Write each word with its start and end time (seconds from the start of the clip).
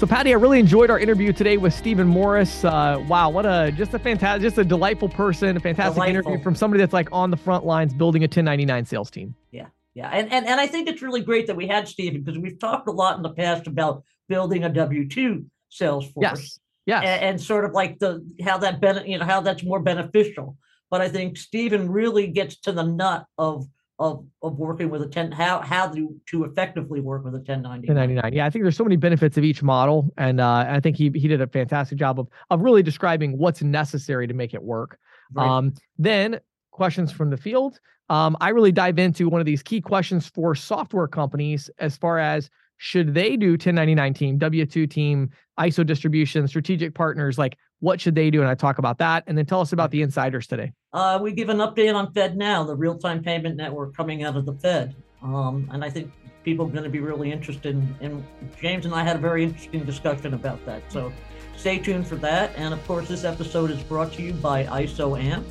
So, 0.00 0.06
Patti, 0.06 0.30
I 0.32 0.36
really 0.38 0.58
enjoyed 0.58 0.88
our 0.88 0.98
interview 0.98 1.30
today 1.30 1.58
with 1.58 1.74
Steven 1.74 2.06
Morris. 2.06 2.64
Uh, 2.64 3.04
wow, 3.06 3.28
what 3.28 3.44
a 3.44 3.70
just 3.70 3.92
a 3.92 3.98
fantastic, 3.98 4.40
just 4.40 4.56
a 4.56 4.64
delightful 4.64 5.10
person, 5.10 5.58
a 5.58 5.60
fantastic 5.60 5.92
delightful. 5.92 6.32
interview 6.32 6.42
from 6.42 6.54
somebody 6.54 6.80
that's 6.80 6.94
like 6.94 7.10
on 7.12 7.30
the 7.30 7.36
front 7.36 7.66
lines 7.66 7.92
building 7.92 8.22
a 8.22 8.24
1099 8.24 8.86
sales 8.86 9.10
team. 9.10 9.34
Yeah, 9.50 9.66
yeah, 9.92 10.08
and 10.08 10.32
and 10.32 10.46
and 10.46 10.58
I 10.58 10.68
think 10.68 10.88
it's 10.88 11.02
really 11.02 11.20
great 11.20 11.48
that 11.48 11.54
we 11.54 11.68
had 11.68 11.86
Steven 11.86 12.22
because 12.22 12.40
we've 12.40 12.58
talked 12.58 12.88
a 12.88 12.90
lot 12.90 13.18
in 13.18 13.22
the 13.22 13.34
past 13.34 13.66
about 13.66 14.02
building 14.26 14.64
a 14.64 14.70
W 14.70 15.06
two 15.06 15.44
sales 15.68 16.10
force. 16.12 16.22
Yes. 16.22 16.60
Yes. 16.86 17.04
And, 17.04 17.22
and, 17.22 17.40
sort 17.40 17.66
of 17.66 17.72
like 17.72 17.98
the 17.98 18.26
how 18.42 18.56
that 18.56 18.80
ben, 18.80 19.06
you 19.06 19.18
know 19.18 19.26
how 19.26 19.42
that's 19.42 19.62
more 19.62 19.80
beneficial. 19.80 20.56
But 20.90 21.02
I 21.02 21.10
think 21.10 21.36
Steven 21.36 21.90
really 21.90 22.28
gets 22.28 22.56
to 22.60 22.72
the 22.72 22.84
nut 22.84 23.26
of 23.36 23.66
of 24.00 24.24
of 24.42 24.58
working 24.58 24.88
with 24.88 25.02
a 25.02 25.06
10 25.06 25.30
how 25.30 25.60
how 25.60 25.86
to 25.86 26.18
to 26.26 26.44
effectively 26.44 27.00
work 27.00 27.22
with 27.22 27.34
a 27.34 27.36
1099 27.36 27.94
1099 27.94 28.32
yeah 28.32 28.46
i 28.46 28.50
think 28.50 28.64
there's 28.64 28.76
so 28.76 28.82
many 28.82 28.96
benefits 28.96 29.36
of 29.36 29.44
each 29.44 29.62
model 29.62 30.10
and 30.16 30.40
uh, 30.40 30.64
i 30.68 30.80
think 30.80 30.96
he 30.96 31.10
he 31.14 31.28
did 31.28 31.40
a 31.40 31.46
fantastic 31.46 31.98
job 31.98 32.18
of 32.18 32.26
of 32.48 32.62
really 32.62 32.82
describing 32.82 33.38
what's 33.38 33.62
necessary 33.62 34.26
to 34.26 34.34
make 34.34 34.54
it 34.54 34.62
work. 34.62 34.98
Right. 35.32 35.46
um 35.46 35.74
then 35.98 36.40
questions 36.72 37.12
from 37.12 37.30
the 37.30 37.36
field. 37.36 37.78
Um 38.08 38.36
i 38.40 38.48
really 38.48 38.72
dive 38.72 38.98
into 38.98 39.28
one 39.28 39.40
of 39.40 39.46
these 39.46 39.62
key 39.62 39.80
questions 39.80 40.26
for 40.26 40.54
software 40.54 41.06
companies 41.06 41.70
as 41.78 41.96
far 41.96 42.18
as 42.18 42.50
should 42.78 43.12
they 43.12 43.36
do 43.36 43.50
1099 43.50 44.14
team 44.14 44.38
w2 44.38 44.90
team 44.90 45.30
iso 45.60 45.84
distribution 45.84 46.46
strategic 46.48 46.94
partners 46.94 47.38
like 47.38 47.56
what 47.80 48.00
should 48.00 48.14
they 48.14 48.30
do 48.30 48.40
and 48.40 48.48
i 48.48 48.54
talk 48.54 48.78
about 48.78 48.98
that 48.98 49.22
and 49.26 49.38
then 49.38 49.46
tell 49.46 49.60
us 49.60 49.72
about 49.72 49.90
the 49.90 50.02
insiders 50.02 50.46
today 50.46 50.72
uh, 50.92 51.18
we 51.22 51.32
give 51.32 51.50
an 51.50 51.58
update 51.58 51.94
on 51.94 52.12
FedNow, 52.12 52.66
the 52.66 52.74
real-time 52.74 53.22
payment 53.22 53.56
network 53.56 53.96
coming 53.96 54.24
out 54.24 54.36
of 54.36 54.44
the 54.44 54.54
Fed, 54.54 54.96
um, 55.22 55.70
and 55.72 55.84
I 55.84 55.90
think 55.90 56.10
people 56.42 56.66
are 56.66 56.70
going 56.70 56.82
to 56.84 56.90
be 56.90 57.00
really 57.00 57.30
interested. 57.30 57.76
In, 57.76 57.94
in, 58.00 58.26
James 58.60 58.86
and 58.86 58.94
I 58.94 59.04
had 59.04 59.16
a 59.16 59.20
very 59.20 59.44
interesting 59.44 59.84
discussion 59.84 60.32
about 60.34 60.64
that. 60.66 60.82
So 60.90 61.12
stay 61.56 61.78
tuned 61.78 62.06
for 62.06 62.16
that. 62.16 62.50
And 62.56 62.74
of 62.74 62.86
course, 62.86 63.08
this 63.08 63.24
episode 63.24 63.70
is 63.70 63.82
brought 63.82 64.12
to 64.14 64.22
you 64.22 64.32
by 64.34 64.64
ISOAMP. 64.64 65.44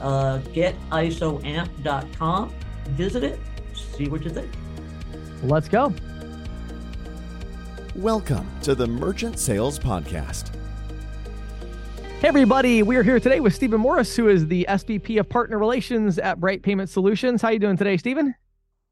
Uh, 0.00 0.38
getisoamp.com. 0.38 2.54
Visit 2.88 3.22
it. 3.22 3.38
See 3.74 4.08
what 4.08 4.24
you 4.24 4.30
think. 4.30 4.50
Let's 5.42 5.68
go. 5.68 5.94
Welcome 8.00 8.48
to 8.62 8.74
the 8.74 8.86
Merchant 8.86 9.38
Sales 9.38 9.78
Podcast 9.78 10.54
Hey, 12.20 12.28
everybody. 12.28 12.82
We 12.82 12.96
are 12.96 13.02
here 13.02 13.20
today 13.20 13.40
with 13.40 13.54
Steven 13.54 13.78
Morris, 13.78 14.16
who 14.16 14.28
is 14.28 14.46
the 14.46 14.64
SVP 14.70 15.20
of 15.20 15.28
Partner 15.28 15.58
Relations 15.58 16.18
at 16.18 16.40
Bright 16.40 16.62
Payment 16.62 16.88
Solutions. 16.88 17.42
How 17.42 17.48
are 17.48 17.52
you 17.52 17.58
doing 17.58 17.76
today, 17.76 17.98
Steven? 17.98 18.34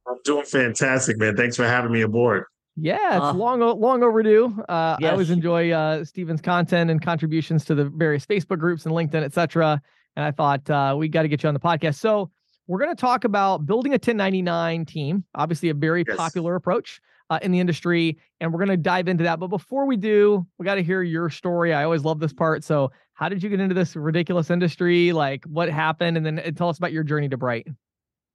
I'm 0.06 0.17
doing 0.25 0.45
fantastic, 0.45 1.17
man. 1.19 1.36
Thanks 1.36 1.56
for 1.56 1.64
having 1.64 1.91
me 1.91 2.03
aboard. 2.03 2.45
Yeah, 2.77 3.17
it's 3.17 3.25
uh, 3.25 3.33
long, 3.33 3.61
long 3.61 4.03
overdue. 4.03 4.55
Uh, 4.69 4.98
yes. 5.01 5.09
I 5.09 5.12
always 5.12 5.31
enjoy 5.31 5.70
uh, 5.70 6.05
Steven's 6.05 6.42
content 6.42 6.91
and 6.91 7.01
contributions 7.01 7.64
to 7.64 7.75
the 7.75 7.84
various 7.86 8.27
Facebook 8.27 8.59
groups 8.59 8.84
and 8.84 8.95
LinkedIn, 8.95 9.23
etc. 9.23 9.81
And 10.17 10.25
I 10.27 10.33
thought 10.33 10.69
uh, 10.69 10.95
we 10.98 11.09
got 11.09 11.23
to 11.23 11.29
get 11.29 11.42
you 11.42 11.48
on 11.48 11.55
the 11.55 11.61
podcast. 11.61 11.95
So 11.95 12.31
we're 12.67 12.79
going 12.79 12.95
to 12.95 13.01
talk 13.01 13.25
about 13.25 13.64
building 13.64 13.92
a 13.92 13.95
1099 13.95 14.84
team. 14.84 15.25
Obviously, 15.34 15.70
a 15.70 15.75
very 15.75 16.05
yes. 16.06 16.17
popular 16.19 16.56
approach 16.56 17.01
uh, 17.31 17.39
in 17.43 17.51
the 17.51 17.61
industry, 17.61 18.19
and 18.41 18.53
we're 18.53 18.59
going 18.59 18.69
to 18.71 18.77
dive 18.77 19.09
into 19.09 19.25
that. 19.25 19.39
But 19.39 19.48
before 19.48 19.87
we 19.87 19.97
do, 19.97 20.47
we 20.59 20.65
got 20.65 20.77
to 20.77 20.83
hear 20.83 21.03
your 21.03 21.31
story. 21.31 21.73
I 21.75 21.85
always 21.85 22.05
love 22.05 22.20
this 22.20 22.33
part. 22.33 22.65
So 22.65 22.91
how 23.15 23.29
did 23.29 23.43
you 23.43 23.51
get 23.51 23.61
into 23.61 23.75
this 23.75 23.97
ridiculous 23.97 24.51
industry? 24.51 25.12
Like 25.12 25.45
what 25.45 25.69
happened? 25.69 26.17
And 26.17 26.25
then 26.25 26.55
tell 26.55 26.69
us 26.69 26.79
about 26.79 26.93
your 26.93 27.05
journey 27.05 27.29
to 27.29 27.37
Bright. 27.37 27.67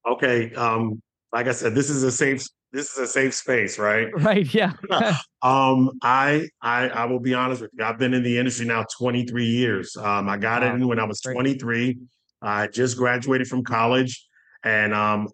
Okay. 0.09 0.53
Um, 0.55 1.01
like 1.31 1.47
I 1.47 1.51
said, 1.51 1.73
this 1.73 1.89
is 1.89 2.03
a 2.03 2.11
safe 2.11 2.45
this 2.73 2.91
is 2.91 2.97
a 2.97 3.07
safe 3.07 3.35
space, 3.35 3.77
right? 3.77 4.07
Right. 4.17 4.51
Yeah. 4.53 4.73
um, 5.41 5.91
I 6.01 6.47
I 6.61 6.89
I 6.89 7.05
will 7.05 7.19
be 7.19 7.33
honest 7.33 7.61
with 7.61 7.71
you. 7.77 7.85
I've 7.85 7.97
been 7.97 8.13
in 8.13 8.23
the 8.23 8.37
industry 8.37 8.65
now 8.65 8.85
23 8.97 9.45
years. 9.45 9.95
Um, 9.95 10.27
I 10.27 10.37
got 10.37 10.63
wow. 10.63 10.75
in 10.75 10.87
when 10.87 10.99
I 10.99 11.05
was 11.05 11.21
23. 11.21 11.97
I 12.41 12.67
just 12.67 12.97
graduated 12.97 13.47
from 13.47 13.63
college 13.63 14.27
and 14.63 14.93
um 14.93 15.29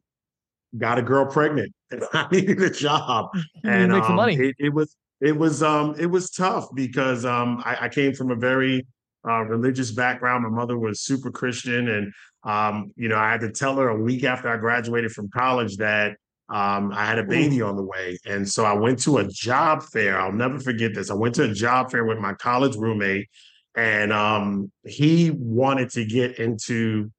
got 0.77 0.99
a 0.99 1.01
girl 1.01 1.25
pregnant 1.25 1.73
and 1.91 2.03
I 2.13 2.27
needed 2.31 2.61
a 2.61 2.69
job. 2.69 3.29
And 3.63 3.91
make 3.91 4.03
some 4.03 4.11
um, 4.11 4.15
money. 4.17 4.35
It, 4.35 4.55
it, 4.59 4.73
was 4.73 4.95
it 5.21 5.35
was 5.35 5.61
um 5.61 5.95
it 5.99 6.05
was 6.05 6.29
tough 6.29 6.67
because 6.73 7.25
um 7.25 7.61
I, 7.65 7.85
I 7.85 7.89
came 7.89 8.13
from 8.13 8.31
a 8.31 8.35
very 8.35 8.85
uh, 9.27 9.43
religious 9.43 9.91
background. 9.91 10.43
My 10.43 10.49
mother 10.49 10.77
was 10.77 11.01
super 11.01 11.31
Christian, 11.31 11.89
and 11.89 12.13
um, 12.43 12.93
you 12.95 13.09
know, 13.09 13.17
I 13.17 13.31
had 13.31 13.41
to 13.41 13.51
tell 13.51 13.75
her 13.77 13.89
a 13.89 13.99
week 13.99 14.23
after 14.23 14.49
I 14.49 14.57
graduated 14.57 15.11
from 15.11 15.29
college 15.29 15.77
that 15.77 16.17
um, 16.49 16.91
I 16.93 17.05
had 17.05 17.19
a 17.19 17.23
baby 17.23 17.61
on 17.61 17.75
the 17.75 17.83
way, 17.83 18.17
and 18.25 18.47
so 18.47 18.65
I 18.65 18.73
went 18.73 18.99
to 19.03 19.17
a 19.17 19.27
job 19.27 19.83
fair. 19.83 20.19
I'll 20.19 20.31
never 20.31 20.59
forget 20.59 20.93
this. 20.93 21.11
I 21.11 21.15
went 21.15 21.35
to 21.35 21.43
a 21.43 21.53
job 21.53 21.91
fair 21.91 22.05
with 22.05 22.17
my 22.19 22.33
college 22.33 22.75
roommate, 22.75 23.27
and 23.75 24.13
um, 24.13 24.71
he 24.85 25.31
wanted 25.31 25.89
to 25.91 26.05
get 26.05 26.39
into 26.39 27.11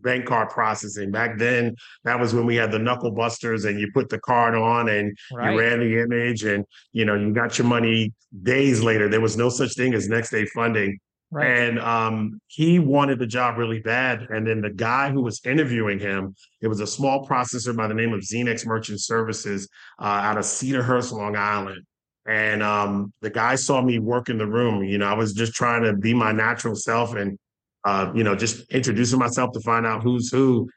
bank 0.00 0.26
card 0.26 0.50
processing. 0.50 1.10
Back 1.10 1.38
then, 1.38 1.74
that 2.04 2.18
was 2.18 2.34
when 2.34 2.46
we 2.46 2.56
had 2.56 2.72
the 2.72 2.78
knuckle 2.78 3.10
busters 3.10 3.64
and 3.64 3.78
you 3.78 3.90
put 3.92 4.08
the 4.08 4.18
card 4.18 4.54
on 4.54 4.88
and 4.88 5.16
right. 5.32 5.52
you 5.52 5.58
ran 5.58 5.80
the 5.80 6.00
image 6.00 6.44
and 6.44 6.64
you 6.92 7.04
know 7.04 7.14
you 7.14 7.32
got 7.32 7.58
your 7.58 7.66
money 7.66 8.12
days 8.42 8.82
later. 8.82 9.08
There 9.08 9.20
was 9.20 9.36
no 9.36 9.48
such 9.48 9.74
thing 9.74 9.94
as 9.94 10.08
next 10.08 10.30
day 10.30 10.46
funding. 10.46 10.98
Right. 11.32 11.46
And 11.46 11.78
um, 11.78 12.40
he 12.48 12.78
wanted 12.78 13.18
the 13.18 13.26
job 13.26 13.56
really 13.56 13.80
bad. 13.80 14.26
And 14.28 14.46
then 14.46 14.60
the 14.60 14.68
guy 14.68 15.10
who 15.10 15.22
was 15.22 15.40
interviewing 15.46 15.98
him, 15.98 16.34
it 16.60 16.68
was 16.68 16.80
a 16.80 16.86
small 16.86 17.26
processor 17.26 17.74
by 17.74 17.86
the 17.86 17.94
name 17.94 18.12
of 18.12 18.20
Xenex 18.20 18.66
Merchant 18.66 19.00
Services 19.00 19.66
uh, 19.98 20.04
out 20.04 20.36
of 20.36 20.44
Cedarhurst, 20.44 21.10
Long 21.10 21.34
Island. 21.34 21.86
And 22.26 22.62
um, 22.62 23.14
the 23.22 23.30
guy 23.30 23.54
saw 23.54 23.80
me 23.80 23.98
work 23.98 24.28
in 24.28 24.36
the 24.36 24.46
room. 24.46 24.84
You 24.84 24.98
know, 24.98 25.06
I 25.06 25.14
was 25.14 25.32
just 25.32 25.54
trying 25.54 25.82
to 25.84 25.94
be 25.94 26.12
my 26.12 26.32
natural 26.32 26.74
self 26.74 27.14
and, 27.14 27.38
uh, 27.84 28.12
you 28.14 28.24
know, 28.24 28.34
just 28.34 28.70
introducing 28.70 29.18
myself 29.18 29.52
to 29.52 29.60
find 29.60 29.86
out 29.86 30.02
who's 30.02 30.30
who. 30.30 30.68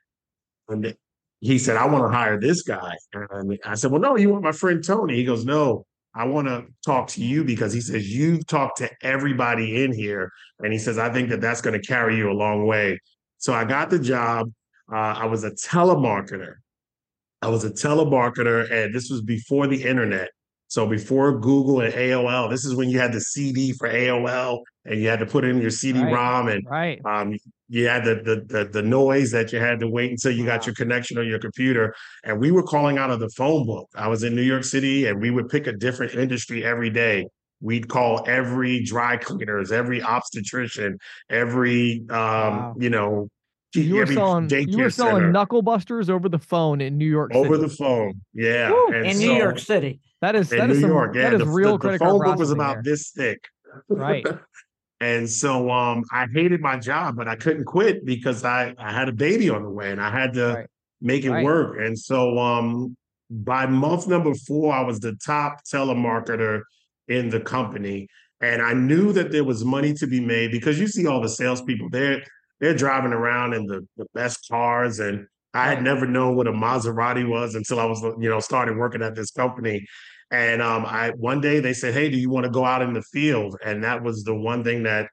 And 0.68 0.96
he 1.40 1.60
said, 1.60 1.78
I 1.78 1.86
want 1.86 2.04
to 2.04 2.18
hire 2.18 2.40
this 2.40 2.64
guy. 2.64 2.94
And 3.14 3.60
I 3.66 3.76
said, 3.76 3.92
Well, 3.92 4.02
no, 4.02 4.18
you 4.18 4.30
want 4.30 4.44
my 4.44 4.52
friend 4.52 4.84
Tony. 4.84 5.16
He 5.16 5.24
goes, 5.24 5.46
No, 5.46 5.86
I 6.16 6.26
want 6.26 6.48
to 6.48 6.66
talk 6.86 7.08
to 7.10 7.24
you 7.24 7.44
because 7.44 7.74
he 7.74 7.82
says 7.82 8.14
you've 8.14 8.48
talked 8.48 8.78
to 8.78 8.90
everybody 9.04 9.84
in 9.84 9.94
here. 9.94 10.32
And 10.60 10.72
he 10.72 10.80
says, 10.80 10.98
I 10.98 11.12
think 11.12 11.30
that 11.30 11.42
that's 11.42 11.62
going 11.62 11.80
to 11.80 11.86
carry 11.86 12.16
you 12.18 12.32
a 12.32 12.34
long 12.34 12.66
way. 12.66 13.00
So 13.38 13.54
I 13.54 13.66
got 13.66 13.90
the 13.90 14.00
job. 14.00 14.52
Uh, 14.92 14.96
I 14.96 15.26
was 15.26 15.44
a 15.44 15.52
telemarketer. 15.52 16.56
I 17.42 17.50
was 17.50 17.64
a 17.64 17.70
telemarketer, 17.70 18.72
and 18.72 18.94
this 18.94 19.10
was 19.10 19.22
before 19.22 19.68
the 19.68 19.84
internet. 19.84 20.30
So 20.68 20.88
before 20.88 21.40
Google 21.40 21.82
and 21.82 21.94
AOL, 21.94 22.50
this 22.50 22.66
is 22.66 22.76
when 22.76 22.90
you 22.90 23.00
had 23.00 23.14
the 23.14 23.22
CD 23.22 23.72
for 23.74 23.88
AOL 23.88 24.62
and 24.86 25.00
you 25.00 25.08
had 25.08 25.20
to 25.20 25.26
put 25.26 25.46
in 25.46 25.62
your 25.62 25.70
CD-ROM 25.70 26.46
right, 26.48 26.56
and 26.56 26.70
right. 26.70 27.02
Um, 27.06 27.38
you 27.68 27.88
had 27.88 28.04
the, 28.04 28.16
the, 28.16 28.46
the 28.48 28.70
the 28.72 28.82
noise 28.82 29.32
that 29.32 29.52
you 29.52 29.60
had 29.60 29.80
to 29.80 29.88
wait 29.88 30.12
until 30.12 30.32
you 30.32 30.46
got 30.46 30.66
your 30.68 30.76
connection 30.76 31.18
on 31.18 31.28
your 31.28 31.40
computer. 31.40 31.96
And 32.24 32.40
we 32.40 32.52
were 32.52 32.64
calling 32.64 32.98
out 32.98 33.10
of 33.10 33.20
the 33.20 33.30
phone 33.30 33.66
book. 33.66 33.90
I 33.96 34.08
was 34.08 34.24
in 34.24 34.36
New 34.36 34.44
York 34.44 34.64
City, 34.64 35.08
and 35.08 35.20
we 35.20 35.32
would 35.32 35.50
pick 35.50 35.66
a 35.66 35.74
different 35.74 36.14
industry 36.14 36.64
every 36.64 36.90
day. 36.90 37.26
We'd 37.62 37.88
call 37.88 38.24
every 38.28 38.84
dry 38.84 39.18
cleaners, 39.18 39.72
every 39.72 40.04
obstetrician, 40.04 41.00
every 41.30 42.02
um, 42.10 42.18
wow. 42.18 42.76
you 42.78 42.90
know 42.90 43.30
you 43.74 43.96
were 43.96 44.06
selling 44.06 44.50
you 44.50 44.78
were 44.78 44.90
selling 44.90 45.16
center. 45.16 45.32
knuckle 45.32 45.62
busters 45.62 46.10
over 46.10 46.30
the 46.30 46.40
phone 46.40 46.82
in 46.82 46.98
New 46.98 47.10
York 47.10 47.34
City. 47.34 47.46
Over 47.46 47.58
the 47.58 47.70
phone, 47.70 48.22
yeah. 48.34 48.72
in 48.94 49.16
so, 49.16 49.20
New 49.20 49.34
York 49.34 49.60
City. 49.60 50.00
That 50.22 50.36
is 50.36 50.50
that 50.50 50.70
is 50.70 50.82
New 50.82 50.88
York, 50.88 51.16
yeah. 51.16 51.30
That 51.30 51.34
is 51.34 51.40
the, 51.40 51.48
real 51.48 51.78
the, 51.78 51.92
the 51.92 52.00
phone 52.00 52.24
book 52.24 52.38
was 52.38 52.52
about 52.52 52.76
there. 52.76 52.94
this 52.94 53.12
thick. 53.12 53.44
Right. 53.90 54.26
and 55.02 55.30
so 55.30 55.70
um 55.70 56.04
I 56.12 56.28
hated 56.34 56.62
my 56.62 56.78
job, 56.78 57.16
but 57.16 57.28
I 57.28 57.36
couldn't 57.36 57.66
quit 57.66 58.06
because 58.06 58.44
I, 58.44 58.74
I 58.78 58.94
had 58.94 59.10
a 59.10 59.14
baby 59.14 59.50
on 59.50 59.64
the 59.64 59.70
way 59.70 59.92
and 59.92 60.02
I 60.02 60.10
had 60.10 60.34
to 60.34 60.54
right. 60.54 60.68
make 61.02 61.26
it 61.26 61.32
right. 61.32 61.44
work. 61.44 61.78
And 61.80 61.98
so 61.98 62.38
um 62.38 62.96
by 63.30 63.66
month 63.66 64.08
number 64.08 64.34
four, 64.34 64.74
I 64.74 64.82
was 64.82 65.00
the 65.00 65.16
top 65.26 65.64
telemarketer 65.66 66.62
in 67.08 67.30
the 67.30 67.40
company. 67.40 68.08
And 68.42 68.62
I 68.62 68.74
knew 68.74 69.12
that 69.14 69.32
there 69.32 69.44
was 69.44 69.66
money 69.66 69.94
to 69.94 70.08
be 70.08 70.20
made 70.20 70.52
because 70.52 70.80
you 70.80 70.88
see 70.88 71.08
all 71.08 71.22
the 71.22 71.30
salespeople, 71.30 71.90
they're 71.90 72.24
they're 72.60 72.76
driving 72.76 73.14
around 73.14 73.54
in 73.54 73.66
the, 73.66 73.86
the 73.98 74.06
best 74.14 74.48
cars 74.50 75.00
and 75.00 75.28
I 75.56 75.68
had 75.68 75.82
never 75.82 76.06
known 76.06 76.36
what 76.36 76.48
a 76.48 76.52
Maserati 76.52 77.28
was 77.28 77.56
until 77.56 77.80
I 77.80 77.86
was, 77.86 78.02
you 78.20 78.30
know, 78.30 78.40
started 78.40 78.78
working 78.78 79.02
at 79.02 79.16
this 79.16 79.32
company. 79.32 79.86
And 80.30 80.62
um, 80.62 80.86
I 80.86 81.12
one 81.12 81.40
day 81.40 81.60
they 81.60 81.74
said, 81.74 81.94
"Hey, 81.94 82.10
do 82.10 82.18
you 82.18 82.30
want 82.30 82.46
to 82.46 82.52
go 82.52 82.66
out 82.66 82.82
in 82.82 82.94
the 82.94 83.02
field?" 83.02 83.58
And 83.64 83.84
that 83.84 84.04
was 84.04 84.24
the 84.24 84.36
one 84.36 84.64
thing 84.64 84.84
that 84.84 85.10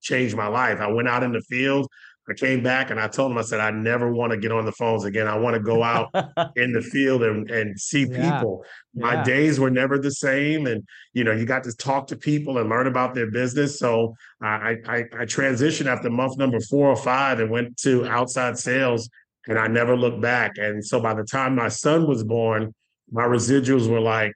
changed 0.00 0.36
my 0.36 0.46
life. 0.46 0.80
I 0.80 0.88
went 0.88 1.08
out 1.08 1.22
in 1.22 1.32
the 1.32 1.40
field. 1.40 1.88
I 2.30 2.34
came 2.34 2.62
back 2.62 2.90
and 2.90 3.00
I 3.00 3.08
told 3.08 3.30
them, 3.30 3.38
I 3.38 3.42
said, 3.42 3.58
I 3.58 3.70
never 3.70 4.12
want 4.12 4.32
to 4.32 4.38
get 4.38 4.52
on 4.52 4.66
the 4.66 4.72
phones 4.72 5.04
again. 5.06 5.26
I 5.26 5.38
want 5.38 5.54
to 5.54 5.60
go 5.60 5.82
out 5.82 6.10
in 6.56 6.72
the 6.72 6.82
field 6.82 7.22
and, 7.22 7.50
and 7.50 7.80
see 7.80 8.06
yeah. 8.06 8.38
people. 8.38 8.64
My 8.94 9.14
yeah. 9.14 9.24
days 9.24 9.58
were 9.58 9.70
never 9.70 9.98
the 9.98 10.10
same. 10.10 10.66
And, 10.66 10.86
you 11.14 11.24
know, 11.24 11.32
you 11.32 11.46
got 11.46 11.64
to 11.64 11.72
talk 11.72 12.06
to 12.08 12.16
people 12.16 12.58
and 12.58 12.68
learn 12.68 12.86
about 12.86 13.14
their 13.14 13.30
business. 13.30 13.78
So 13.78 14.14
I, 14.42 14.76
I, 14.86 14.96
I 14.98 15.24
transitioned 15.24 15.86
after 15.86 16.10
month 16.10 16.36
number 16.36 16.60
four 16.60 16.90
or 16.90 16.96
five 16.96 17.40
and 17.40 17.50
went 17.50 17.78
to 17.78 18.06
outside 18.06 18.58
sales 18.58 19.08
and 19.46 19.58
I 19.58 19.66
never 19.66 19.96
looked 19.96 20.20
back. 20.20 20.58
And 20.58 20.84
so 20.84 21.00
by 21.00 21.14
the 21.14 21.24
time 21.24 21.54
my 21.54 21.68
son 21.68 22.06
was 22.06 22.24
born, 22.24 22.74
my 23.10 23.24
residuals 23.24 23.88
were 23.88 24.00
like 24.00 24.34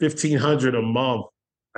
1500 0.00 0.74
a 0.74 0.82
month 0.82 1.26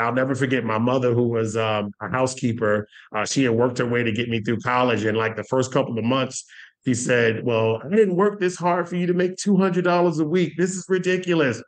I'll 0.00 0.14
never 0.14 0.34
forget 0.34 0.64
my 0.64 0.78
mother, 0.78 1.14
who 1.14 1.28
was 1.28 1.56
um, 1.56 1.92
a 2.00 2.08
housekeeper. 2.08 2.88
Uh, 3.14 3.24
she 3.24 3.44
had 3.44 3.52
worked 3.52 3.78
her 3.78 3.86
way 3.86 4.02
to 4.02 4.12
get 4.12 4.28
me 4.28 4.40
through 4.40 4.60
college, 4.60 5.04
and 5.04 5.16
like 5.16 5.36
the 5.36 5.44
first 5.44 5.72
couple 5.72 5.98
of 5.98 6.04
months, 6.04 6.44
he 6.84 6.94
said, 6.94 7.44
"Well, 7.44 7.82
I 7.84 7.88
didn't 7.94 8.16
work 8.16 8.40
this 8.40 8.56
hard 8.56 8.88
for 8.88 8.96
you 8.96 9.06
to 9.06 9.14
make 9.14 9.36
two 9.36 9.56
hundred 9.56 9.84
dollars 9.84 10.18
a 10.18 10.24
week. 10.24 10.54
This 10.56 10.70
is 10.70 10.86
ridiculous." 10.88 11.62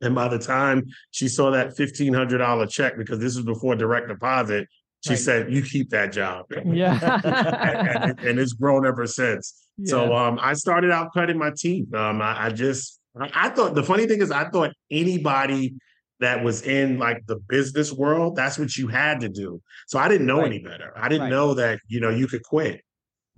And 0.00 0.14
by 0.14 0.28
the 0.28 0.38
time 0.38 0.86
she 1.10 1.28
saw 1.28 1.50
that 1.50 1.76
fifteen 1.76 2.14
hundred 2.14 2.38
dollar 2.38 2.66
check, 2.66 2.96
because 2.96 3.18
this 3.18 3.34
was 3.34 3.44
before 3.44 3.74
direct 3.74 4.08
deposit, 4.08 4.68
she 5.04 5.10
right. 5.10 5.18
said, 5.18 5.52
"You 5.52 5.62
keep 5.62 5.90
that 5.90 6.12
job." 6.12 6.46
Yeah, 6.64 7.20
and, 7.24 8.18
and, 8.20 8.38
it's 8.38 8.52
grown 8.52 8.86
ever 8.86 9.06
since. 9.06 9.68
Yeah. 9.76 9.90
So 9.90 10.16
um, 10.16 10.38
I 10.42 10.54
started 10.54 10.90
out 10.90 11.12
cutting 11.14 11.38
my 11.38 11.52
teeth. 11.56 11.92
Um, 11.94 12.20
I, 12.20 12.46
I 12.46 12.50
just, 12.50 13.00
I, 13.18 13.30
I 13.34 13.48
thought 13.50 13.74
the 13.74 13.82
funny 13.82 14.06
thing 14.06 14.20
is, 14.20 14.30
I 14.30 14.48
thought 14.48 14.72
anybody 14.90 15.74
that 16.20 16.42
was 16.42 16.62
in 16.62 16.98
like 16.98 17.24
the 17.26 17.36
business 17.48 17.92
world, 17.92 18.34
that's 18.34 18.58
what 18.58 18.76
you 18.76 18.88
had 18.88 19.20
to 19.20 19.28
do. 19.28 19.62
So 19.86 19.98
I 19.98 20.08
didn't 20.08 20.26
know 20.26 20.38
right. 20.38 20.46
any 20.46 20.58
better. 20.58 20.92
I 20.96 21.08
didn't 21.08 21.22
right. 21.22 21.30
know 21.30 21.54
that 21.54 21.78
you 21.86 22.00
know 22.00 22.10
you 22.10 22.26
could 22.26 22.42
quit. 22.42 22.82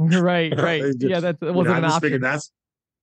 Right, 0.02 0.50
right. 0.58 0.80
just, 0.80 1.02
yeah, 1.02 1.20
that 1.20 1.42
wasn't 1.42 1.56
you 1.56 1.64
know, 1.64 1.74
an 1.74 1.84
option. 1.84 2.20
That's 2.22 2.50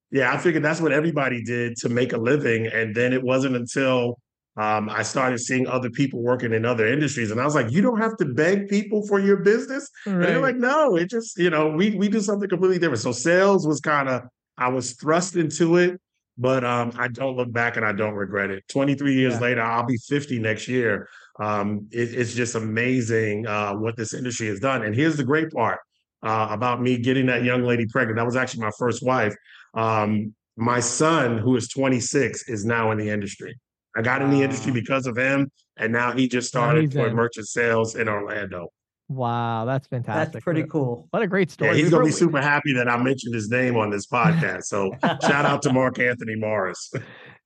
yeah, 0.10 0.34
I 0.34 0.38
figured 0.40 0.64
that's 0.64 0.82
what 0.82 0.92
everybody 0.92 1.44
did 1.44 1.76
to 1.78 1.90
make 1.90 2.14
a 2.14 2.18
living, 2.18 2.66
and 2.66 2.96
then 2.96 3.14
it 3.14 3.22
wasn't 3.22 3.56
until 3.56 4.18
um, 4.58 4.90
I 4.90 5.04
started 5.04 5.38
seeing 5.40 5.68
other 5.68 5.90
people 5.90 6.22
working 6.22 6.52
in 6.52 6.66
other 6.66 6.88
industries, 6.88 7.30
and 7.30 7.40
I 7.40 7.46
was 7.46 7.54
like, 7.54 7.72
"You 7.72 7.82
don't 7.82 8.02
have 8.02 8.18
to 8.18 8.26
beg 8.26 8.68
people 8.68 9.06
for 9.06 9.20
your 9.20 9.38
business." 9.38 9.90
Right. 10.06 10.16
And 10.16 10.24
they're 10.24 10.42
like, 10.42 10.56
"No, 10.56 10.96
it 10.96 11.10
just 11.10 11.38
you 11.38 11.52
know 11.52 11.70
we 11.70 11.96
we 11.96 12.10
do 12.10 12.20
something 12.20 12.50
completely 12.50 12.80
different." 12.80 13.02
So 13.02 13.12
sales 13.12 13.68
was 13.68 13.80
kind 13.80 14.10
of 14.10 14.24
I 14.58 14.70
was 14.70 14.94
thrust 14.94 15.36
into 15.36 15.78
it, 15.78 16.02
but 16.40 16.64
um, 16.64 16.92
I 16.98 17.08
don't 17.08 17.38
look 17.38 17.52
back 17.52 17.78
and 17.78 17.86
I 17.86 17.92
don't 17.92 18.16
regret 18.16 18.50
it. 18.50 18.68
Twenty 18.68 18.96
three 18.96 19.14
years 19.14 19.36
yeah. 19.36 19.42
later, 19.42 19.62
I'll 19.62 19.86
be 19.86 19.98
fifty 20.08 20.40
next 20.40 20.68
year. 20.68 21.08
Um, 21.40 21.88
it, 21.92 22.16
it's 22.16 22.34
just 22.34 22.56
amazing 22.56 23.46
uh, 23.46 23.74
what 23.74 23.96
this 23.96 24.16
industry 24.16 24.48
has 24.48 24.60
done. 24.60 24.84
And 24.84 24.96
here's 24.96 25.18
the 25.18 25.24
great 25.24 25.52
part 25.52 25.80
uh, 26.24 26.48
about 26.50 26.82
me 26.82 26.98
getting 26.98 27.28
that 27.28 27.44
young 27.44 27.64
lady 27.64 27.86
pregnant. 27.86 28.18
That 28.18 28.26
was 28.26 28.36
actually 28.36 28.62
my 28.62 28.72
first 28.80 29.06
wife. 29.06 29.36
Um, 29.76 30.34
my 30.56 30.80
son, 30.80 31.38
who 31.38 31.56
is 31.56 31.68
26, 31.68 32.50
is 32.50 32.66
now 32.66 32.90
in 32.90 32.98
the 32.98 33.08
industry. 33.08 33.56
I 33.98 34.02
got 34.02 34.22
in 34.22 34.30
the 34.30 34.44
industry 34.44 34.72
because 34.72 35.08
of 35.08 35.18
him, 35.18 35.52
and 35.76 35.92
now 35.92 36.12
he 36.12 36.28
just 36.28 36.48
started 36.48 36.94
for 36.94 37.10
merchant 37.12 37.48
sales 37.48 37.96
in 37.96 38.08
Orlando. 38.08 38.70
Wow, 39.10 39.66
that's 39.66 39.88
fantastic. 39.88 40.34
That's 40.34 40.44
pretty 40.44 40.64
cool. 40.64 41.08
What 41.12 41.24
a 41.24 41.28
great 41.28 41.50
story. 41.50 41.72
Yeah, 41.72 41.78
he's 41.78 41.90
gonna 41.90 42.06
be 42.06 42.12
super 42.12 42.42
happy 42.42 42.74
that 42.74 42.88
I 42.90 42.98
mentioned 43.02 43.34
his 43.34 43.50
name 43.50 43.76
on 43.76 43.90
this 43.90 44.06
podcast. 44.06 44.64
So 44.64 44.92
shout 45.02 45.46
out 45.46 45.62
to 45.64 45.74
Mark 45.74 45.98
Anthony 45.98 46.36
Morris. 46.36 46.92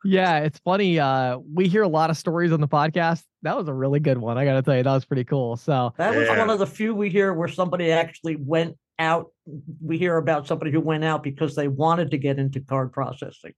yeah, 0.04 0.40
it's 0.40 0.60
funny. 0.60 1.00
Uh, 1.00 1.38
we 1.54 1.68
hear 1.70 1.84
a 1.84 1.88
lot 1.88 2.10
of 2.10 2.18
stories 2.18 2.52
on 2.52 2.60
the 2.60 2.68
podcast. 2.68 3.24
That 3.44 3.56
was 3.56 3.68
a 3.68 3.74
really 3.74 4.00
good 4.00 4.18
one. 4.18 4.38
I 4.38 4.44
gotta 4.44 4.64
tell 4.64 4.76
you, 4.76 4.84
that 4.84 4.92
was 4.92 5.06
pretty 5.06 5.24
cool. 5.24 5.56
So 5.56 5.94
that 5.98 6.16
was 6.16 6.28
yeah. 6.28 6.38
one 6.38 6.50
of 6.50 6.60
the 6.60 6.68
few 6.68 6.96
we 6.96 7.10
hear 7.10 7.32
where 7.34 7.48
somebody 7.48 7.92
actually 7.92 8.38
went 8.38 8.76
out. 8.98 9.28
We 9.82 10.00
hear 10.00 10.18
about 10.18 10.48
somebody 10.48 10.72
who 10.72 10.82
went 10.82 11.04
out 11.04 11.22
because 11.22 11.56
they 11.56 11.68
wanted 11.68 12.12
to 12.12 12.18
get 12.18 12.40
into 12.40 12.60
card 12.60 12.92
processing. 12.92 13.54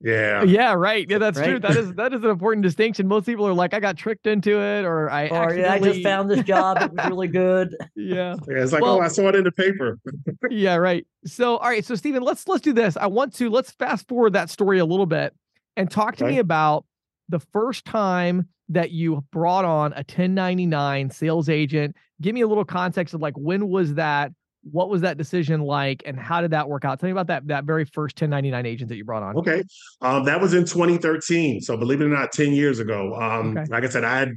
Yeah. 0.00 0.42
Yeah, 0.44 0.74
right. 0.74 1.06
Yeah, 1.08 1.18
that's 1.18 1.38
right? 1.38 1.46
true. 1.46 1.58
That 1.58 1.76
is 1.76 1.94
that 1.94 2.12
is 2.12 2.22
an 2.22 2.30
important 2.30 2.62
distinction. 2.62 3.08
Most 3.08 3.24
people 3.24 3.46
are 3.46 3.54
like, 3.54 3.72
I 3.72 3.80
got 3.80 3.96
tricked 3.96 4.26
into 4.26 4.60
it, 4.60 4.84
or 4.84 5.10
I 5.10 5.28
or 5.28 5.54
yeah, 5.54 5.72
I 5.72 5.78
just 5.78 6.02
found 6.02 6.30
this 6.30 6.42
job. 6.44 6.78
It 6.80 6.92
was 6.92 7.06
really 7.08 7.28
good. 7.28 7.74
Yeah. 7.94 8.36
yeah 8.48 8.62
it's 8.62 8.72
like, 8.72 8.82
oh, 8.82 8.86
well, 8.86 8.96
oh, 8.98 9.00
I 9.00 9.08
saw 9.08 9.28
it 9.28 9.34
in 9.34 9.44
the 9.44 9.52
paper. 9.52 9.98
yeah, 10.50 10.76
right. 10.76 11.06
So 11.24 11.56
all 11.56 11.68
right. 11.68 11.84
So 11.84 11.94
Steven, 11.94 12.22
let's 12.22 12.46
let's 12.46 12.62
do 12.62 12.72
this. 12.72 12.96
I 12.96 13.06
want 13.06 13.34
to 13.36 13.48
let's 13.48 13.70
fast 13.72 14.06
forward 14.08 14.34
that 14.34 14.50
story 14.50 14.78
a 14.78 14.84
little 14.84 15.06
bit 15.06 15.34
and 15.76 15.90
talk 15.90 16.16
to 16.16 16.24
okay. 16.24 16.34
me 16.34 16.38
about 16.40 16.84
the 17.28 17.40
first 17.40 17.84
time 17.84 18.48
that 18.68 18.90
you 18.90 19.24
brought 19.32 19.64
on 19.64 19.92
a 19.92 20.04
1099 20.04 21.10
sales 21.10 21.48
agent. 21.48 21.96
Give 22.20 22.34
me 22.34 22.42
a 22.42 22.48
little 22.48 22.64
context 22.64 23.14
of 23.14 23.20
like 23.20 23.34
when 23.36 23.68
was 23.68 23.94
that? 23.94 24.32
What 24.70 24.88
was 24.88 25.02
that 25.02 25.16
decision 25.16 25.60
like 25.60 26.02
and 26.06 26.18
how 26.18 26.40
did 26.40 26.50
that 26.50 26.68
work 26.68 26.84
out? 26.84 26.98
Tell 26.98 27.06
me 27.06 27.12
about 27.12 27.28
that 27.28 27.46
that 27.48 27.64
very 27.64 27.84
first 27.84 28.20
1099 28.20 28.66
agent 28.66 28.88
that 28.88 28.96
you 28.96 29.04
brought 29.04 29.22
on. 29.22 29.36
Okay 29.36 29.62
um, 30.00 30.24
that 30.24 30.40
was 30.40 30.54
in 30.54 30.64
2013 30.64 31.60
so 31.60 31.76
believe 31.76 32.00
it 32.00 32.04
or 32.04 32.08
not 32.08 32.32
10 32.32 32.52
years 32.52 32.78
ago. 32.78 33.14
Um, 33.14 33.56
okay. 33.56 33.66
like 33.70 33.84
i 33.84 33.88
said 33.88 34.04
i 34.04 34.18
had 34.18 34.32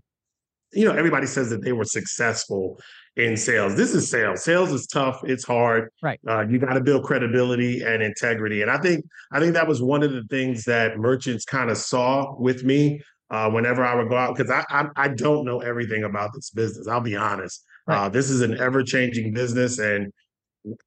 you 0.72 0.86
know 0.86 0.94
everybody 0.94 1.28
says 1.28 1.50
that 1.50 1.64
they 1.64 1.72
were 1.72 1.86
successful 1.86 2.80
in 3.16 3.36
sales. 3.36 3.76
This 3.76 3.94
is 3.94 4.10
sales. 4.10 4.44
Sales 4.44 4.72
is 4.72 4.88
tough 4.88 5.20
it's 5.24 5.44
hard. 5.44 5.90
Right. 6.02 6.20
Uh, 6.28 6.48
you 6.48 6.60
got 6.60 6.74
to 6.74 6.82
build 6.82 7.04
credibility 7.04 7.82
and 7.82 8.02
integrity 8.02 8.62
and 8.62 8.72
i 8.72 8.78
think 8.78 9.06
i 9.32 9.40
think 9.40 9.54
that 9.54 9.68
was 9.68 9.82
one 9.82 10.04
of 10.04 10.12
the 10.12 10.24
things 10.30 10.64
that 10.66 10.98
merchants 10.98 11.46
kind 11.46 11.70
of 11.70 11.78
saw 11.78 12.36
with 12.38 12.64
me 12.64 13.02
uh, 13.32 13.50
whenever 13.50 13.84
i 13.84 13.96
would 13.96 14.10
go 14.10 14.16
out 14.16 14.36
because 14.36 14.52
I, 14.52 14.64
I 14.70 14.88
i 14.96 15.08
don't 15.08 15.46
know 15.46 15.60
everything 15.60 16.04
about 16.04 16.32
this 16.34 16.50
business 16.52 16.88
i'll 16.88 17.02
be 17.02 17.16
honest 17.16 17.66
Right. 17.90 18.06
Uh, 18.06 18.10
this 18.10 18.30
is 18.30 18.42
an 18.42 18.56
ever 18.60 18.84
changing 18.84 19.34
business, 19.34 19.80
and 19.80 20.14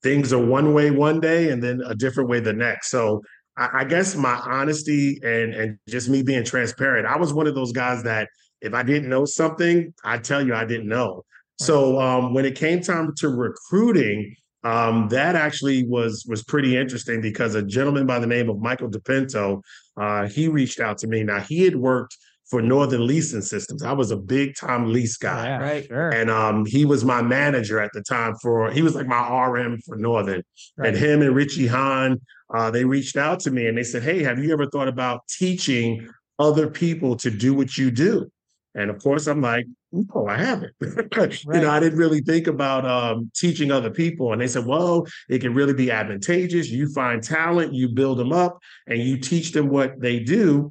things 0.04 0.32
are 0.32 0.44
one 0.44 0.72
way 0.72 0.92
one 0.92 1.18
day 1.18 1.50
and 1.50 1.60
then 1.62 1.80
a 1.84 1.96
different 1.96 2.30
way 2.30 2.38
the 2.38 2.52
next. 2.52 2.90
So 2.90 3.22
I, 3.56 3.80
I, 3.80 3.84
guess 3.84 4.14
my 4.14 4.34
honesty 4.34 5.18
and 5.24 5.52
and 5.52 5.78
just 5.88 6.08
me 6.08 6.22
being 6.22 6.44
transparent, 6.44 7.06
I 7.06 7.16
was 7.16 7.34
one 7.34 7.48
of 7.48 7.56
those 7.56 7.72
guys 7.72 8.04
that 8.04 8.28
if 8.60 8.72
I 8.72 8.84
didn't 8.84 9.08
know 9.08 9.24
something, 9.24 9.92
I 10.04 10.18
tell 10.18 10.46
you 10.46 10.54
I 10.54 10.64
didn't 10.64 10.88
know. 10.88 11.14
Right. 11.14 11.66
So 11.66 12.00
um, 12.00 12.34
when 12.34 12.44
it 12.44 12.54
came 12.54 12.80
time 12.80 13.12
to 13.16 13.28
recruiting, 13.30 14.36
um, 14.62 15.08
that 15.08 15.34
actually 15.34 15.84
was 15.88 16.24
was 16.28 16.44
pretty 16.44 16.76
interesting 16.76 17.20
because 17.20 17.56
a 17.56 17.64
gentleman 17.64 18.06
by 18.06 18.20
the 18.20 18.28
name 18.28 18.48
of 18.48 18.60
Michael 18.60 18.88
DePinto, 18.88 19.60
uh, 19.96 20.28
he 20.28 20.46
reached 20.46 20.78
out 20.78 20.98
to 20.98 21.08
me. 21.08 21.24
Now 21.24 21.40
he 21.40 21.64
had 21.64 21.74
worked 21.74 22.16
for 22.52 22.60
Northern 22.60 23.06
Leasing 23.06 23.40
Systems. 23.40 23.82
I 23.82 23.92
was 23.92 24.10
a 24.10 24.16
big 24.16 24.54
time 24.56 24.92
lease 24.92 25.16
guy. 25.16 25.46
Yeah, 25.46 25.56
right. 25.56 25.86
Sure. 25.86 26.10
And 26.10 26.30
um, 26.30 26.66
he 26.66 26.84
was 26.84 27.02
my 27.02 27.22
manager 27.22 27.80
at 27.80 27.90
the 27.94 28.02
time 28.02 28.34
for, 28.42 28.70
he 28.70 28.82
was 28.82 28.94
like 28.94 29.06
my 29.06 29.46
RM 29.46 29.80
for 29.80 29.96
Northern. 29.96 30.42
Right. 30.76 30.88
And 30.88 30.96
him 30.98 31.22
and 31.22 31.34
Richie 31.34 31.66
Hahn, 31.66 32.20
uh, 32.54 32.70
they 32.70 32.84
reached 32.84 33.16
out 33.16 33.40
to 33.40 33.50
me 33.50 33.68
and 33.68 33.78
they 33.78 33.82
said, 33.82 34.02
Hey, 34.02 34.22
have 34.22 34.38
you 34.38 34.52
ever 34.52 34.66
thought 34.66 34.86
about 34.86 35.22
teaching 35.28 36.06
other 36.38 36.68
people 36.68 37.16
to 37.16 37.30
do 37.30 37.54
what 37.54 37.78
you 37.78 37.90
do? 37.90 38.30
And 38.74 38.90
of 38.90 39.02
course, 39.02 39.26
I'm 39.28 39.40
like, 39.40 39.64
no, 39.90 40.26
I 40.28 40.36
haven't. 40.36 40.74
right. 41.16 41.44
You 41.54 41.60
know, 41.62 41.70
I 41.70 41.80
didn't 41.80 41.98
really 41.98 42.20
think 42.20 42.48
about 42.48 42.84
um, 42.84 43.30
teaching 43.34 43.70
other 43.70 43.90
people. 43.90 44.34
And 44.34 44.42
they 44.42 44.48
said, 44.48 44.66
well, 44.66 45.06
it 45.30 45.38
can 45.38 45.54
really 45.54 45.74
be 45.74 45.90
advantageous. 45.90 46.68
You 46.68 46.92
find 46.92 47.22
talent, 47.22 47.72
you 47.72 47.88
build 47.88 48.18
them 48.18 48.32
up, 48.32 48.58
and 48.86 48.98
you 48.98 49.16
teach 49.16 49.52
them 49.52 49.70
what 49.70 49.98
they 50.02 50.20
do 50.20 50.70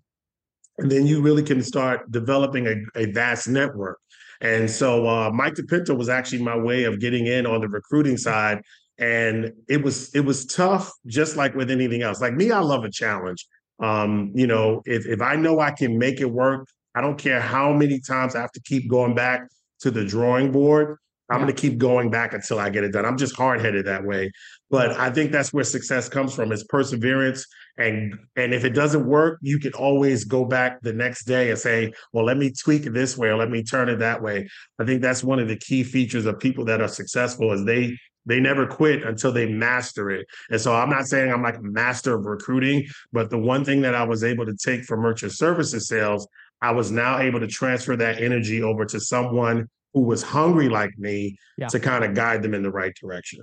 and 0.77 0.91
then 0.91 1.05
you 1.05 1.21
really 1.21 1.43
can 1.43 1.61
start 1.61 2.11
developing 2.11 2.67
a, 2.67 2.75
a 2.99 3.11
vast 3.11 3.47
network. 3.47 3.99
And 4.41 4.69
so 4.69 5.07
uh, 5.07 5.29
Mike 5.31 5.53
DePinto 5.53 5.95
was 5.95 6.09
actually 6.09 6.41
my 6.41 6.57
way 6.57 6.85
of 6.85 6.99
getting 6.99 7.27
in 7.27 7.45
on 7.45 7.61
the 7.61 7.69
recruiting 7.69 8.17
side. 8.17 8.61
And 8.97 9.51
it 9.69 9.83
was 9.83 10.13
it 10.13 10.21
was 10.21 10.45
tough, 10.45 10.91
just 11.05 11.35
like 11.35 11.55
with 11.55 11.71
anything 11.71 12.01
else. 12.01 12.21
Like 12.21 12.33
me, 12.33 12.51
I 12.51 12.59
love 12.59 12.83
a 12.83 12.91
challenge. 12.91 13.47
Um, 13.79 14.31
you 14.35 14.47
know, 14.47 14.81
if 14.85 15.07
if 15.07 15.21
I 15.21 15.35
know 15.35 15.59
I 15.59 15.71
can 15.71 15.97
make 15.97 16.21
it 16.21 16.29
work, 16.29 16.67
I 16.93 17.01
don't 17.01 17.17
care 17.17 17.39
how 17.39 17.73
many 17.73 17.99
times 17.99 18.35
I 18.35 18.41
have 18.41 18.51
to 18.51 18.61
keep 18.61 18.89
going 18.89 19.15
back 19.15 19.47
to 19.81 19.91
the 19.91 20.05
drawing 20.05 20.51
board. 20.51 20.97
I'm 21.29 21.39
yeah. 21.39 21.45
going 21.45 21.55
to 21.55 21.61
keep 21.61 21.77
going 21.77 22.11
back 22.11 22.33
until 22.33 22.59
I 22.59 22.69
get 22.69 22.83
it 22.83 22.91
done. 22.91 23.05
I'm 23.05 23.17
just 23.17 23.35
hard 23.35 23.61
headed 23.61 23.85
that 23.85 24.03
way. 24.03 24.31
But 24.69 24.91
I 24.91 25.09
think 25.09 25.31
that's 25.31 25.53
where 25.53 25.63
success 25.63 26.09
comes 26.09 26.35
from 26.35 26.51
is 26.51 26.63
perseverance. 26.65 27.45
And 27.77 28.17
and 28.35 28.53
if 28.53 28.65
it 28.65 28.71
doesn't 28.71 29.05
work, 29.05 29.39
you 29.41 29.59
can 29.59 29.73
always 29.73 30.23
go 30.25 30.45
back 30.45 30.81
the 30.81 30.93
next 30.93 31.25
day 31.25 31.49
and 31.49 31.59
say, 31.59 31.93
well, 32.13 32.25
let 32.25 32.37
me 32.37 32.51
tweak 32.51 32.85
it 32.85 32.93
this 32.93 33.17
way 33.17 33.29
or 33.29 33.37
let 33.37 33.49
me 33.49 33.63
turn 33.63 33.89
it 33.89 33.97
that 33.99 34.21
way. 34.21 34.47
I 34.79 34.85
think 34.85 35.01
that's 35.01 35.23
one 35.23 35.39
of 35.39 35.47
the 35.47 35.57
key 35.57 35.83
features 35.83 36.25
of 36.25 36.39
people 36.39 36.65
that 36.65 36.81
are 36.81 36.87
successful 36.87 37.51
is 37.51 37.65
they 37.65 37.97
they 38.25 38.39
never 38.39 38.67
quit 38.67 39.03
until 39.03 39.31
they 39.31 39.47
master 39.47 40.11
it. 40.11 40.27
And 40.49 40.61
so 40.61 40.75
I'm 40.75 40.89
not 40.89 41.07
saying 41.07 41.31
I'm 41.31 41.41
like 41.41 41.57
a 41.57 41.63
master 41.63 42.15
of 42.15 42.25
recruiting, 42.25 42.87
but 43.11 43.29
the 43.29 43.37
one 43.37 43.65
thing 43.65 43.81
that 43.81 43.95
I 43.95 44.03
was 44.03 44.23
able 44.23 44.45
to 44.45 44.55
take 44.55 44.83
from 44.83 44.99
merchant 44.99 45.31
services 45.31 45.87
sales, 45.87 46.27
I 46.61 46.71
was 46.71 46.91
now 46.91 47.19
able 47.19 47.39
to 47.39 47.47
transfer 47.47 47.95
that 47.95 48.21
energy 48.21 48.61
over 48.61 48.85
to 48.85 48.99
someone 48.99 49.67
who 49.93 50.01
was 50.01 50.21
hungry 50.21 50.69
like 50.69 50.97
me 50.97 51.37
yeah. 51.57 51.67
to 51.67 51.79
kind 51.79 52.03
of 52.03 52.13
guide 52.13 52.43
them 52.43 52.53
in 52.53 52.63
the 52.63 52.71
right 52.71 52.93
direction. 52.95 53.41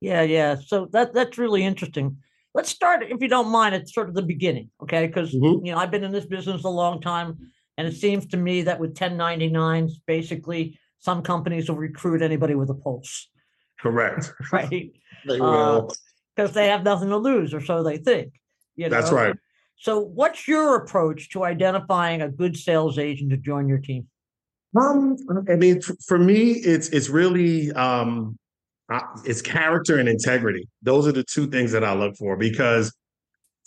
Yeah, 0.00 0.22
yeah. 0.22 0.56
So 0.56 0.88
that 0.92 1.14
that's 1.14 1.38
really 1.38 1.64
interesting. 1.64 2.18
Let's 2.54 2.68
start, 2.68 3.02
if 3.02 3.20
you 3.20 3.28
don't 3.28 3.48
mind, 3.48 3.74
at 3.74 3.88
sort 3.88 4.08
of 4.08 4.14
the 4.14 4.22
beginning, 4.22 4.70
okay? 4.82 5.06
Because 5.06 5.34
mm-hmm. 5.34 5.64
you 5.64 5.72
know 5.72 5.78
I've 5.78 5.90
been 5.90 6.04
in 6.04 6.12
this 6.12 6.26
business 6.26 6.64
a 6.64 6.68
long 6.68 7.00
time, 7.00 7.38
and 7.78 7.88
it 7.88 7.96
seems 7.96 8.26
to 8.26 8.36
me 8.36 8.62
that 8.62 8.78
with 8.78 8.94
1099s, 8.94 9.92
basically 10.06 10.78
some 10.98 11.22
companies 11.22 11.68
will 11.68 11.76
recruit 11.76 12.22
anybody 12.22 12.54
with 12.54 12.70
a 12.70 12.74
pulse. 12.74 13.28
Correct. 13.80 14.32
right. 14.52 14.68
they 15.26 15.40
will. 15.40 15.90
Because 16.36 16.50
uh, 16.50 16.54
they 16.54 16.68
have 16.68 16.84
nothing 16.84 17.08
to 17.08 17.16
lose, 17.16 17.54
or 17.54 17.60
so 17.60 17.82
they 17.82 17.96
think. 17.96 18.32
You 18.76 18.88
know? 18.88 19.00
That's 19.00 19.12
right. 19.12 19.34
So, 19.76 19.98
what's 19.98 20.46
your 20.46 20.76
approach 20.76 21.30
to 21.30 21.44
identifying 21.44 22.22
a 22.22 22.28
good 22.28 22.56
sales 22.56 22.98
agent 22.98 23.30
to 23.30 23.36
join 23.36 23.68
your 23.68 23.78
team? 23.78 24.06
Um, 24.78 25.16
I 25.50 25.56
mean, 25.56 25.82
for 26.06 26.18
me, 26.18 26.52
it's 26.52 26.88
it's 26.90 27.08
really 27.08 27.72
um, 27.72 28.38
it's 29.24 29.42
character 29.42 29.98
and 29.98 30.08
integrity. 30.08 30.68
Those 30.82 31.06
are 31.06 31.12
the 31.12 31.24
two 31.24 31.48
things 31.48 31.72
that 31.72 31.84
I 31.84 31.94
look 31.94 32.16
for 32.16 32.36
because 32.36 32.92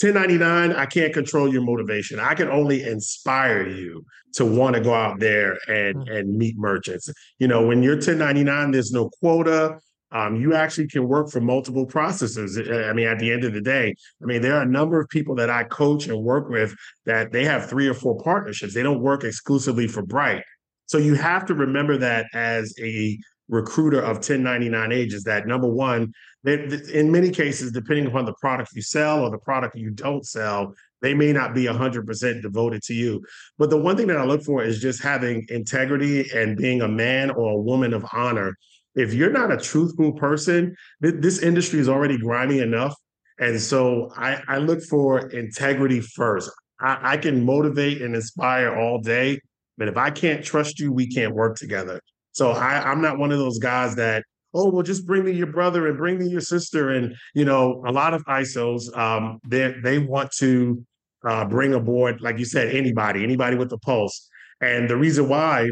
1099, 0.01 0.73
I 0.73 0.85
can't 0.85 1.13
control 1.13 1.51
your 1.51 1.61
motivation. 1.61 2.19
I 2.19 2.33
can 2.33 2.49
only 2.49 2.83
inspire 2.83 3.65
you 3.65 4.05
to 4.33 4.45
want 4.45 4.75
to 4.75 4.81
go 4.81 4.93
out 4.93 5.19
there 5.19 5.57
and 5.69 5.95
mm-hmm. 5.95 6.11
and 6.11 6.37
meet 6.37 6.57
merchants. 6.57 7.09
You 7.39 7.47
know, 7.47 7.65
when 7.65 7.81
you're 7.81 7.95
1099, 7.95 8.71
there's 8.71 8.91
no 8.91 9.09
quota. 9.21 9.79
Um, 10.11 10.35
you 10.35 10.53
actually 10.53 10.87
can 10.87 11.07
work 11.07 11.29
for 11.29 11.41
multiple 11.41 11.87
processors. 11.87 12.57
I 12.87 12.93
mean, 12.93 13.07
at 13.07 13.19
the 13.19 13.31
end 13.31 13.43
of 13.43 13.53
the 13.53 13.61
day, 13.61 13.95
I 14.21 14.25
mean, 14.25 14.41
there 14.41 14.55
are 14.55 14.61
a 14.61 14.67
number 14.67 14.99
of 14.99 15.09
people 15.09 15.35
that 15.35 15.49
I 15.49 15.63
coach 15.63 16.07
and 16.07 16.21
work 16.21 16.49
with 16.49 16.75
that 17.05 17.31
they 17.31 17.43
have 17.45 17.69
three 17.69 17.87
or 17.87 17.93
four 17.93 18.21
partnerships. 18.21 18.73
They 18.73 18.83
don't 18.83 19.01
work 19.01 19.23
exclusively 19.23 19.87
for 19.87 20.03
Bright. 20.03 20.43
So 20.87 20.97
you 20.99 21.15
have 21.15 21.45
to 21.47 21.55
remember 21.55 21.97
that 21.97 22.27
as 22.33 22.73
a 22.79 23.17
recruiter 23.47 23.99
of 23.99 24.17
1099 24.17 24.91
agents 24.91 25.23
that 25.25 25.47
number 25.47 25.67
one, 25.67 26.13
in 26.45 27.11
many 27.11 27.31
cases, 27.31 27.71
depending 27.71 28.07
upon 28.07 28.25
the 28.25 28.33
product 28.33 28.71
you 28.73 28.81
sell 28.81 29.23
or 29.23 29.29
the 29.29 29.37
product 29.37 29.75
you 29.75 29.89
don't 29.89 30.25
sell, 30.25 30.73
they 31.01 31.13
may 31.13 31.31
not 31.31 31.53
be 31.53 31.65
100% 31.65 32.41
devoted 32.41 32.81
to 32.83 32.93
you. 32.93 33.23
But 33.57 33.69
the 33.69 33.77
one 33.77 33.97
thing 33.97 34.07
that 34.07 34.17
I 34.17 34.25
look 34.25 34.43
for 34.43 34.63
is 34.63 34.79
just 34.79 35.01
having 35.01 35.45
integrity 35.49 36.29
and 36.31 36.57
being 36.57 36.81
a 36.81 36.87
man 36.87 37.29
or 37.31 37.51
a 37.51 37.61
woman 37.61 37.93
of 37.93 38.05
honor. 38.13 38.57
If 38.95 39.13
you're 39.13 39.31
not 39.31 39.51
a 39.51 39.57
truthful 39.57 40.13
person, 40.13 40.75
this 41.01 41.39
industry 41.39 41.79
is 41.79 41.89
already 41.89 42.17
grimy 42.17 42.59
enough. 42.59 42.95
And 43.39 43.59
so 43.59 44.11
I, 44.15 44.41
I 44.47 44.57
look 44.59 44.81
for 44.83 45.29
integrity 45.29 45.99
first. 45.99 46.49
I, 46.79 47.13
I 47.13 47.17
can 47.17 47.43
motivate 47.43 48.01
and 48.01 48.15
inspire 48.15 48.75
all 48.75 48.99
day, 48.99 49.41
but 49.77 49.87
if 49.87 49.97
I 49.97 50.09
can't 50.11 50.43
trust 50.43 50.79
you, 50.79 50.91
we 50.91 51.07
can't 51.07 51.35
work 51.35 51.57
together. 51.57 51.99
So 52.35 52.51
I, 52.51 52.91
I'm 52.91 53.01
not 53.01 53.17
one 53.17 53.31
of 53.31 53.39
those 53.39 53.59
guys 53.59 53.95
that, 53.95 54.25
oh, 54.53 54.69
well, 54.69 54.83
just 54.83 55.07
bring 55.07 55.23
me 55.23 55.31
your 55.31 55.47
brother 55.47 55.87
and 55.87 55.97
bring 55.97 56.19
me 56.19 56.27
your 56.27 56.41
sister. 56.41 56.89
And, 56.89 57.15
you 57.33 57.45
know, 57.45 57.81
a 57.87 57.91
lot 57.93 58.13
of 58.13 58.25
ISOs, 58.25 58.95
um, 58.97 59.39
they, 59.47 59.73
they 59.81 59.99
want 59.99 60.31
to 60.39 60.85
uh, 61.25 61.45
bring 61.45 61.73
aboard, 61.73 62.19
like 62.19 62.37
you 62.37 62.43
said, 62.43 62.75
anybody, 62.75 63.23
anybody 63.23 63.55
with 63.55 63.71
a 63.71 63.77
pulse. 63.77 64.27
And 64.59 64.89
the 64.89 64.97
reason 64.97 65.29
why 65.29 65.69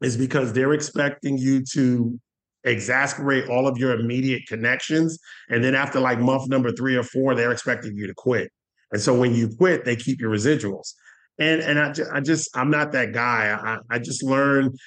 is 0.00 0.16
because 0.16 0.54
they're 0.54 0.72
expecting 0.72 1.36
you 1.36 1.62
to 1.74 2.18
exasperate 2.64 3.50
all 3.50 3.68
of 3.68 3.76
your 3.76 3.92
immediate 3.92 4.46
connections. 4.48 5.18
And 5.50 5.62
then 5.62 5.74
after 5.74 6.00
like 6.00 6.18
month 6.18 6.48
number 6.48 6.72
three 6.72 6.96
or 6.96 7.02
four, 7.02 7.34
they're 7.34 7.52
expecting 7.52 7.98
you 7.98 8.06
to 8.06 8.14
quit. 8.14 8.50
And 8.92 9.00
so 9.00 9.14
when 9.14 9.34
you 9.34 9.54
quit, 9.58 9.84
they 9.84 9.96
keep 9.96 10.20
your 10.20 10.30
residuals. 10.30 10.94
And 11.38 11.60
and 11.60 11.78
I, 11.78 11.94
I 12.16 12.20
just 12.20 12.54
I'm 12.56 12.70
not 12.70 12.92
that 12.92 13.12
guy. 13.12 13.58
I, 13.60 13.94
I 13.94 13.98
just 13.98 14.22
learned 14.22 14.78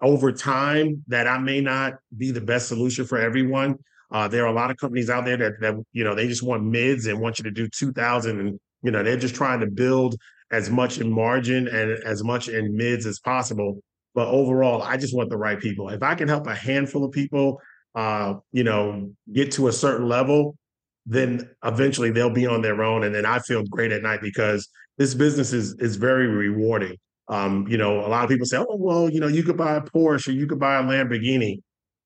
over 0.00 0.32
time 0.32 1.04
that 1.08 1.26
I 1.26 1.38
may 1.38 1.60
not 1.60 1.94
be 2.16 2.30
the 2.30 2.40
best 2.40 2.68
solution 2.68 3.04
for 3.04 3.18
everyone. 3.18 3.76
Uh, 4.10 4.26
there 4.26 4.44
are 4.44 4.48
a 4.48 4.52
lot 4.52 4.70
of 4.70 4.76
companies 4.76 5.10
out 5.10 5.24
there 5.24 5.36
that 5.36 5.60
that 5.60 5.74
you 5.92 6.04
know 6.04 6.14
they 6.14 6.26
just 6.26 6.42
want 6.42 6.64
mids 6.64 7.06
and 7.06 7.20
want 7.20 7.38
you 7.38 7.44
to 7.44 7.50
do 7.50 7.68
two 7.68 7.92
thousand, 7.92 8.40
and 8.40 8.60
you 8.82 8.90
know 8.90 9.02
they're 9.02 9.16
just 9.16 9.34
trying 9.34 9.60
to 9.60 9.66
build 9.66 10.16
as 10.50 10.70
much 10.70 10.98
in 10.98 11.12
margin 11.12 11.68
and 11.68 12.02
as 12.04 12.24
much 12.24 12.48
in 12.48 12.76
mids 12.76 13.04
as 13.06 13.18
possible. 13.20 13.80
But 14.14 14.28
overall, 14.28 14.82
I 14.82 14.96
just 14.96 15.14
want 15.14 15.28
the 15.30 15.36
right 15.36 15.60
people. 15.60 15.90
If 15.90 16.02
I 16.02 16.14
can 16.14 16.26
help 16.26 16.46
a 16.46 16.54
handful 16.54 17.04
of 17.04 17.12
people, 17.12 17.60
uh, 17.94 18.34
you 18.52 18.64
know, 18.64 19.10
get 19.32 19.52
to 19.52 19.68
a 19.68 19.72
certain 19.72 20.08
level, 20.08 20.56
then 21.04 21.50
eventually 21.64 22.10
they'll 22.10 22.30
be 22.30 22.46
on 22.46 22.62
their 22.62 22.82
own, 22.82 23.04
and 23.04 23.14
then 23.14 23.26
I 23.26 23.40
feel 23.40 23.62
great 23.64 23.92
at 23.92 24.02
night 24.02 24.20
because 24.22 24.68
this 24.96 25.14
business 25.14 25.52
is 25.52 25.74
is 25.80 25.96
very 25.96 26.26
rewarding. 26.26 26.96
Um, 27.28 27.66
you 27.68 27.76
know, 27.76 28.00
a 28.04 28.08
lot 28.08 28.24
of 28.24 28.30
people 28.30 28.46
say, 28.46 28.58
"Oh, 28.58 28.76
well, 28.76 29.10
you 29.10 29.20
know, 29.20 29.26
you 29.28 29.42
could 29.42 29.56
buy 29.56 29.76
a 29.76 29.80
Porsche 29.82 30.28
or 30.28 30.32
you 30.32 30.46
could 30.46 30.58
buy 30.58 30.76
a 30.76 30.82
Lamborghini." 30.82 31.60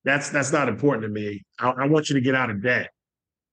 That's 0.04 0.30
that's 0.30 0.52
not 0.52 0.68
important 0.68 1.04
to 1.04 1.08
me. 1.08 1.42
I, 1.60 1.70
I 1.70 1.86
want 1.86 2.08
you 2.08 2.14
to 2.14 2.20
get 2.20 2.34
out 2.34 2.50
of 2.50 2.62
debt. 2.62 2.90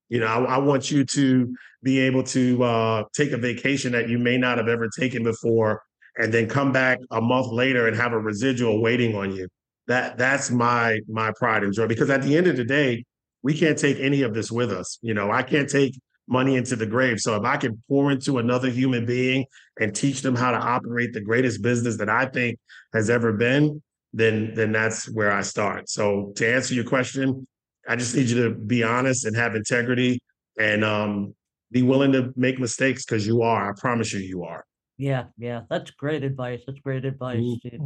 You 0.09 0.19
know, 0.19 0.25
I, 0.25 0.55
I 0.55 0.57
want 0.57 0.89
you 0.89 1.05
to 1.05 1.55
be 1.83 1.99
able 1.99 2.23
to 2.23 2.63
uh, 2.63 3.03
take 3.13 3.31
a 3.31 3.38
vacation 3.38 3.91
that 3.91 4.09
you 4.09 4.17
may 4.17 4.38
not 4.38 4.57
have 4.57 4.67
ever 4.67 4.89
taken 4.97 5.23
before, 5.23 5.83
and 6.17 6.33
then 6.33 6.49
come 6.49 6.71
back 6.71 6.99
a 7.11 7.21
month 7.21 7.47
later 7.47 7.88
and 7.88 7.95
have 7.95 8.13
a 8.13 8.19
residual 8.19 8.81
waiting 8.81 9.15
on 9.15 9.31
you. 9.31 9.47
That 9.88 10.17
that's 10.17 10.49
my 10.49 10.99
my 11.07 11.31
pride 11.38 11.63
and 11.63 11.73
joy. 11.73 11.88
Because 11.88 12.09
at 12.09 12.23
the 12.23 12.35
end 12.35 12.47
of 12.47 12.57
the 12.57 12.65
day, 12.65 13.05
we 13.43 13.53
can't 13.53 13.77
take 13.77 13.99
any 13.99 14.23
of 14.23 14.33
this 14.33 14.51
with 14.51 14.71
us. 14.71 14.97
You 15.01 15.13
know, 15.13 15.31
I 15.31 15.43
can't 15.43 15.69
take 15.69 15.99
money 16.29 16.55
into 16.55 16.75
the 16.75 16.86
grave. 16.86 17.19
So 17.19 17.36
if 17.36 17.43
I 17.43 17.57
can 17.57 17.81
pour 17.88 18.12
into 18.12 18.38
another 18.38 18.69
human 18.69 19.05
being 19.05 19.45
and 19.79 19.93
teach 19.93 20.21
them 20.21 20.36
how 20.36 20.51
to 20.51 20.57
operate 20.57 21.13
the 21.13 21.21
greatest 21.21 21.62
business 21.62 21.98
that 21.98 22.09
I 22.09 22.27
think 22.27 22.59
has 22.93 23.09
ever 23.09 23.33
been, 23.33 23.81
then 24.13 24.53
then 24.55 24.71
that's 24.71 25.09
where 25.09 25.31
I 25.31 25.41
start. 25.41 25.89
So 25.89 26.31
to 26.36 26.53
answer 26.53 26.74
your 26.74 26.83
question, 26.83 27.48
I 27.88 27.95
just 27.95 28.15
need 28.15 28.29
you 28.29 28.43
to 28.43 28.50
be 28.51 28.83
honest 28.83 29.25
and 29.25 29.36
have 29.36 29.55
integrity 29.55 30.19
and 30.59 30.83
um, 30.83 31.36
be 31.71 31.83
willing 31.83 32.12
to 32.13 32.31
make 32.36 32.59
mistakes 32.59 33.05
because 33.05 33.25
you 33.25 33.41
are. 33.41 33.71
I 33.71 33.79
promise 33.79 34.13
you, 34.13 34.19
you 34.19 34.43
are. 34.43 34.65
Yeah, 34.98 35.25
yeah, 35.38 35.62
that's 35.69 35.91
great 35.91 36.24
advice. 36.24 36.62
That's 36.67 36.79
great 36.79 37.05
advice, 37.05 37.39
mm-hmm. 37.39 37.67
Steve. 37.67 37.81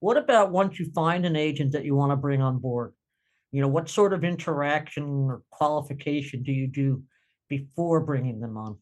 What 0.00 0.16
about 0.16 0.52
once 0.52 0.78
you 0.78 0.90
find 0.92 1.26
an 1.26 1.36
agent 1.36 1.72
that 1.72 1.84
you 1.84 1.94
want 1.94 2.12
to 2.12 2.16
bring 2.16 2.42
on 2.42 2.58
board? 2.58 2.92
You 3.52 3.60
know, 3.60 3.68
what 3.68 3.88
sort 3.88 4.12
of 4.12 4.24
interaction 4.24 5.04
or 5.04 5.42
qualification 5.50 6.42
do 6.42 6.52
you 6.52 6.66
do 6.66 7.02
before 7.48 8.00
bringing 8.00 8.40
them 8.40 8.56
on? 8.56 8.78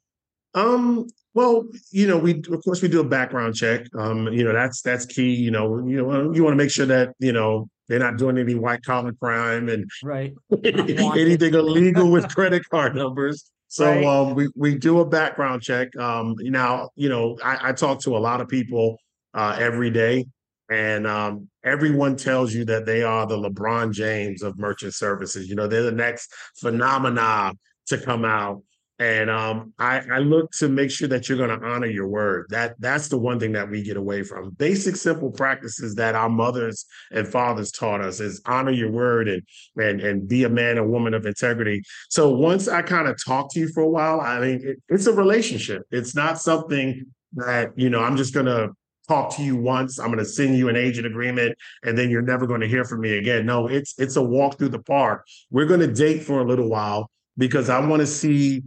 Um, 0.55 1.09
well, 1.35 1.67
you 1.91 2.07
know, 2.07 2.17
we 2.17 2.43
of 2.51 2.63
course 2.65 2.81
we 2.81 2.89
do 2.89 3.01
a 3.01 3.09
background 3.09 3.55
check. 3.57 3.87
Um, 3.99 4.29
you 4.29 4.45
know, 4.45 4.53
that's 4.53 4.83
that's 4.83 5.05
key. 5.05 5.35
You 5.35 5.51
know, 5.51 5.85
you 5.87 5.97
know, 5.97 6.33
you 6.33 6.45
want 6.45 6.53
to 6.53 6.57
make 6.57 6.71
sure 6.71 6.87
that 6.87 7.15
you 7.19 7.33
know 7.33 7.69
they're 7.89 7.99
not 7.99 8.17
doing 8.17 8.39
any 8.39 8.55
white 8.55 8.83
collar 8.83 9.13
crime 9.13 9.69
and 9.69 9.91
right 10.03 10.33
anything 10.65 11.55
illegal 11.55 12.11
with 12.11 12.29
credit 12.35 12.63
card 12.69 12.95
numbers. 12.95 13.51
So 13.69 13.87
right. 13.87 14.05
um, 14.05 14.35
we 14.35 14.49
we 14.55 14.77
do 14.77 15.01
a 15.01 15.05
background 15.05 15.63
check. 15.63 15.95
Um, 15.97 16.37
now, 16.39 16.91
you 16.95 17.09
know, 17.09 17.37
I, 17.43 17.71
I 17.71 17.73
talk 17.73 18.01
to 18.03 18.17
a 18.17 18.19
lot 18.19 18.41
of 18.41 18.47
people 18.47 18.99
uh, 19.35 19.57
every 19.59 19.91
day, 19.91 20.27
and 20.71 21.09
um, 21.09 21.49
everyone 21.65 22.15
tells 22.17 22.55
you 22.55 22.65
that 22.67 22.87
they 22.87 23.03
are 23.03 23.27
the 23.27 23.37
LeBron 23.37 23.93
James 23.93 24.43
of 24.43 24.57
merchant 24.57 24.95
services. 24.95 25.49
You 25.49 25.57
know, 25.57 25.67
they're 25.67 25.83
the 25.83 25.91
next 25.91 26.33
phenomena 26.57 27.53
to 27.87 27.99
come 27.99 28.25
out. 28.25 28.63
And 29.01 29.29
um, 29.29 29.73
I, 29.77 30.03
I 30.13 30.19
look 30.19 30.53
to 30.59 30.69
make 30.69 30.89
sure 30.89 31.09
that 31.09 31.29
you're 31.29 31.39
going 31.39 31.59
to 31.59 31.67
honor 31.67 31.89
your 31.89 32.07
word. 32.07 32.47
That 32.51 32.77
that's 32.79 33.09
the 33.09 33.19
one 33.19 33.41
thing 33.41 33.51
that 33.53 33.69
we 33.69 33.83
get 33.83 33.97
away 33.97 34.23
from. 34.23 34.51
Basic, 34.51 34.95
simple 34.95 35.33
practices 35.33 35.97
that 35.97 36.15
our 36.15 36.29
mothers 36.29 36.87
and 37.11 37.27
fathers 37.27 37.73
taught 37.73 38.01
us 38.01 38.21
is 38.21 38.41
honor 38.47 38.71
your 38.71 38.93
word 38.93 39.29
and 39.29 39.43
and 39.77 40.01
and 40.01 40.29
be 40.29 40.45
a 40.45 40.49
man 40.49 40.79
or 40.79 40.87
woman 40.87 41.13
of 41.13 41.27
integrity. 41.27 41.83
So 42.09 42.31
once 42.31 42.69
I 42.69 42.83
kind 42.83 43.09
of 43.09 43.19
talk 43.25 43.53
to 43.55 43.61
you 43.61 43.69
for 43.69 43.83
a 43.83 43.91
while, 43.91 44.21
I 44.21 44.39
mean, 44.39 44.61
it, 44.63 44.83
it's 44.89 45.09
a 45.09 45.13
relationship. 45.13 45.83
It's 45.91 46.15
not 46.15 46.39
something 46.41 47.05
that 47.33 47.73
you 47.75 47.91
know 47.91 48.01
I'm 48.01 48.17
just 48.17 48.33
going 48.33 48.47
to 48.47 48.71
talk 49.09 49.35
to 49.37 49.43
you 49.43 49.57
once. 49.57 49.99
I'm 49.99 50.07
going 50.07 50.19
to 50.19 50.25
send 50.25 50.57
you 50.57 50.69
an 50.69 50.77
agent 50.77 51.07
agreement, 51.07 51.59
and 51.83 51.99
then 51.99 52.11
you're 52.11 52.23
never 52.23 52.47
going 52.47 52.61
to 52.61 52.69
hear 52.69 52.85
from 52.85 53.01
me 53.01 53.19
again. 53.19 53.45
No, 53.45 53.67
it's 53.67 53.95
it's 53.99 54.15
a 54.15 54.23
walk 54.23 54.57
through 54.57 54.69
the 54.69 54.83
park. 54.83 55.27
We're 55.51 55.67
going 55.67 55.81
to 55.81 55.93
date 55.93 56.23
for 56.23 56.39
a 56.41 56.45
little 56.45 56.69
while 56.69 57.11
because 57.37 57.69
I 57.69 57.85
want 57.85 58.01
to 58.01 58.07
see 58.07 58.63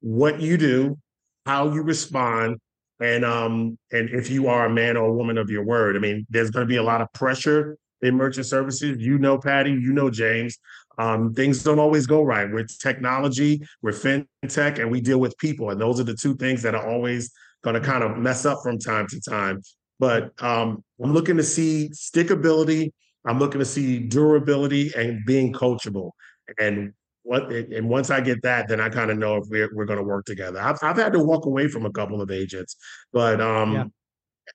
what 0.00 0.40
you 0.40 0.56
do, 0.56 0.98
how 1.46 1.72
you 1.72 1.82
respond, 1.82 2.58
and 3.00 3.24
um 3.24 3.78
and 3.90 4.10
if 4.10 4.30
you 4.30 4.48
are 4.48 4.66
a 4.66 4.70
man 4.70 4.96
or 4.96 5.06
a 5.08 5.12
woman 5.12 5.38
of 5.38 5.50
your 5.50 5.64
word. 5.64 5.96
I 5.96 5.98
mean, 5.98 6.26
there's 6.30 6.50
going 6.50 6.66
to 6.66 6.68
be 6.68 6.76
a 6.76 6.82
lot 6.82 7.00
of 7.00 7.12
pressure 7.12 7.76
in 8.00 8.16
merchant 8.16 8.46
services. 8.46 8.98
You 8.98 9.18
know, 9.18 9.38
Patti, 9.38 9.70
you 9.70 9.92
know, 9.92 10.10
James. 10.10 10.58
Um, 10.98 11.32
things 11.32 11.62
don't 11.62 11.78
always 11.78 12.06
go 12.06 12.22
right. 12.22 12.50
We're 12.52 12.64
technology, 12.64 13.62
we're 13.80 13.92
fintech, 13.92 14.78
and 14.78 14.90
we 14.90 15.00
deal 15.00 15.18
with 15.18 15.36
people. 15.38 15.70
And 15.70 15.80
those 15.80 15.98
are 15.98 16.04
the 16.04 16.14
two 16.14 16.36
things 16.36 16.62
that 16.62 16.74
are 16.74 16.86
always 16.86 17.32
going 17.64 17.74
to 17.74 17.80
kind 17.80 18.04
of 18.04 18.18
mess 18.18 18.44
up 18.44 18.58
from 18.62 18.78
time 18.78 19.06
to 19.08 19.20
time. 19.20 19.62
But 19.98 20.32
um, 20.42 20.84
I'm 21.02 21.12
looking 21.12 21.36
to 21.38 21.42
see 21.42 21.90
stickability. 21.94 22.90
I'm 23.24 23.38
looking 23.38 23.60
to 23.60 23.64
see 23.64 24.00
durability 24.00 24.92
and 24.94 25.24
being 25.24 25.52
coachable. 25.52 26.10
And 26.58 26.92
what 27.22 27.52
and 27.52 27.88
once 27.88 28.10
I 28.10 28.20
get 28.20 28.42
that, 28.42 28.68
then 28.68 28.80
I 28.80 28.88
kind 28.88 29.10
of 29.10 29.18
know 29.18 29.36
if 29.36 29.44
we're 29.48 29.70
we're 29.74 29.84
going 29.84 29.98
to 29.98 30.04
work 30.04 30.26
together. 30.26 30.60
I've 30.60 30.78
I've 30.82 30.96
had 30.96 31.12
to 31.12 31.20
walk 31.20 31.46
away 31.46 31.68
from 31.68 31.86
a 31.86 31.90
couple 31.90 32.20
of 32.20 32.30
agents, 32.30 32.76
but 33.12 33.40
um, 33.40 33.92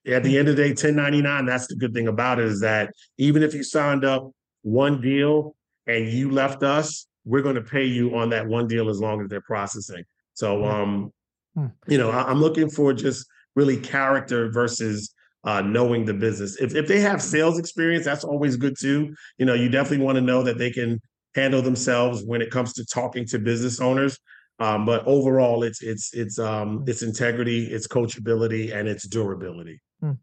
yeah. 0.06 0.16
at 0.16 0.24
the 0.24 0.38
end 0.38 0.50
of 0.50 0.56
the 0.56 0.64
day, 0.64 0.70
1099. 0.70 1.46
That's 1.46 1.68
the 1.68 1.76
good 1.76 1.94
thing 1.94 2.08
about 2.08 2.40
it 2.40 2.46
is 2.46 2.62
that 2.62 2.92
even 3.18 3.44
if 3.44 3.54
you 3.54 3.64
signed 3.64 4.04
up 4.04 4.32
one 4.64 5.00
deal 5.00 5.56
and 5.86 6.10
you 6.10 6.30
left 6.30 6.64
us, 6.64 7.08
we're 7.24 7.42
going 7.42 7.56
to 7.56 7.62
pay 7.62 7.86
you 7.86 8.16
on 8.16 8.30
that 8.32 8.48
one 8.48 8.68
deal 8.68 8.90
as 8.90 9.00
long 9.00 9.22
as 9.22 9.30
they're 9.30 9.42
processing. 9.42 10.04
So 10.34 10.66
um, 10.66 11.14
hmm. 11.56 11.68
you 11.88 11.98
know, 11.98 12.12
I, 12.12 12.30
am 12.30 12.42
looking 12.42 12.70
for 12.70 12.94
just 12.94 13.26
really 13.56 13.78
character 13.78 14.52
versus 14.52 15.14
uh, 15.46 15.62
knowing 15.62 16.04
the 16.04 16.14
business. 16.14 16.58
If 16.60 16.76
if 16.76 16.88
they 16.88 17.00
have 17.00 17.22
sales 17.22 17.58
experience, 17.58 18.04
that's 18.04 18.26
always 18.26 18.58
good 18.58 18.76
too. 18.78 19.16
You 19.38 19.46
know, 19.46 19.54
you 19.54 19.70
definitely 19.70 20.06
want 20.06 20.18
to 20.18 20.22
know 20.22 20.44
that 20.44 20.58
they 20.58 20.70
can 20.70 21.00
handle 21.38 21.62
themselves 21.62 22.24
when 22.24 22.42
it 22.42 22.50
comes 22.52 22.74
to 22.74 22.86
talking 22.86 23.26
to 23.28 23.40
business 23.40 23.80
owners. 23.80 24.20
Um, 24.60 24.86
but 24.86 25.06
overall, 25.06 25.64
it's 25.64 25.84
it's 25.84 26.14
it's 26.14 26.40
um, 26.40 26.84
it's 26.88 27.04
integrity, 27.04 27.68
it's 27.68 27.88
coachability, 27.88 28.76
and 28.76 28.88
it's 28.88 29.08
durability. 29.08 29.80
Hmm. 30.02 30.14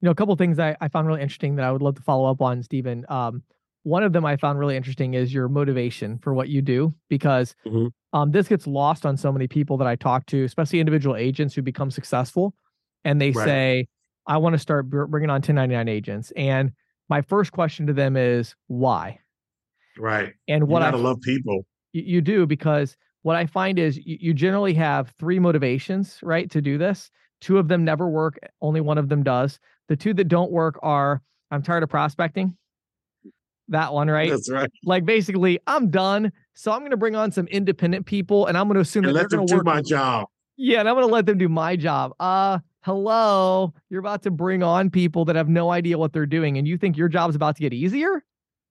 You 0.00 0.06
know, 0.06 0.10
a 0.10 0.14
couple 0.16 0.34
things 0.36 0.58
I, 0.58 0.76
I 0.80 0.88
found 0.88 1.06
really 1.06 1.22
interesting 1.22 1.56
that 1.56 1.64
I 1.64 1.72
would 1.72 1.82
love 1.82 1.94
to 1.94 2.02
follow 2.02 2.28
up 2.28 2.42
on, 2.42 2.62
Steven. 2.62 3.06
Um, 3.08 3.42
one 3.84 4.02
of 4.02 4.12
them 4.12 4.24
I 4.24 4.36
found 4.36 4.58
really 4.58 4.76
interesting 4.76 5.14
is 5.14 5.32
your 5.32 5.48
motivation 5.48 6.18
for 6.18 6.34
what 6.34 6.48
you 6.48 6.60
do, 6.60 6.92
because 7.08 7.54
mm-hmm. 7.64 7.86
um, 8.12 8.32
this 8.32 8.48
gets 8.48 8.66
lost 8.66 9.06
on 9.06 9.16
so 9.16 9.32
many 9.32 9.46
people 9.46 9.76
that 9.78 9.86
I 9.86 9.94
talk 9.94 10.26
to, 10.26 10.44
especially 10.44 10.80
individual 10.80 11.14
agents 11.14 11.54
who 11.54 11.62
become 11.62 11.90
successful, 11.92 12.54
and 13.04 13.20
they 13.20 13.30
right. 13.30 13.44
say, 13.44 13.88
"I 14.26 14.38
want 14.38 14.54
to 14.54 14.58
start 14.58 14.90
bringing 14.90 15.30
on 15.30 15.36
1099 15.36 15.88
agents." 15.88 16.32
And 16.34 16.72
my 17.08 17.22
first 17.22 17.52
question 17.52 17.86
to 17.86 17.92
them 17.92 18.16
is, 18.16 18.56
"Why?" 18.66 19.20
Right. 19.98 20.32
And 20.48 20.68
what 20.68 20.82
I 20.82 20.90
love 20.90 21.20
people. 21.20 21.64
You, 21.92 22.20
do 22.20 22.46
because 22.46 22.96
what 23.22 23.34
I 23.36 23.46
find 23.46 23.78
is 23.78 23.96
you, 23.96 24.18
you 24.20 24.34
generally 24.34 24.74
have 24.74 25.12
three 25.18 25.38
motivations, 25.38 26.20
right, 26.22 26.50
to 26.50 26.60
do 26.60 26.78
this. 26.78 27.10
Two 27.40 27.58
of 27.58 27.68
them 27.68 27.84
never 27.84 28.08
work. 28.08 28.38
Only 28.60 28.80
one 28.80 28.98
of 28.98 29.08
them 29.08 29.22
does. 29.22 29.58
The 29.88 29.96
two 29.96 30.14
that 30.14 30.28
don't 30.28 30.52
work 30.52 30.78
are 30.82 31.22
I'm 31.50 31.62
tired 31.62 31.82
of 31.82 31.88
prospecting. 31.88 32.56
That 33.68 33.92
one, 33.92 34.08
right? 34.08 34.30
That's 34.30 34.50
right. 34.50 34.70
Like 34.84 35.04
basically, 35.04 35.58
I'm 35.66 35.90
done. 35.90 36.32
So 36.54 36.72
I'm 36.72 36.80
going 36.80 36.90
to 36.90 36.96
bring 36.96 37.14
on 37.14 37.32
some 37.32 37.46
independent 37.48 38.06
people, 38.06 38.46
and 38.46 38.56
I'm 38.56 38.66
going 38.66 38.76
to 38.76 38.80
assume 38.80 39.04
and 39.04 39.14
that 39.14 39.20
let 39.20 39.30
they're 39.30 39.38
them 39.38 39.46
do 39.46 39.62
my 39.62 39.82
job. 39.82 40.28
Yeah, 40.56 40.80
and 40.80 40.88
I'm 40.88 40.94
going 40.94 41.06
to 41.06 41.12
let 41.12 41.26
them 41.26 41.38
do 41.38 41.48
my 41.48 41.76
job. 41.76 42.12
Uh, 42.18 42.58
hello, 42.82 43.74
you're 43.90 44.00
about 44.00 44.22
to 44.22 44.30
bring 44.30 44.62
on 44.62 44.90
people 44.90 45.24
that 45.26 45.36
have 45.36 45.48
no 45.48 45.70
idea 45.70 45.98
what 45.98 46.12
they're 46.12 46.26
doing, 46.26 46.58
and 46.58 46.66
you 46.66 46.76
think 46.76 46.96
your 46.96 47.08
job's 47.08 47.36
about 47.36 47.56
to 47.56 47.62
get 47.62 47.72
easier? 47.72 48.24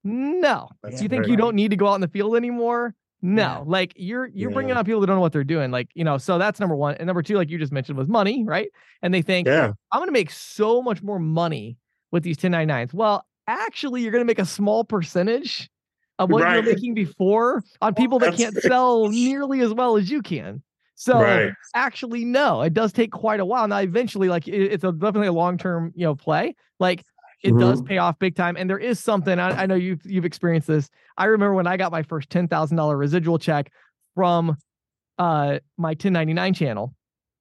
No. 0.03 0.69
That's 0.83 1.01
you 1.01 1.09
think 1.09 1.27
you 1.27 1.35
don't 1.35 1.55
need 1.55 1.71
to 1.71 1.77
go 1.77 1.87
out 1.87 1.95
in 1.95 2.01
the 2.01 2.07
field 2.07 2.35
anymore? 2.35 2.95
No. 3.21 3.41
Yeah. 3.41 3.63
Like 3.65 3.93
you're 3.95 4.27
you're 4.27 4.51
yeah. 4.51 4.53
bringing 4.53 4.77
on 4.77 4.85
people 4.85 5.01
that 5.01 5.07
don't 5.07 5.17
know 5.17 5.21
what 5.21 5.33
they're 5.33 5.43
doing. 5.43 5.71
Like 5.71 5.89
you 5.95 6.03
know, 6.03 6.17
so 6.17 6.37
that's 6.37 6.59
number 6.59 6.75
one. 6.75 6.95
And 6.95 7.07
number 7.07 7.23
two, 7.23 7.35
like 7.35 7.49
you 7.49 7.57
just 7.57 7.71
mentioned, 7.71 7.97
was 7.97 8.07
money, 8.07 8.43
right? 8.45 8.69
And 9.01 9.13
they 9.13 9.21
think, 9.21 9.47
yeah, 9.47 9.73
I'm 9.91 9.99
going 9.99 10.07
to 10.07 10.13
make 10.13 10.31
so 10.31 10.81
much 10.81 11.01
more 11.01 11.19
money 11.19 11.77
with 12.11 12.23
these 12.23 12.37
1099s. 12.37 12.93
Well, 12.93 13.25
actually, 13.47 14.01
you're 14.01 14.11
going 14.11 14.21
to 14.21 14.25
make 14.25 14.39
a 14.39 14.45
small 14.45 14.83
percentage 14.83 15.69
of 16.19 16.29
what 16.29 16.43
right. 16.43 16.55
you're 16.55 16.63
making 16.63 16.93
before 16.93 17.63
on 17.81 17.93
people 17.93 18.19
that 18.19 18.35
can't 18.35 18.55
sell 18.55 19.09
nearly 19.09 19.61
as 19.61 19.73
well 19.73 19.97
as 19.97 20.09
you 20.09 20.21
can. 20.21 20.61
So 20.95 21.21
right. 21.21 21.53
actually, 21.75 22.25
no, 22.25 22.63
it 22.63 22.73
does 22.73 22.91
take 22.91 23.11
quite 23.11 23.39
a 23.39 23.45
while. 23.45 23.67
Now, 23.67 23.77
eventually, 23.77 24.29
like 24.29 24.47
it, 24.47 24.73
it's 24.73 24.83
a, 24.83 24.91
definitely 24.91 25.27
a 25.27 25.33
long 25.33 25.57
term, 25.59 25.91
you 25.95 26.05
know, 26.05 26.15
play. 26.15 26.55
Like 26.79 27.05
it 27.43 27.49
mm-hmm. 27.49 27.59
does 27.59 27.81
pay 27.81 27.97
off 27.97 28.17
big 28.19 28.35
time. 28.35 28.57
And 28.57 28.69
there 28.69 28.79
is 28.79 28.99
something 28.99 29.39
I, 29.39 29.63
I, 29.63 29.65
know 29.65 29.75
you've 29.75 30.05
you've 30.05 30.25
experienced 30.25 30.67
this. 30.67 30.89
I 31.17 31.25
remember 31.25 31.53
when 31.53 31.67
I 31.67 31.77
got 31.77 31.91
my 31.91 32.03
first 32.03 32.29
ten 32.29 32.47
thousand 32.47 32.77
dollar 32.77 32.97
residual 32.97 33.37
check 33.37 33.71
from 34.15 34.57
uh 35.19 35.59
my 35.77 35.89
1099 35.89 36.53
channel. 36.53 36.93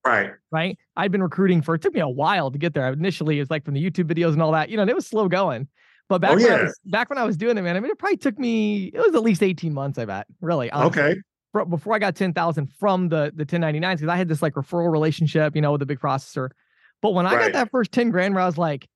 Right. 0.05 0.31
Right. 0.53 0.79
I'd 0.97 1.11
been 1.11 1.23
recruiting 1.23 1.63
for 1.63 1.75
it 1.75 1.83
took 1.83 1.95
me 1.95 2.01
a 2.01 2.09
while 2.09 2.51
to 2.51 2.59
get 2.59 2.75
there. 2.75 2.93
Initially, 2.93 3.41
it's 3.41 3.51
like 3.51 3.65
from 3.65 3.75
the 3.75 3.83
YouTube 3.83 4.05
videos 4.05 4.33
and 4.33 4.43
all 4.43 4.53
that, 4.53 4.69
you 4.69 4.77
know, 4.77 4.83
and 4.83 4.91
it 4.91 4.95
was 4.95 5.07
slow 5.07 5.29
going. 5.29 5.69
But 6.09 6.21
back 6.21 6.33
oh, 6.33 6.35
when 6.37 6.45
yeah. 6.45 6.55
I 6.55 6.63
was 6.63 6.81
back 6.85 7.11
when 7.11 7.19
I 7.19 7.25
was 7.25 7.37
doing 7.37 7.59
it, 7.59 7.63
man, 7.63 7.77
I 7.77 7.81
mean, 7.81 7.91
it 7.91 7.99
probably 7.99 8.19
took 8.19 8.39
me 8.39 8.91
it 8.95 8.99
was 8.99 9.15
at 9.15 9.23
least 9.23 9.43
18 9.43 9.73
months, 9.73 9.99
I 9.99 10.05
bet. 10.05 10.27
Really. 10.41 10.71
Honestly. 10.71 11.03
Okay. 11.03 11.21
Before 11.71 11.95
I 11.95 11.99
got 11.99 12.15
10,000 12.15 12.71
from 12.79 13.09
the 13.09 13.33
the 13.35 13.47
1099s, 13.47 13.95
because 13.95 14.09
I 14.09 14.17
had 14.17 14.29
this 14.29 14.43
like 14.43 14.55
referral 14.55 14.93
relationship, 14.93 15.57
you 15.57 15.63
know, 15.63 15.73
with 15.73 15.79
the 15.79 15.87
big 15.87 15.99
processor. 15.99 16.51
But 17.01 17.15
when 17.15 17.27
I 17.27 17.35
right. 17.35 17.45
got 17.45 17.53
that 17.55 17.71
first 17.71 17.93
10 17.93 18.11
grand 18.11 18.35
where 18.35 18.43
I 18.43 18.47
was 18.47 18.59
like, 18.59 18.87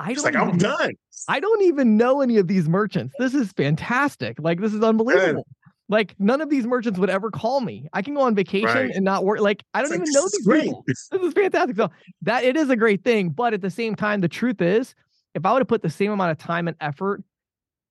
I 0.00 0.14
don't 0.14 0.24
like, 0.24 0.36
I'm 0.36 0.56
done. 0.56 0.92
I 1.28 1.40
don't 1.40 1.62
even 1.62 1.96
know 1.96 2.20
any 2.22 2.38
of 2.38 2.48
these 2.48 2.68
merchants. 2.68 3.14
This 3.18 3.34
is 3.34 3.52
fantastic. 3.52 4.38
Like, 4.40 4.60
this 4.60 4.72
is 4.72 4.82
unbelievable. 4.82 5.46
Like, 5.88 6.14
none 6.18 6.40
of 6.40 6.48
these 6.48 6.66
merchants 6.66 6.98
would 6.98 7.10
ever 7.10 7.30
call 7.30 7.60
me. 7.60 7.88
I 7.92 8.00
can 8.00 8.14
go 8.14 8.20
on 8.22 8.34
vacation 8.34 8.68
right. 8.68 8.90
and 8.94 9.04
not 9.04 9.24
work. 9.24 9.40
Like, 9.40 9.64
I 9.74 9.82
don't 9.82 9.92
it's 9.92 9.94
even 9.94 10.06
like, 10.06 10.14
know 10.14 10.28
these 10.32 10.46
great. 10.46 10.62
people. 10.64 10.84
This 10.86 11.08
is 11.12 11.32
fantastic. 11.34 11.76
So 11.76 11.90
that 12.22 12.44
it 12.44 12.56
is 12.56 12.70
a 12.70 12.76
great 12.76 13.04
thing. 13.04 13.30
But 13.30 13.54
at 13.54 13.60
the 13.60 13.70
same 13.70 13.94
time, 13.94 14.20
the 14.20 14.28
truth 14.28 14.62
is, 14.62 14.94
if 15.34 15.44
I 15.44 15.52
would 15.52 15.60
have 15.60 15.68
put 15.68 15.82
the 15.82 15.90
same 15.90 16.12
amount 16.12 16.30
of 16.30 16.38
time 16.38 16.68
and 16.68 16.76
effort 16.80 17.22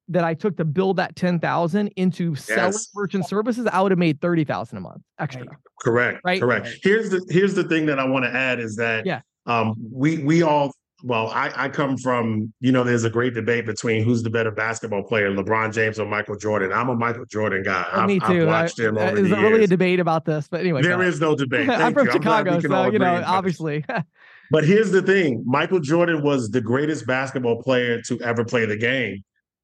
that 0.08 0.24
I 0.24 0.34
took 0.34 0.58
to 0.58 0.66
build 0.66 0.98
that 0.98 1.16
10,000 1.16 1.88
into 1.96 2.32
yes. 2.32 2.46
selling 2.46 2.74
merchant 2.96 3.28
services, 3.28 3.68
I 3.72 3.82
would 3.82 3.92
have 3.92 4.00
made 4.00 4.20
30,000 4.22 4.78
a 4.78 4.82
month 4.82 5.02
extra. 5.20 5.46
Correct. 5.82 6.22
Right. 6.24 6.42
Correct. 6.42 6.80
Here's 6.82 7.10
the 7.10 7.26
here's 7.30 7.54
the 7.54 7.64
thing 7.64 7.86
that 7.86 8.00
I 8.00 8.06
want 8.06 8.26
to 8.26 8.32
add 8.32 8.60
is 8.60 8.76
that 8.78 9.06
yeah. 9.06 9.22
um 9.46 9.76
we 9.92 10.18
we 10.24 10.42
all 10.42 10.74
well, 11.04 11.28
I, 11.30 11.52
I 11.56 11.70
come 11.70 11.98
from, 11.98 12.54
you 12.60 12.72
know, 12.72 12.84
there's 12.84 13.04
a 13.04 13.10
great 13.10 13.34
debate 13.34 13.66
between 13.66 14.04
who's 14.04 14.24
the 14.24 14.30
better 14.30 14.52
basketball 14.52 15.04
player, 15.04 15.32
LeBron 15.32 15.74
James 15.74 16.00
or 16.00 16.06
Michael 16.06 16.36
Jordan. 16.36 16.74
I'm 16.74 16.90
a 16.90 16.96
Michael 16.96 17.26
Jordan 17.26 17.64
guy. 17.64 17.86
Well, 17.94 18.08
me 18.08 18.20
too. 18.20 18.42
I've 18.42 18.48
watched 18.48 18.80
him 18.80 18.98
uh, 18.98 19.02
over 19.02 19.22
There's 19.22 19.32
really 19.32 19.64
a 19.64 19.68
debate 19.68 20.00
about 20.00 20.26
this, 20.26 20.48
but 20.48 20.60
anyway. 20.62 20.82
There 20.82 21.02
is 21.02 21.22
no 21.22 21.36
debate. 21.36 21.70
I'm 21.70 21.94
from 21.94 22.08
you. 22.08 22.14
Chicago, 22.14 22.56
I'm 22.56 22.62
so, 22.62 22.92
you 22.92 23.00
know, 23.00 23.24
obviously. 23.26 23.86
but 24.52 24.66
here's 24.66 24.92
the 24.92 25.02
thing 25.02 25.44
Michael 25.46 25.80
Jordan 25.80 26.24
was 26.24 26.50
the 26.50 26.62
greatest 26.62 27.08
basketball 27.08 27.62
player 27.62 28.02
to 28.04 28.22
ever 28.22 28.44
play 28.44 28.66
the 28.66 28.78
game, 28.78 29.24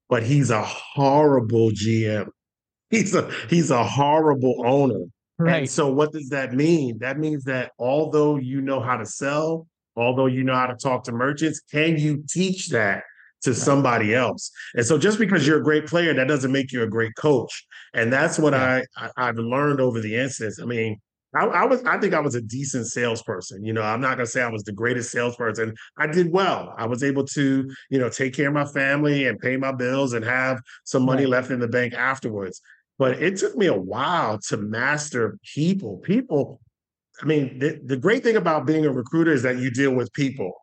but 0.10 0.24
he's 0.24 0.50
a 0.52 0.64
horrible 0.64 1.72
GM. 1.72 2.28
He's 2.90 3.14
a 3.16 3.30
he's 3.50 3.72
a 3.72 3.84
horrible 3.84 4.64
owner. 4.66 5.06
Right. 5.38 5.56
And 5.58 5.70
so 5.70 5.92
what 5.92 6.14
does 6.14 6.30
that 6.30 6.54
mean? 6.54 7.00
That 7.00 7.20
means 7.20 7.44
that 7.44 7.74
although 7.78 8.38
you 8.38 8.62
know 8.62 8.80
how 8.80 8.96
to 8.96 9.06
sell, 9.06 9.68
although 9.96 10.26
you 10.26 10.44
know 10.44 10.56
how 10.56 10.68
to 10.68 10.76
talk 10.76 11.04
to 11.06 11.12
merchants, 11.12 11.62
can 11.72 11.98
you 11.98 12.24
teach 12.30 12.70
that 12.70 13.04
to 13.44 13.54
somebody 13.54 14.14
else? 14.14 14.52
And 14.74 14.86
so 14.86 14.98
just 14.98 15.20
because 15.20 15.46
you're 15.48 15.60
a 15.60 15.64
great 15.64 15.88
player, 15.88 16.14
that 16.14 16.28
doesn't 16.28 16.52
make 16.52 16.72
you 16.72 16.84
a 16.84 16.88
great 16.88 17.16
coach. 17.16 17.66
And 17.94 18.12
that's 18.12 18.38
what 18.38 18.54
I, 18.54 18.84
I 19.18 19.26
have 19.28 19.38
learned 19.38 19.80
over 19.80 20.02
the 20.02 20.16
instance. 20.16 20.60
I 20.62 20.66
mean, 20.66 21.00
I, 21.36 21.46
I, 21.46 21.66
was 21.66 21.84
I 21.84 21.98
think 21.98 22.14
I 22.14 22.20
was 22.20 22.36
a 22.36 22.42
decent 22.42 22.88
salesperson. 22.88 23.64
You 23.64 23.74
know, 23.74 23.82
I'm 23.82 24.02
not 24.02 24.16
gonna 24.16 24.26
say 24.26 24.42
I 24.42 24.50
was 24.50 24.64
the 24.64 24.72
greatest 24.72 25.12
salesperson. 25.12 25.76
I 25.98 26.08
did 26.08 26.32
well. 26.32 26.74
I 26.78 26.86
was 26.86 27.04
able 27.04 27.26
to, 27.26 27.70
you 27.90 28.00
know, 28.00 28.10
take 28.10 28.34
care 28.34 28.48
of 28.48 28.54
my 28.54 28.66
family 28.66 29.28
and 29.28 29.40
pay 29.40 29.58
my 29.58 29.74
bills 29.74 30.14
and 30.14 30.24
have 30.24 30.62
some 30.86 31.04
money 31.04 31.24
right. 31.24 31.32
left 31.32 31.52
in 31.52 31.60
the 31.60 31.68
bank 31.68 31.94
afterwards. 31.94 32.62
But 32.98 33.22
it 33.22 33.38
took 33.38 33.58
me 33.58 33.66
a 33.66 33.78
while 33.78 34.40
to 34.48 34.58
master 34.58 35.38
people. 35.54 35.98
People 35.98 36.62
I 37.22 37.26
mean, 37.26 37.60
the, 37.60 37.80
the 37.86 37.98
great 37.98 38.24
thing 38.24 38.36
about 38.36 38.66
being 38.66 38.86
a 38.86 38.92
recruiter 38.92 39.32
is 39.32 39.44
that 39.44 39.58
you 39.58 39.72
deal 39.72 39.94
with 39.94 40.12
people. 40.14 40.54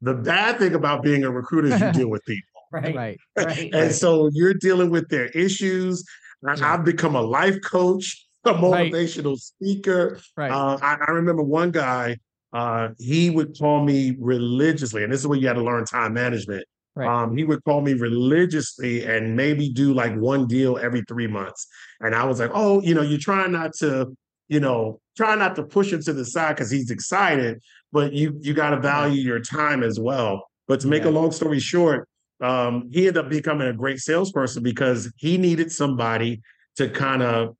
The 0.00 0.14
bad 0.14 0.58
thing 0.58 0.74
about 0.74 1.02
being 1.02 1.24
a 1.24 1.30
recruiter 1.30 1.68
is 1.68 1.80
you 1.80 1.92
deal 1.92 2.08
with 2.08 2.24
people. 2.24 2.42
right, 2.72 2.94
right, 2.94 3.18
right. 3.36 3.74
and 3.74 3.92
so 3.92 4.30
you're 4.32 4.54
dealing 4.54 4.90
with 4.90 5.08
their 5.08 5.26
issues. 5.26 6.04
Yeah. 6.42 6.54
I've 6.62 6.84
become 6.84 7.16
a 7.16 7.20
life 7.20 7.56
coach, 7.62 8.26
a 8.44 8.54
motivational 8.54 9.32
right. 9.32 9.38
speaker. 9.38 10.20
Right. 10.36 10.50
Uh, 10.50 10.78
I, 10.80 10.98
I, 11.06 11.10
remember 11.10 11.42
one 11.42 11.72
guy, 11.72 12.18
uh, 12.52 12.90
he 12.98 13.30
would 13.30 13.58
call 13.58 13.84
me 13.84 14.16
religiously, 14.20 15.02
and 15.02 15.12
this 15.12 15.20
is 15.20 15.26
where 15.26 15.38
you 15.38 15.48
had 15.48 15.54
to 15.54 15.62
learn 15.62 15.84
time 15.84 16.14
management. 16.14 16.64
Right. 16.94 17.08
Um, 17.08 17.36
he 17.36 17.44
would 17.44 17.62
call 17.64 17.80
me 17.80 17.94
religiously 17.94 19.04
and 19.04 19.36
maybe 19.36 19.70
do 19.70 19.94
like 19.94 20.14
one 20.16 20.46
deal 20.46 20.78
every 20.78 21.02
three 21.02 21.28
months. 21.28 21.66
And 22.00 22.14
I 22.14 22.24
was 22.24 22.40
like, 22.40 22.50
oh, 22.52 22.82
you 22.82 22.94
know, 22.94 23.02
you're 23.02 23.20
trying 23.20 23.52
not 23.52 23.72
to 23.74 24.16
you 24.48 24.60
know, 24.60 25.00
try 25.16 25.34
not 25.34 25.56
to 25.56 25.62
push 25.62 25.92
him 25.92 26.02
to 26.02 26.12
the 26.12 26.24
side 26.24 26.56
because 26.56 26.70
he's 26.70 26.90
excited, 26.90 27.60
but 27.92 28.12
you 28.12 28.38
you 28.40 28.54
got 28.54 28.70
to 28.70 28.80
value 28.80 29.20
your 29.20 29.40
time 29.40 29.82
as 29.82 29.98
well. 30.00 30.48
But 30.66 30.80
to 30.80 30.86
make 30.86 31.04
yeah. 31.04 31.10
a 31.10 31.12
long 31.12 31.32
story 31.32 31.60
short, 31.60 32.08
um, 32.40 32.88
he 32.92 33.08
ended 33.08 33.24
up 33.24 33.30
becoming 33.30 33.68
a 33.68 33.72
great 33.72 33.98
salesperson 33.98 34.62
because 34.62 35.12
he 35.16 35.38
needed 35.38 35.72
somebody 35.72 36.40
to 36.76 36.88
kind 36.88 37.22
of 37.22 37.56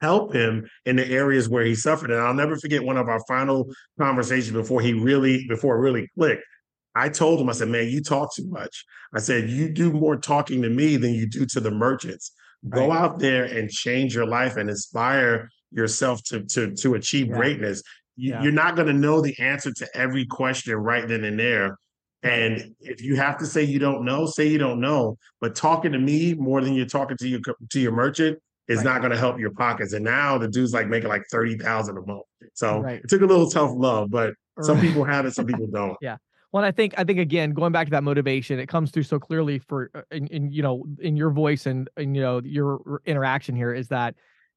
help 0.00 0.32
him 0.32 0.68
in 0.86 0.96
the 0.96 1.06
areas 1.06 1.48
where 1.48 1.64
he 1.64 1.74
suffered. 1.74 2.10
And 2.10 2.20
I'll 2.20 2.34
never 2.34 2.56
forget 2.56 2.82
one 2.82 2.96
of 2.96 3.08
our 3.08 3.20
final 3.26 3.68
conversations 3.98 4.52
before 4.52 4.80
he 4.80 4.92
really 4.92 5.46
before 5.48 5.76
it 5.76 5.80
really 5.80 6.08
clicked. 6.18 6.42
I 6.96 7.08
told 7.08 7.40
him, 7.40 7.48
I 7.48 7.52
said, 7.52 7.68
man, 7.68 7.88
you 7.88 8.00
talk 8.00 8.34
too 8.34 8.46
much. 8.48 8.84
I 9.14 9.18
said, 9.18 9.50
you 9.50 9.68
do 9.68 9.92
more 9.92 10.16
talking 10.16 10.62
to 10.62 10.70
me 10.70 10.96
than 10.96 11.12
you 11.12 11.26
do 11.28 11.44
to 11.46 11.60
the 11.60 11.70
merchants. 11.70 12.32
Go 12.68 12.88
right. 12.88 12.96
out 12.96 13.18
there 13.18 13.44
and 13.44 13.68
change 13.68 14.14
your 14.14 14.26
life 14.26 14.56
and 14.56 14.70
inspire 14.70 15.50
yourself 15.74 16.22
to 16.24 16.44
to 16.44 16.74
to 16.76 16.94
achieve 16.94 17.28
yeah. 17.28 17.36
greatness. 17.36 17.82
You, 18.16 18.30
yeah. 18.30 18.42
You're 18.42 18.52
not 18.52 18.76
going 18.76 18.86
to 18.86 18.94
know 18.94 19.20
the 19.20 19.36
answer 19.38 19.72
to 19.72 19.88
every 19.96 20.24
question 20.24 20.74
right 20.76 21.06
then 21.06 21.24
and 21.24 21.38
there. 21.38 21.76
And 22.22 22.74
if 22.80 23.02
you 23.02 23.16
have 23.16 23.36
to 23.38 23.46
say 23.46 23.64
you 23.64 23.78
don't 23.78 24.04
know, 24.04 24.24
say 24.24 24.46
you 24.46 24.56
don't 24.56 24.80
know. 24.80 25.18
But 25.40 25.54
talking 25.54 25.92
to 25.92 25.98
me 25.98 26.34
more 26.34 26.60
than 26.62 26.72
you're 26.72 26.86
talking 26.86 27.16
to 27.18 27.28
your 27.28 27.40
to 27.70 27.80
your 27.80 27.92
merchant 27.92 28.38
is 28.66 28.78
right. 28.78 28.84
not 28.84 29.00
going 29.00 29.10
to 29.10 29.18
help 29.18 29.38
your 29.38 29.50
pockets. 29.50 29.92
And 29.92 30.04
now 30.04 30.38
the 30.38 30.48
dude's 30.48 30.72
like 30.72 30.88
making 30.88 31.10
like 31.10 31.24
thirty 31.30 31.58
thousand 31.58 31.98
a 31.98 32.06
month. 32.06 32.22
So 32.54 32.80
right. 32.80 33.00
it 33.02 33.08
took 33.08 33.20
a 33.20 33.26
little 33.26 33.50
tough 33.50 33.72
love, 33.74 34.10
but 34.10 34.34
right. 34.56 34.64
some 34.64 34.80
people 34.80 35.04
have 35.04 35.26
it, 35.26 35.34
some 35.34 35.46
people 35.46 35.66
don't. 35.66 35.96
yeah. 36.02 36.16
Well, 36.52 36.64
I 36.64 36.70
think 36.70 36.94
I 36.96 37.04
think 37.04 37.18
again, 37.18 37.50
going 37.50 37.72
back 37.72 37.88
to 37.88 37.90
that 37.90 38.04
motivation, 38.04 38.60
it 38.60 38.68
comes 38.68 38.90
through 38.92 39.02
so 39.02 39.18
clearly 39.18 39.58
for 39.58 39.90
uh, 39.94 40.02
in, 40.12 40.28
in 40.28 40.50
you 40.52 40.62
know 40.62 40.84
in 41.00 41.16
your 41.16 41.30
voice 41.30 41.66
and 41.66 41.90
and 41.96 42.16
you 42.16 42.22
know 42.22 42.40
your 42.44 43.02
interaction 43.04 43.56
here 43.56 43.74
is 43.74 43.88
that 43.88 44.14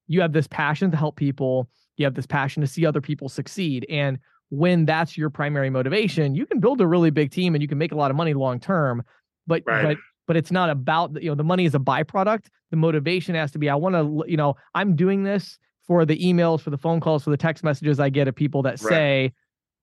you 0.07 0.21
have 0.21 0.33
this 0.33 0.47
passion 0.47 0.91
to 0.91 0.97
help 0.97 1.15
people 1.15 1.69
you 1.97 2.05
have 2.05 2.13
this 2.13 2.27
passion 2.27 2.61
to 2.61 2.67
see 2.67 2.85
other 2.85 3.01
people 3.01 3.29
succeed 3.29 3.85
and 3.89 4.19
when 4.49 4.85
that's 4.85 5.17
your 5.17 5.29
primary 5.29 5.69
motivation 5.69 6.35
you 6.35 6.45
can 6.45 6.59
build 6.59 6.79
a 6.81 6.87
really 6.87 7.09
big 7.09 7.31
team 7.31 7.53
and 7.55 7.61
you 7.61 7.67
can 7.67 7.77
make 7.77 7.91
a 7.91 7.95
lot 7.95 8.11
of 8.11 8.17
money 8.17 8.33
long 8.33 8.59
term 8.59 9.03
but 9.45 9.61
right. 9.65 9.83
but 9.83 9.97
but 10.27 10.37
it's 10.37 10.51
not 10.51 10.69
about 10.69 11.21
you 11.21 11.29
know 11.29 11.35
the 11.35 11.43
money 11.43 11.65
is 11.65 11.75
a 11.75 11.79
byproduct 11.79 12.45
the 12.71 12.77
motivation 12.77 13.35
has 13.35 13.51
to 13.51 13.57
be 13.57 13.69
i 13.69 13.75
want 13.75 13.95
to 13.95 14.23
you 14.29 14.37
know 14.37 14.55
i'm 14.75 14.95
doing 14.95 15.23
this 15.23 15.57
for 15.85 16.05
the 16.05 16.17
emails 16.19 16.61
for 16.61 16.69
the 16.69 16.77
phone 16.77 16.99
calls 16.99 17.23
for 17.23 17.29
the 17.29 17.37
text 17.37 17.63
messages 17.63 17.99
i 17.99 18.09
get 18.09 18.27
of 18.27 18.35
people 18.35 18.61
that 18.61 18.81
right. 18.81 18.89
say 18.89 19.33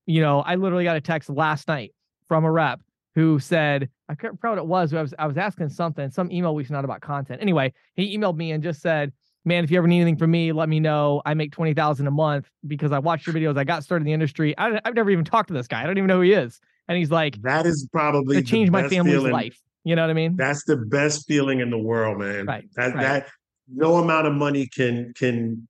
you 0.05 0.21
know 0.21 0.39
i 0.41 0.55
literally 0.55 0.83
got 0.83 0.95
a 0.95 1.01
text 1.01 1.29
last 1.29 1.67
night 1.67 1.93
from 2.27 2.45
a 2.45 2.51
rep 2.51 2.79
who 3.15 3.39
said 3.39 3.89
i 4.09 4.15
can't 4.15 4.37
remember 4.41 4.61
what 4.61 4.65
it 4.65 4.67
was 4.67 4.93
i 4.93 5.01
was 5.01 5.13
i 5.19 5.27
was 5.27 5.37
asking 5.37 5.69
something 5.69 6.09
some 6.09 6.31
email 6.31 6.55
we 6.55 6.63
sent 6.63 6.77
out 6.77 6.85
about 6.85 7.01
content 7.01 7.41
anyway 7.41 7.71
he 7.95 8.17
emailed 8.17 8.37
me 8.37 8.51
and 8.51 8.63
just 8.63 8.81
said 8.81 9.11
man, 9.45 9.63
if 9.63 9.71
you 9.71 9.77
ever 9.77 9.87
need 9.87 10.01
anything 10.01 10.17
from 10.17 10.31
me, 10.31 10.51
let 10.51 10.67
me 10.67 10.79
know. 10.79 11.21
I 11.25 11.35
make 11.35 11.51
20,000 11.51 12.07
a 12.07 12.11
month 12.11 12.49
because 12.65 12.91
I 12.91 12.99
watched 12.99 13.27
your 13.27 13.35
videos. 13.35 13.57
I 13.57 13.63
got 13.63 13.83
started 13.83 14.01
in 14.01 14.07
the 14.07 14.13
industry. 14.13 14.57
I, 14.57 14.81
have 14.83 14.95
never 14.95 15.11
even 15.11 15.23
talked 15.23 15.47
to 15.49 15.53
this 15.53 15.67
guy. 15.67 15.83
I 15.83 15.85
don't 15.85 15.97
even 15.97 16.07
know 16.07 16.17
who 16.17 16.21
he 16.21 16.33
is. 16.33 16.59
And 16.87 16.97
he's 16.97 17.11
like, 17.11 17.41
that 17.43 17.65
is 17.65 17.87
probably 17.91 18.37
it 18.37 18.47
changed 18.47 18.71
my 18.71 18.87
family's 18.87 19.15
feeling. 19.15 19.31
life. 19.31 19.61
You 19.83 19.95
know 19.95 20.01
what 20.01 20.09
I 20.09 20.13
mean? 20.13 20.35
That's 20.35 20.63
the 20.65 20.77
best 20.77 21.27
feeling 21.27 21.59
in 21.59 21.69
the 21.69 21.77
world, 21.77 22.19
man. 22.19 22.45
Right. 22.45 22.65
That, 22.75 22.95
right. 22.95 23.01
that 23.01 23.27
no 23.71 23.97
amount 23.97 24.27
of 24.27 24.33
money 24.33 24.67
can, 24.67 25.13
can, 25.15 25.67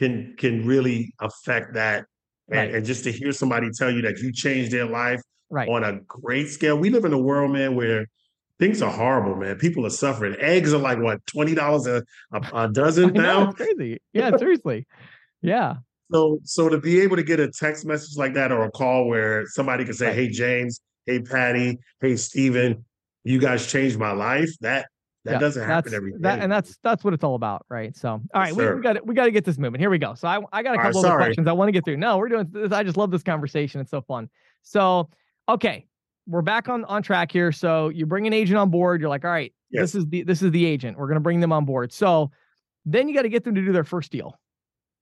can, 0.00 0.34
can 0.36 0.66
really 0.66 1.14
affect 1.20 1.74
that. 1.74 2.06
And, 2.48 2.58
right. 2.58 2.74
and 2.74 2.84
just 2.84 3.04
to 3.04 3.12
hear 3.12 3.32
somebody 3.32 3.68
tell 3.76 3.90
you 3.90 4.02
that 4.02 4.18
you 4.18 4.32
changed 4.32 4.72
their 4.72 4.84
life 4.84 5.20
right. 5.48 5.68
on 5.68 5.84
a 5.84 6.00
great 6.00 6.48
scale. 6.48 6.76
We 6.76 6.90
live 6.90 7.04
in 7.04 7.12
a 7.12 7.18
world, 7.18 7.52
man, 7.52 7.76
where 7.76 8.06
things 8.58 8.82
are 8.82 8.90
horrible, 8.90 9.36
man. 9.36 9.56
People 9.56 9.86
are 9.86 9.90
suffering. 9.90 10.36
Eggs 10.38 10.72
are 10.72 10.78
like 10.78 10.98
what 10.98 11.24
twenty 11.26 11.54
dollars 11.54 11.86
a, 11.86 12.02
a 12.52 12.68
dozen 12.68 13.12
now. 13.14 13.44
Know, 13.44 13.52
crazy. 13.52 14.00
Yeah, 14.12 14.36
seriously. 14.36 14.86
Yeah. 15.40 15.76
So 16.12 16.38
so 16.44 16.68
to 16.68 16.78
be 16.78 17.00
able 17.00 17.16
to 17.16 17.22
get 17.22 17.40
a 17.40 17.50
text 17.50 17.84
message 17.86 18.16
like 18.16 18.34
that 18.34 18.52
or 18.52 18.64
a 18.64 18.70
call 18.70 19.08
where 19.08 19.46
somebody 19.46 19.84
can 19.84 19.94
say. 19.94 20.12
"Hey 20.12 20.28
James, 20.28 20.80
hey 21.06 21.20
Patti, 21.20 21.78
hey 22.00 22.16
Steven, 22.16 22.84
you 23.24 23.38
guys 23.38 23.66
changed 23.66 23.98
my 23.98 24.12
life." 24.12 24.50
That 24.60 24.86
that 25.24 25.32
yeah, 25.34 25.38
doesn't 25.38 25.66
happen 25.66 25.94
every 25.94 26.12
day. 26.12 26.18
That, 26.20 26.40
and 26.40 26.50
that's 26.50 26.78
that's 26.82 27.04
what 27.04 27.14
it's 27.14 27.22
all 27.22 27.36
about, 27.36 27.64
right? 27.68 27.96
So, 27.96 28.08
all 28.08 28.22
right, 28.34 28.54
we, 28.54 28.74
we 28.74 28.80
got 28.80 29.06
we 29.06 29.14
got 29.14 29.26
to 29.26 29.30
get 29.30 29.44
this 29.44 29.56
moving. 29.56 29.80
Here 29.80 29.88
we 29.88 29.98
go. 29.98 30.14
So, 30.14 30.26
I, 30.26 30.40
I 30.52 30.64
got 30.64 30.74
a 30.74 30.78
couple 30.78 31.02
right, 31.02 31.12
of 31.12 31.16
questions 31.16 31.46
I 31.46 31.52
want 31.52 31.68
to 31.68 31.72
get 31.72 31.84
through. 31.84 31.98
No, 31.98 32.18
we're 32.18 32.28
doing 32.28 32.48
this. 32.50 32.72
I 32.72 32.82
just 32.82 32.96
love 32.96 33.12
this 33.12 33.22
conversation. 33.22 33.80
It's 33.80 33.90
so 33.90 34.00
fun. 34.02 34.28
So, 34.62 35.10
okay, 35.48 35.86
we're 36.26 36.42
back 36.42 36.68
on 36.68 36.84
on 36.84 37.02
track 37.02 37.32
here. 37.32 37.52
So 37.52 37.88
you 37.88 38.06
bring 38.06 38.26
an 38.26 38.32
agent 38.32 38.58
on 38.58 38.70
board. 38.70 39.00
You're 39.00 39.10
like, 39.10 39.24
all 39.24 39.30
right, 39.30 39.52
yes. 39.70 39.82
this 39.82 39.94
is 39.94 40.06
the 40.06 40.22
this 40.22 40.42
is 40.42 40.50
the 40.50 40.64
agent. 40.64 40.98
We're 40.98 41.06
going 41.06 41.16
to 41.16 41.20
bring 41.20 41.40
them 41.40 41.52
on 41.52 41.64
board. 41.64 41.92
So 41.92 42.30
then 42.84 43.08
you 43.08 43.14
got 43.14 43.22
to 43.22 43.28
get 43.28 43.44
them 43.44 43.54
to 43.54 43.64
do 43.64 43.72
their 43.72 43.84
first 43.84 44.12
deal. 44.12 44.38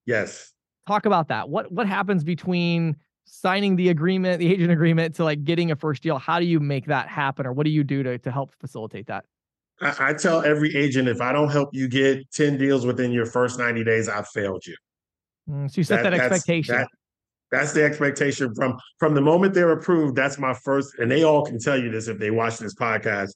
Yes. 0.07 0.53
Talk 0.87 1.07
about 1.07 1.29
that. 1.29 1.49
What 1.49 1.71
what 1.71 1.87
happens 1.87 2.25
between 2.25 2.97
signing 3.25 3.77
the 3.77 3.91
agreement, 3.91 4.41
the 4.41 4.53
agent 4.53 4.73
agreement, 4.73 5.15
to 5.17 5.25
like 5.25 5.45
getting 5.45 5.71
a 5.71 5.77
first 5.77 6.03
deal? 6.03 6.19
How 6.19 6.41
do 6.41 6.47
you 6.47 6.59
make 6.59 6.87
that 6.87 7.09
happen, 7.09 7.47
or 7.47 7.53
what 7.53 7.65
do 7.65 7.71
you 7.71 7.85
do 7.85 8.03
to 8.03 8.19
to 8.19 8.31
help 8.31 8.53
facilitate 8.61 9.07
that? 9.07 9.25
I, 9.81 10.11
I 10.11 10.13
tell 10.15 10.43
every 10.43 10.75
agent 10.77 11.09
if 11.09 11.21
I 11.21 11.33
don't 11.33 11.51
help 11.51 11.71
you 11.73 11.89
get 11.89 12.31
ten 12.33 12.59
deals 12.59 12.87
within 12.87 13.13
your 13.13 13.27
first 13.27 13.59
ninety 13.59 13.85
days, 13.85 14.09
I've 14.09 14.29
failed 14.29 14.67
you. 14.67 14.77
Mm, 15.49 15.71
so 15.71 15.79
you 15.79 15.85
set 15.85 16.03
that, 16.03 16.11
that 16.11 16.21
expectation. 16.21 16.77
That, 16.77 16.89
that's 17.51 17.73
the 17.73 17.85
expectation 17.85 18.55
from 18.55 18.79
from 18.99 19.15
the 19.15 19.21
moment 19.21 19.55
they're 19.55 19.73
approved. 19.73 20.17
That's 20.17 20.39
my 20.39 20.55
first, 20.55 20.99
and 20.99 21.11
they 21.11 21.25
all 21.25 21.45
can 21.45 21.59
tell 21.59 21.81
you 21.81 21.91
this 21.91 22.09
if 22.09 22.19
they 22.19 22.31
watch 22.31 22.59
this 22.59 22.75
podcast. 22.75 23.31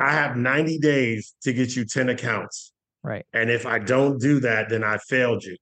I 0.00 0.12
have 0.12 0.36
90 0.36 0.78
days 0.78 1.34
to 1.42 1.52
get 1.52 1.76
you 1.76 1.84
10 1.84 2.08
accounts. 2.08 2.72
Right. 3.04 3.24
And 3.32 3.50
if 3.50 3.66
I 3.66 3.78
don't 3.78 4.20
do 4.20 4.40
that, 4.40 4.68
then 4.68 4.82
I 4.82 4.98
failed 5.08 5.44
you. 5.44 5.56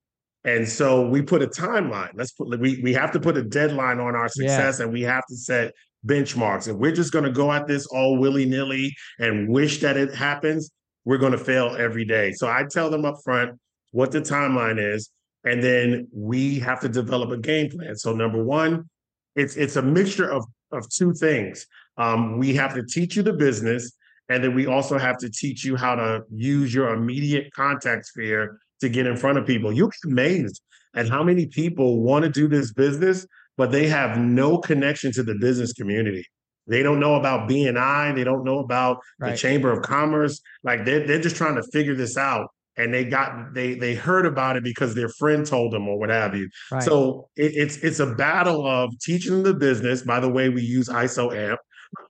And 0.44 0.66
so 0.66 1.06
we 1.06 1.20
put 1.20 1.42
a 1.42 1.46
timeline. 1.46 2.10
Let's 2.14 2.32
put 2.32 2.58
we 2.58 2.80
we 2.82 2.92
have 2.94 3.12
to 3.12 3.20
put 3.20 3.36
a 3.36 3.42
deadline 3.42 4.00
on 4.00 4.16
our 4.16 4.28
success, 4.28 4.78
yeah. 4.78 4.84
and 4.84 4.92
we 4.92 5.02
have 5.02 5.26
to 5.26 5.36
set 5.36 5.72
benchmarks. 6.06 6.68
And 6.68 6.78
we're 6.78 6.92
just 6.92 7.12
going 7.12 7.24
to 7.24 7.32
go 7.32 7.52
at 7.52 7.66
this 7.66 7.86
all 7.86 8.18
willy 8.18 8.46
nilly 8.46 8.94
and 9.18 9.48
wish 9.48 9.80
that 9.80 9.96
it 9.96 10.14
happens. 10.14 10.70
We're 11.04 11.18
going 11.18 11.32
to 11.32 11.38
fail 11.38 11.76
every 11.78 12.04
day. 12.04 12.32
So 12.32 12.48
I 12.48 12.64
tell 12.70 12.90
them 12.90 13.04
up 13.04 13.16
front 13.24 13.58
what 13.92 14.10
the 14.10 14.20
timeline 14.20 14.78
is 14.78 15.10
and 15.44 15.62
then 15.62 16.08
we 16.12 16.58
have 16.58 16.80
to 16.80 16.88
develop 16.88 17.30
a 17.30 17.38
game 17.38 17.70
plan. 17.70 17.96
So 17.96 18.12
number 18.12 18.42
one, 18.42 18.88
it's 19.36 19.56
it's 19.56 19.76
a 19.76 19.82
mixture 19.82 20.30
of 20.30 20.44
of 20.72 20.88
two 20.90 21.14
things. 21.14 21.66
Um, 21.96 22.38
we 22.38 22.54
have 22.54 22.74
to 22.74 22.84
teach 22.84 23.16
you 23.16 23.22
the 23.22 23.32
business, 23.32 23.92
and 24.28 24.42
then 24.42 24.54
we 24.54 24.66
also 24.66 24.98
have 24.98 25.18
to 25.18 25.30
teach 25.30 25.64
you 25.64 25.76
how 25.76 25.94
to 25.94 26.22
use 26.30 26.74
your 26.74 26.92
immediate 26.92 27.52
contact 27.54 28.06
sphere 28.06 28.58
to 28.80 28.88
get 28.88 29.06
in 29.06 29.16
front 29.16 29.38
of 29.38 29.46
people. 29.46 29.72
You'll 29.72 29.88
be 29.88 30.10
amazed 30.10 30.60
at 30.94 31.08
how 31.08 31.22
many 31.22 31.46
people 31.46 32.00
want 32.00 32.24
to 32.24 32.30
do 32.30 32.48
this 32.48 32.72
business, 32.72 33.26
but 33.56 33.72
they 33.72 33.88
have 33.88 34.18
no 34.18 34.58
connection 34.58 35.12
to 35.12 35.22
the 35.22 35.34
business 35.34 35.72
community. 35.72 36.24
They 36.66 36.82
don't 36.82 37.00
know 37.00 37.14
about 37.14 37.48
BNI. 37.48 38.14
They 38.14 38.24
don't 38.24 38.44
know 38.44 38.58
about 38.58 38.98
right. 39.18 39.30
the 39.30 39.36
Chamber 39.36 39.72
of 39.72 39.82
Commerce. 39.82 40.40
Like 40.62 40.84
they're, 40.84 41.06
they're 41.06 41.20
just 41.20 41.36
trying 41.36 41.56
to 41.56 41.62
figure 41.72 41.94
this 41.94 42.16
out 42.16 42.50
and 42.78 42.94
they 42.94 43.04
got 43.04 43.52
they 43.52 43.74
they 43.74 43.94
heard 43.94 44.24
about 44.24 44.56
it 44.56 44.64
because 44.64 44.94
their 44.94 45.08
friend 45.08 45.44
told 45.44 45.72
them 45.72 45.88
or 45.88 45.98
what 45.98 46.10
have 46.10 46.34
you. 46.34 46.48
Right. 46.70 46.82
So 46.82 47.28
it, 47.36 47.52
it's 47.54 47.76
it's 47.78 48.00
a 48.00 48.14
battle 48.14 48.66
of 48.66 48.98
teaching 49.00 49.42
the 49.42 49.52
business. 49.52 50.02
By 50.02 50.20
the 50.20 50.28
way, 50.28 50.48
we 50.48 50.62
use 50.62 50.88
ISO 50.88 51.36
AMP. 51.36 51.60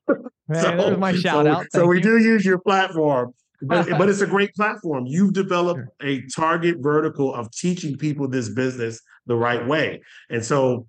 Hey, 0.06 0.14
so, 0.60 0.76
there's 0.76 0.98
my 0.98 1.14
shout 1.14 1.46
so, 1.46 1.50
out. 1.50 1.66
so 1.72 1.86
we 1.86 2.00
do 2.00 2.18
use 2.18 2.44
your 2.44 2.58
platform. 2.58 3.32
But, 3.60 3.88
but 3.98 4.08
it's 4.08 4.20
a 4.20 4.26
great 4.26 4.54
platform. 4.54 5.04
You've 5.06 5.32
developed 5.32 5.80
sure. 6.00 6.08
a 6.08 6.22
target 6.28 6.76
vertical 6.78 7.34
of 7.34 7.50
teaching 7.50 7.96
people 7.96 8.28
this 8.28 8.48
business 8.50 9.00
the 9.26 9.34
right 9.34 9.66
way. 9.66 10.00
And 10.30 10.44
so 10.44 10.86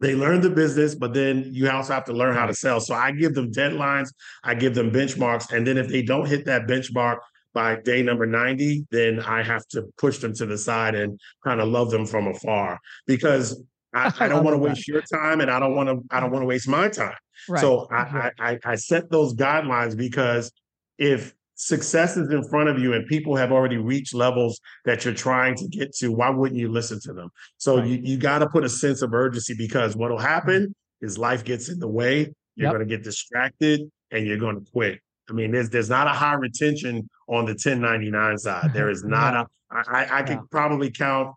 they 0.00 0.14
learn 0.14 0.40
the 0.40 0.50
business, 0.50 0.94
but 0.94 1.12
then 1.12 1.46
you 1.52 1.68
also 1.68 1.92
have 1.92 2.06
to 2.06 2.14
learn 2.14 2.34
how 2.34 2.46
to 2.46 2.54
sell. 2.54 2.80
So 2.80 2.94
I 2.94 3.12
give 3.12 3.34
them 3.34 3.52
deadlines, 3.52 4.08
I 4.42 4.54
give 4.54 4.74
them 4.74 4.90
benchmarks. 4.90 5.52
And 5.52 5.66
then 5.66 5.76
if 5.76 5.88
they 5.88 6.00
don't 6.00 6.26
hit 6.26 6.46
that 6.46 6.66
benchmark, 6.66 7.18
by 7.52 7.76
day 7.76 8.02
number 8.02 8.26
90, 8.26 8.86
then 8.90 9.20
I 9.20 9.42
have 9.42 9.66
to 9.68 9.84
push 9.98 10.18
them 10.18 10.34
to 10.34 10.46
the 10.46 10.58
side 10.58 10.94
and 10.94 11.18
kind 11.44 11.60
of 11.60 11.68
love 11.68 11.90
them 11.90 12.06
from 12.06 12.28
afar 12.28 12.78
because 13.06 13.62
I, 13.94 14.12
I 14.20 14.28
don't 14.28 14.44
want 14.44 14.54
to 14.54 14.58
waste 14.58 14.86
your 14.86 15.02
time 15.02 15.40
and 15.40 15.50
I 15.50 15.58
don't 15.58 15.74
want 15.74 15.88
to 15.88 16.00
I 16.14 16.20
don't 16.20 16.30
want 16.30 16.42
to 16.42 16.46
waste 16.46 16.68
my 16.68 16.88
time. 16.88 17.16
Right. 17.48 17.60
So 17.60 17.88
mm-hmm. 17.90 18.16
I, 18.16 18.30
I, 18.38 18.58
I 18.64 18.74
set 18.76 19.10
those 19.10 19.34
guidelines 19.34 19.96
because 19.96 20.52
if 20.98 21.34
success 21.56 22.16
is 22.16 22.30
in 22.30 22.42
front 22.48 22.68
of 22.68 22.78
you 22.78 22.94
and 22.94 23.06
people 23.06 23.36
have 23.36 23.52
already 23.52 23.76
reached 23.76 24.14
levels 24.14 24.60
that 24.84 25.04
you're 25.04 25.14
trying 25.14 25.56
to 25.56 25.68
get 25.68 25.92
to, 25.96 26.12
why 26.12 26.30
wouldn't 26.30 26.58
you 26.58 26.70
listen 26.70 27.00
to 27.02 27.12
them? 27.12 27.30
So 27.58 27.78
right. 27.78 27.86
you, 27.86 27.98
you 28.02 28.16
got 28.16 28.38
to 28.38 28.48
put 28.48 28.64
a 28.64 28.68
sense 28.68 29.02
of 29.02 29.12
urgency 29.12 29.54
because 29.58 29.96
what'll 29.96 30.18
mm-hmm. 30.18 30.26
happen 30.26 30.74
is 31.00 31.18
life 31.18 31.44
gets 31.44 31.68
in 31.68 31.78
the 31.78 31.88
way. 31.88 32.32
You're 32.56 32.66
yep. 32.68 32.72
going 32.72 32.88
to 32.88 32.96
get 32.96 33.02
distracted 33.04 33.80
and 34.10 34.26
you're 34.26 34.38
going 34.38 34.56
to 34.56 34.70
quit. 34.70 35.00
I 35.30 35.32
mean, 35.32 35.52
there's 35.52 35.70
there's 35.70 35.88
not 35.88 36.06
a 36.06 36.10
high 36.10 36.34
retention 36.34 37.08
on 37.28 37.44
the 37.44 37.52
1099 37.52 38.38
side. 38.38 38.72
There 38.74 38.90
is 38.90 39.04
not 39.04 39.34
yeah. 39.34 39.42
a. 39.42 39.90
I, 39.90 40.18
I 40.18 40.22
could 40.24 40.50
probably 40.50 40.90
count 40.90 41.34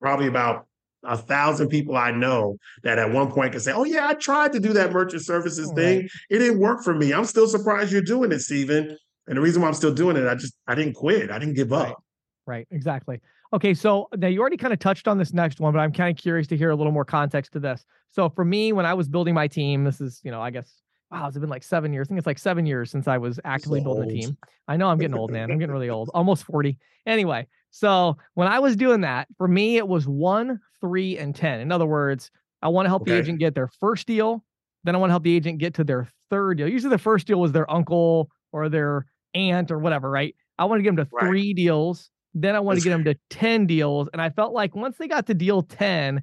probably 0.00 0.28
about 0.28 0.66
a 1.02 1.16
thousand 1.16 1.68
people 1.68 1.96
I 1.96 2.12
know 2.12 2.58
that 2.84 2.98
at 2.98 3.10
one 3.10 3.32
point 3.32 3.52
can 3.52 3.60
say, 3.60 3.72
"Oh 3.72 3.84
yeah, 3.84 4.06
I 4.06 4.14
tried 4.14 4.52
to 4.52 4.60
do 4.60 4.72
that 4.74 4.92
merchant 4.92 5.22
services 5.22 5.66
right. 5.68 5.76
thing. 5.76 6.08
It 6.30 6.38
didn't 6.38 6.60
work 6.60 6.84
for 6.84 6.94
me. 6.94 7.12
I'm 7.12 7.24
still 7.24 7.48
surprised 7.48 7.92
you're 7.92 8.02
doing 8.02 8.30
it, 8.32 8.40
Steven. 8.40 8.96
And 9.26 9.36
the 9.36 9.40
reason 9.40 9.62
why 9.62 9.68
I'm 9.68 9.74
still 9.74 9.94
doing 9.94 10.16
it, 10.16 10.26
I 10.26 10.34
just 10.34 10.54
I 10.68 10.74
didn't 10.74 10.94
quit. 10.94 11.30
I 11.30 11.38
didn't 11.38 11.54
give 11.54 11.72
up. 11.72 12.02
Right, 12.46 12.58
right. 12.58 12.68
exactly. 12.70 13.20
Okay, 13.52 13.74
so 13.74 14.08
now 14.16 14.28
you 14.28 14.40
already 14.40 14.56
kind 14.56 14.72
of 14.72 14.78
touched 14.78 15.08
on 15.08 15.18
this 15.18 15.32
next 15.32 15.58
one, 15.58 15.72
but 15.72 15.80
I'm 15.80 15.92
kind 15.92 16.16
of 16.16 16.22
curious 16.22 16.46
to 16.48 16.56
hear 16.56 16.70
a 16.70 16.76
little 16.76 16.92
more 16.92 17.04
context 17.04 17.52
to 17.52 17.60
this. 17.60 17.84
So 18.12 18.28
for 18.28 18.44
me, 18.44 18.72
when 18.72 18.86
I 18.86 18.94
was 18.94 19.08
building 19.08 19.34
my 19.34 19.48
team, 19.48 19.82
this 19.82 20.00
is, 20.00 20.20
you 20.22 20.30
know, 20.30 20.40
I 20.40 20.50
guess 20.50 20.72
wow, 21.10 21.26
it's 21.26 21.36
been 21.36 21.48
like 21.48 21.62
seven 21.62 21.92
years. 21.92 22.06
I 22.06 22.08
think 22.08 22.18
it's 22.18 22.26
like 22.26 22.38
seven 22.38 22.66
years 22.66 22.90
since 22.90 23.08
I 23.08 23.18
was 23.18 23.40
actively 23.44 23.80
so 23.80 23.84
building 23.84 24.04
old. 24.04 24.12
a 24.12 24.20
team. 24.20 24.38
I 24.68 24.76
know 24.76 24.88
I'm 24.88 24.98
getting 24.98 25.16
old, 25.16 25.30
man. 25.30 25.50
I'm 25.50 25.58
getting 25.58 25.72
really 25.72 25.90
old, 25.90 26.10
almost 26.14 26.44
40. 26.44 26.78
Anyway, 27.06 27.46
so 27.70 28.16
when 28.34 28.46
I 28.48 28.58
was 28.60 28.76
doing 28.76 29.00
that, 29.00 29.28
for 29.36 29.48
me, 29.48 29.76
it 29.76 29.88
was 29.88 30.06
one, 30.06 30.60
three, 30.80 31.18
and 31.18 31.34
10. 31.34 31.60
In 31.60 31.72
other 31.72 31.86
words, 31.86 32.30
I 32.62 32.68
want 32.68 32.86
to 32.86 32.90
help 32.90 33.02
okay. 33.02 33.12
the 33.12 33.18
agent 33.18 33.38
get 33.38 33.54
their 33.54 33.68
first 33.68 34.06
deal. 34.06 34.44
Then 34.84 34.94
I 34.94 34.98
want 34.98 35.10
to 35.10 35.12
help 35.12 35.24
the 35.24 35.34
agent 35.34 35.58
get 35.58 35.74
to 35.74 35.84
their 35.84 36.08
third 36.30 36.58
deal. 36.58 36.68
Usually 36.68 36.90
the 36.90 36.98
first 36.98 37.26
deal 37.26 37.40
was 37.40 37.52
their 37.52 37.70
uncle 37.70 38.30
or 38.52 38.68
their 38.68 39.06
aunt 39.34 39.70
or 39.70 39.78
whatever, 39.78 40.10
right? 40.10 40.34
I 40.58 40.64
want 40.66 40.78
to 40.78 40.82
get 40.82 40.94
them 40.94 41.04
to 41.04 41.10
right. 41.12 41.26
three 41.26 41.54
deals. 41.54 42.10
Then 42.34 42.54
I 42.54 42.60
want 42.60 42.78
to 42.78 42.84
get 42.84 42.90
them 42.90 43.04
to 43.04 43.16
10 43.30 43.66
deals. 43.66 44.08
And 44.12 44.22
I 44.22 44.30
felt 44.30 44.52
like 44.52 44.76
once 44.76 44.96
they 44.96 45.08
got 45.08 45.26
to 45.26 45.34
deal 45.34 45.62
10, 45.62 46.22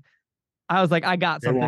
I 0.70 0.82
was 0.82 0.92
like, 0.92 1.06
I 1.06 1.18
got 1.18 1.44
something 1.44 1.62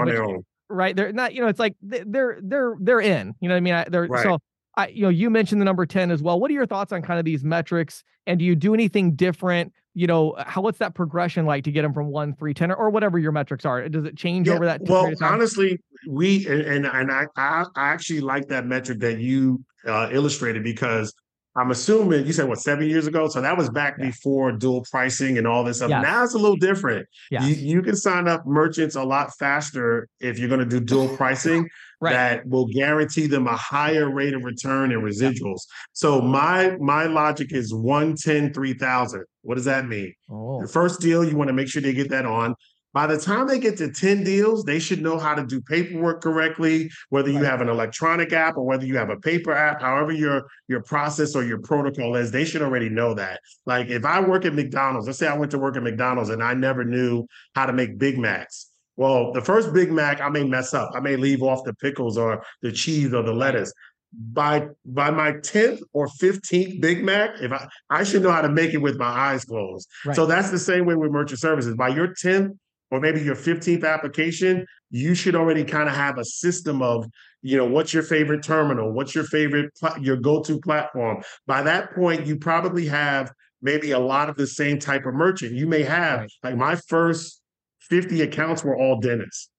right? 0.70 0.96
They're 0.96 1.12
not, 1.12 1.34
you 1.34 1.42
know, 1.42 1.48
it's 1.48 1.60
like 1.60 1.76
they're 1.82 2.40
they're 2.42 2.76
they're 2.80 3.02
in. 3.02 3.36
You 3.40 3.50
know 3.50 3.56
what 3.56 3.58
I 3.58 3.84
mean? 3.84 3.84
They're 3.90 4.08
right. 4.08 4.24
so. 4.24 4.40
I, 4.78 4.88
you 4.90 5.02
know, 5.02 5.10
you 5.10 5.30
mentioned 5.30 5.60
the 5.60 5.66
number 5.66 5.86
10 5.86 6.10
as 6.10 6.22
well. 6.22 6.40
What 6.40 6.50
are 6.52 6.54
your 6.54 6.68
thoughts 6.68 6.94
on 6.94 7.02
kind 7.02 7.20
of 7.20 7.26
these 7.26 7.44
metrics? 7.44 8.04
And 8.28 8.40
do 8.40 8.46
you 8.46 8.56
do 8.56 8.74
anything 8.74 9.16
different? 9.16 9.74
You 9.94 10.08
know, 10.08 10.36
how 10.38 10.62
what's 10.62 10.78
that 10.78 10.94
progression 10.94 11.46
like 11.46 11.66
to 11.66 11.72
get 11.72 11.82
them 11.82 11.94
from 11.94 12.08
one, 12.08 12.34
three, 12.36 12.54
10, 12.54 12.72
or, 12.72 12.76
or 12.76 12.90
whatever 12.90 13.20
your 13.20 13.34
metrics 13.34 13.66
are? 13.66 13.90
Does 13.90 14.06
it 14.06 14.16
change 14.16 14.48
yeah, 14.48 14.54
over 14.54 14.66
that? 14.66 14.82
Well, 14.84 15.12
honestly, 15.22 15.80
we 16.08 16.48
and 16.48 16.86
and 16.86 17.12
I 17.12 17.26
I 17.36 17.66
actually 17.76 18.22
like 18.22 18.48
that 18.50 18.68
metric 18.68 19.00
that 19.00 19.20
you 19.20 19.66
uh, 19.86 20.10
illustrated 20.12 20.64
because 20.64 21.14
I'm 21.56 21.72
assuming 21.72 22.26
you 22.26 22.34
said 22.34 22.48
what 22.48 22.60
seven 22.60 22.88
years 22.88 23.08
ago, 23.08 23.28
so 23.28 23.42
that 23.42 23.58
was 23.58 23.70
back 23.70 23.96
yeah. 23.98 24.06
before 24.06 24.52
dual 24.52 24.86
pricing 24.90 25.38
and 25.38 25.48
all 25.48 25.64
this 25.64 25.78
stuff. 25.78 25.90
Yes. 25.90 26.04
Now 26.04 26.24
it's 26.24 26.36
a 26.36 26.38
little 26.38 26.58
different. 26.58 27.08
Yes. 27.32 27.48
You, 27.48 27.56
you 27.56 27.82
can 27.82 27.96
sign 27.96 28.28
up 28.28 28.46
merchants 28.46 28.96
a 28.96 29.04
lot 29.04 29.32
faster 29.40 30.08
if 30.20 30.38
you're 30.38 30.48
going 30.48 30.60
to 30.60 30.66
do 30.66 30.80
dual 30.80 31.10
pricing. 31.18 31.68
right. 32.02 32.14
That 32.14 32.48
will 32.48 32.68
guarantee 32.68 33.28
them 33.28 33.48
a 33.48 33.56
higher 33.56 34.14
rate 34.14 34.34
of 34.34 34.44
return 34.44 34.92
and 34.92 35.04
residuals. 35.04 35.60
So 35.94 36.22
my 36.22 36.78
my 36.80 37.06
logic 37.06 37.52
is 37.52 37.74
110, 37.74 38.54
3000. 38.54 39.26
What 39.42 39.56
does 39.56 39.66
that 39.66 39.88
mean? 39.88 40.14
Oh. 40.30 40.62
The 40.62 40.68
first 40.68 41.00
deal, 41.00 41.24
you 41.24 41.36
want 41.36 41.48
to 41.48 41.54
make 41.54 41.68
sure 41.68 41.82
they 41.82 41.94
get 41.94 42.10
that 42.10 42.26
on. 42.26 42.54
By 42.92 43.06
the 43.06 43.20
time 43.20 43.48
they 43.48 43.60
get 43.60 43.78
to 43.78 43.92
10 43.92 44.24
deals, 44.24 44.64
they 44.64 44.80
should 44.80 45.02
know 45.02 45.20
how 45.20 45.36
to 45.36 45.46
do 45.46 45.62
paperwork 45.62 46.22
correctly, 46.22 46.90
whether 47.10 47.30
you 47.30 47.44
have 47.44 47.62
an 47.62 47.70
electronic 47.70 48.34
app 48.34 48.58
or 48.58 48.64
whether 48.64 48.86
you 48.86 48.98
have 48.98 49.12
a 49.12 49.18
paper 49.18 49.54
app, 49.54 49.82
however 49.82 50.12
your 50.12 50.48
your 50.68 50.82
process 50.82 51.36
or 51.36 51.44
your 51.44 51.60
protocol 51.60 52.16
is, 52.16 52.32
they 52.32 52.46
should 52.46 52.64
already 52.64 52.90
know 52.90 53.14
that. 53.14 53.42
Like 53.66 53.90
if 53.90 54.06
I 54.06 54.20
work 54.20 54.46
at 54.46 54.56
McDonald's, 54.56 55.06
let's 55.06 55.20
say 55.20 55.28
I 55.28 55.38
went 55.38 55.52
to 55.52 55.60
work 55.60 55.78
at 55.78 55.84
McDonald's 55.84 56.30
and 56.30 56.44
I 56.44 56.56
never 56.56 56.84
knew 56.84 57.28
how 57.54 57.68
to 57.68 57.74
make 57.74 58.00
Big 58.00 58.18
Macs. 58.18 58.72
Well, 58.96 59.32
the 59.34 59.42
first 59.42 59.72
Big 59.72 59.92
Mac, 59.92 60.20
I 60.20 60.30
may 60.30 60.44
mess 60.44 60.74
up. 60.74 60.92
I 60.96 61.00
may 61.00 61.16
leave 61.16 61.44
off 61.44 61.64
the 61.64 61.76
pickles 61.76 62.18
or 62.18 62.44
the 62.62 62.72
cheese 62.72 63.14
or 63.14 63.22
the 63.22 63.34
lettuce. 63.34 63.72
By 64.12 64.68
by 64.84 65.12
my 65.12 65.34
10th 65.34 65.82
or 65.94 66.08
15th 66.08 66.82
Big 66.82 67.04
Mac, 67.04 67.40
if 67.40 67.52
I 67.54 67.68
I 67.92 68.04
should 68.04 68.24
know 68.24 68.32
how 68.32 68.42
to 68.42 68.50
make 68.50 68.74
it 68.74 68.80
with 68.80 68.98
my 68.98 69.06
eyes 69.06 69.46
closed. 69.46 69.88
Right. 70.04 70.16
So 70.16 70.26
that's 70.26 70.50
the 70.50 70.58
same 70.58 70.86
way 70.86 70.96
with 70.96 71.12
merchant 71.12 71.40
services. 71.40 71.76
By 71.76 71.90
your 71.90 72.08
10th 72.08 72.58
or 72.92 73.00
maybe 73.00 73.22
your 73.22 73.36
15th 73.36 73.84
application, 73.88 74.66
you 74.90 75.14
should 75.14 75.36
already 75.36 75.64
kind 75.64 75.88
of 75.88 75.96
have 75.96 76.18
a 76.18 76.26
system 76.26 76.82
of, 76.82 77.06
you 77.42 77.58
know, 77.58 77.66
what's 77.66 77.94
your 77.94 78.04
favorite 78.04 78.44
terminal? 78.44 78.92
What's 78.92 79.14
your 79.14 79.24
favorite, 79.26 79.72
pla- 79.80 79.98
your 79.98 80.18
go 80.18 80.42
to 80.44 80.60
platform? 80.60 81.22
By 81.46 81.62
that 81.64 81.94
point, 81.94 82.26
you 82.26 82.38
probably 82.38 82.88
have 82.88 83.32
maybe 83.62 83.92
a 83.92 84.00
lot 84.00 84.30
of 84.30 84.36
the 84.38 84.48
same 84.48 84.80
type 84.80 85.06
of 85.06 85.14
merchant. 85.14 85.54
You 85.54 85.68
may 85.68 85.84
have, 85.84 86.22
Right. 86.22 86.30
like, 86.44 86.56
my 86.58 86.76
first 86.88 87.42
50 87.82 88.22
accounts 88.22 88.64
were 88.64 88.76
all 88.78 89.00
dentists. 89.00 89.50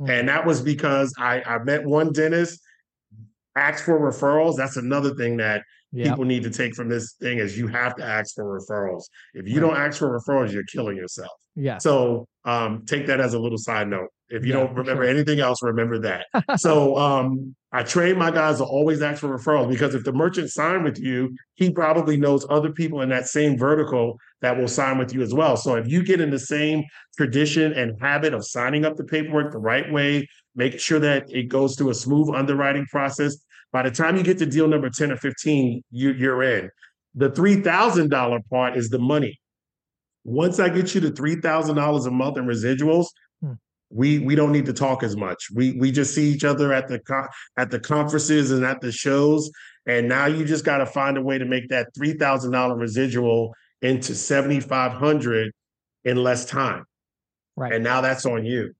Mm. 0.00 0.08
And 0.20 0.28
that 0.28 0.46
was 0.46 0.62
because 0.62 1.12
I, 1.18 1.42
I 1.42 1.58
met 1.62 1.84
one 1.84 2.12
dentist, 2.12 2.60
asked 3.56 3.84
for 3.84 3.98
referrals. 4.00 4.56
That's 4.56 4.76
another 4.76 5.14
thing 5.14 5.36
that 5.38 5.62
Yeah. 5.92 6.10
people 6.10 6.24
need 6.24 6.44
to 6.44 6.50
take 6.50 6.74
from 6.74 6.88
this 6.88 7.14
thing 7.20 7.38
is 7.38 7.58
you 7.58 7.66
have 7.66 7.96
to 7.96 8.04
ask 8.04 8.34
for 8.34 8.44
referrals. 8.58 9.02
If 9.34 9.46
you 9.48 9.60
Right. 9.60 9.68
don't 9.68 9.76
ask 9.76 9.98
for 9.98 10.08
referrals, 10.18 10.52
you're 10.52 10.64
killing 10.64 10.96
yourself. 10.96 11.32
Yeah. 11.56 11.78
So 11.78 12.26
um, 12.44 12.84
take 12.86 13.06
that 13.06 13.20
as 13.20 13.34
a 13.34 13.38
little 13.38 13.58
side 13.58 13.88
note. 13.88 14.08
If 14.28 14.44
you 14.46 14.52
Yeah, 14.52 14.60
don't 14.60 14.74
remember 14.74 15.04
sure. 15.04 15.10
anything 15.10 15.40
else, 15.40 15.62
remember 15.62 15.98
that. 16.00 16.26
so 16.60 16.96
um, 16.96 17.54
I 17.72 17.82
train 17.82 18.16
my 18.16 18.30
guys 18.30 18.58
to 18.58 18.64
always 18.64 19.02
ask 19.02 19.20
for 19.20 19.36
referrals 19.36 19.68
because 19.68 19.94
if 19.94 20.04
the 20.04 20.12
merchant 20.12 20.50
signed 20.50 20.84
with 20.84 20.98
you, 20.98 21.34
he 21.54 21.70
probably 21.70 22.16
knows 22.16 22.46
other 22.48 22.70
people 22.72 23.02
in 23.02 23.08
that 23.08 23.26
same 23.26 23.58
vertical 23.58 24.18
that 24.40 24.56
will 24.56 24.68
sign 24.68 24.98
with 24.98 25.12
you 25.12 25.22
as 25.22 25.34
well. 25.34 25.56
So 25.56 25.74
if 25.74 25.88
you 25.88 26.04
get 26.04 26.20
in 26.20 26.30
the 26.30 26.38
same 26.38 26.84
tradition 27.16 27.72
and 27.72 28.00
habit 28.00 28.32
of 28.32 28.46
signing 28.46 28.84
up 28.84 28.96
the 28.96 29.04
paperwork 29.04 29.52
the 29.52 29.58
right 29.58 29.90
way, 29.92 30.28
making 30.54 30.78
sure 30.78 31.00
that 31.00 31.24
it 31.28 31.48
goes 31.48 31.76
through 31.76 31.90
a 31.90 31.94
smooth 31.94 32.30
underwriting 32.34 32.86
process, 32.86 33.36
by 33.72 33.82
the 33.82 33.90
time 33.90 34.16
you 34.16 34.22
get 34.22 34.38
to 34.38 34.46
deal 34.46 34.68
number 34.68 34.90
10 34.90 35.12
or 35.12 35.16
15, 35.16 35.82
you, 35.90 36.12
you're 36.12 36.42
in. 36.42 36.70
The 37.16 37.30
$3,000 37.30 38.48
part 38.48 38.76
is 38.76 38.90
the 38.90 38.98
money. 38.98 39.39
Once 40.24 40.60
I 40.60 40.68
get 40.68 40.94
you 40.94 41.00
to 41.02 41.10
$3,000 41.10 42.06
a 42.06 42.10
month 42.10 42.36
in 42.36 42.46
residuals, 42.46 43.06
Hmm. 43.42 43.52
we 43.90 44.18
we 44.18 44.34
don't 44.34 44.52
need 44.52 44.66
to 44.66 44.72
talk 44.72 45.02
as 45.02 45.16
much. 45.16 45.48
We 45.54 45.72
we 45.72 45.90
just 45.90 46.14
see 46.14 46.30
each 46.30 46.44
other 46.44 46.72
at 46.74 46.88
the 46.88 47.00
at 47.56 47.70
the 47.70 47.80
conferences 47.80 48.50
and 48.50 48.64
at 48.64 48.80
the 48.82 48.92
shows, 48.92 49.50
and 49.86 50.08
now 50.08 50.26
you 50.26 50.44
just 50.44 50.64
got 50.64 50.78
to 50.78 50.86
find 50.86 51.16
a 51.16 51.22
way 51.22 51.38
to 51.38 51.46
make 51.46 51.68
that 51.70 51.88
three 51.96 52.12
thousand 52.12 52.52
dollar 52.52 52.76
residual 52.76 53.54
into 53.80 54.14
seventy 54.14 54.60
five 54.60 54.92
hundred 54.92 55.52
in 56.04 56.18
less 56.22 56.44
time, 56.44 56.84
Right. 57.56 57.72
and 57.72 57.82
now 57.82 58.00
that's 58.02 58.26
on 58.26 58.44
you. 58.44 58.74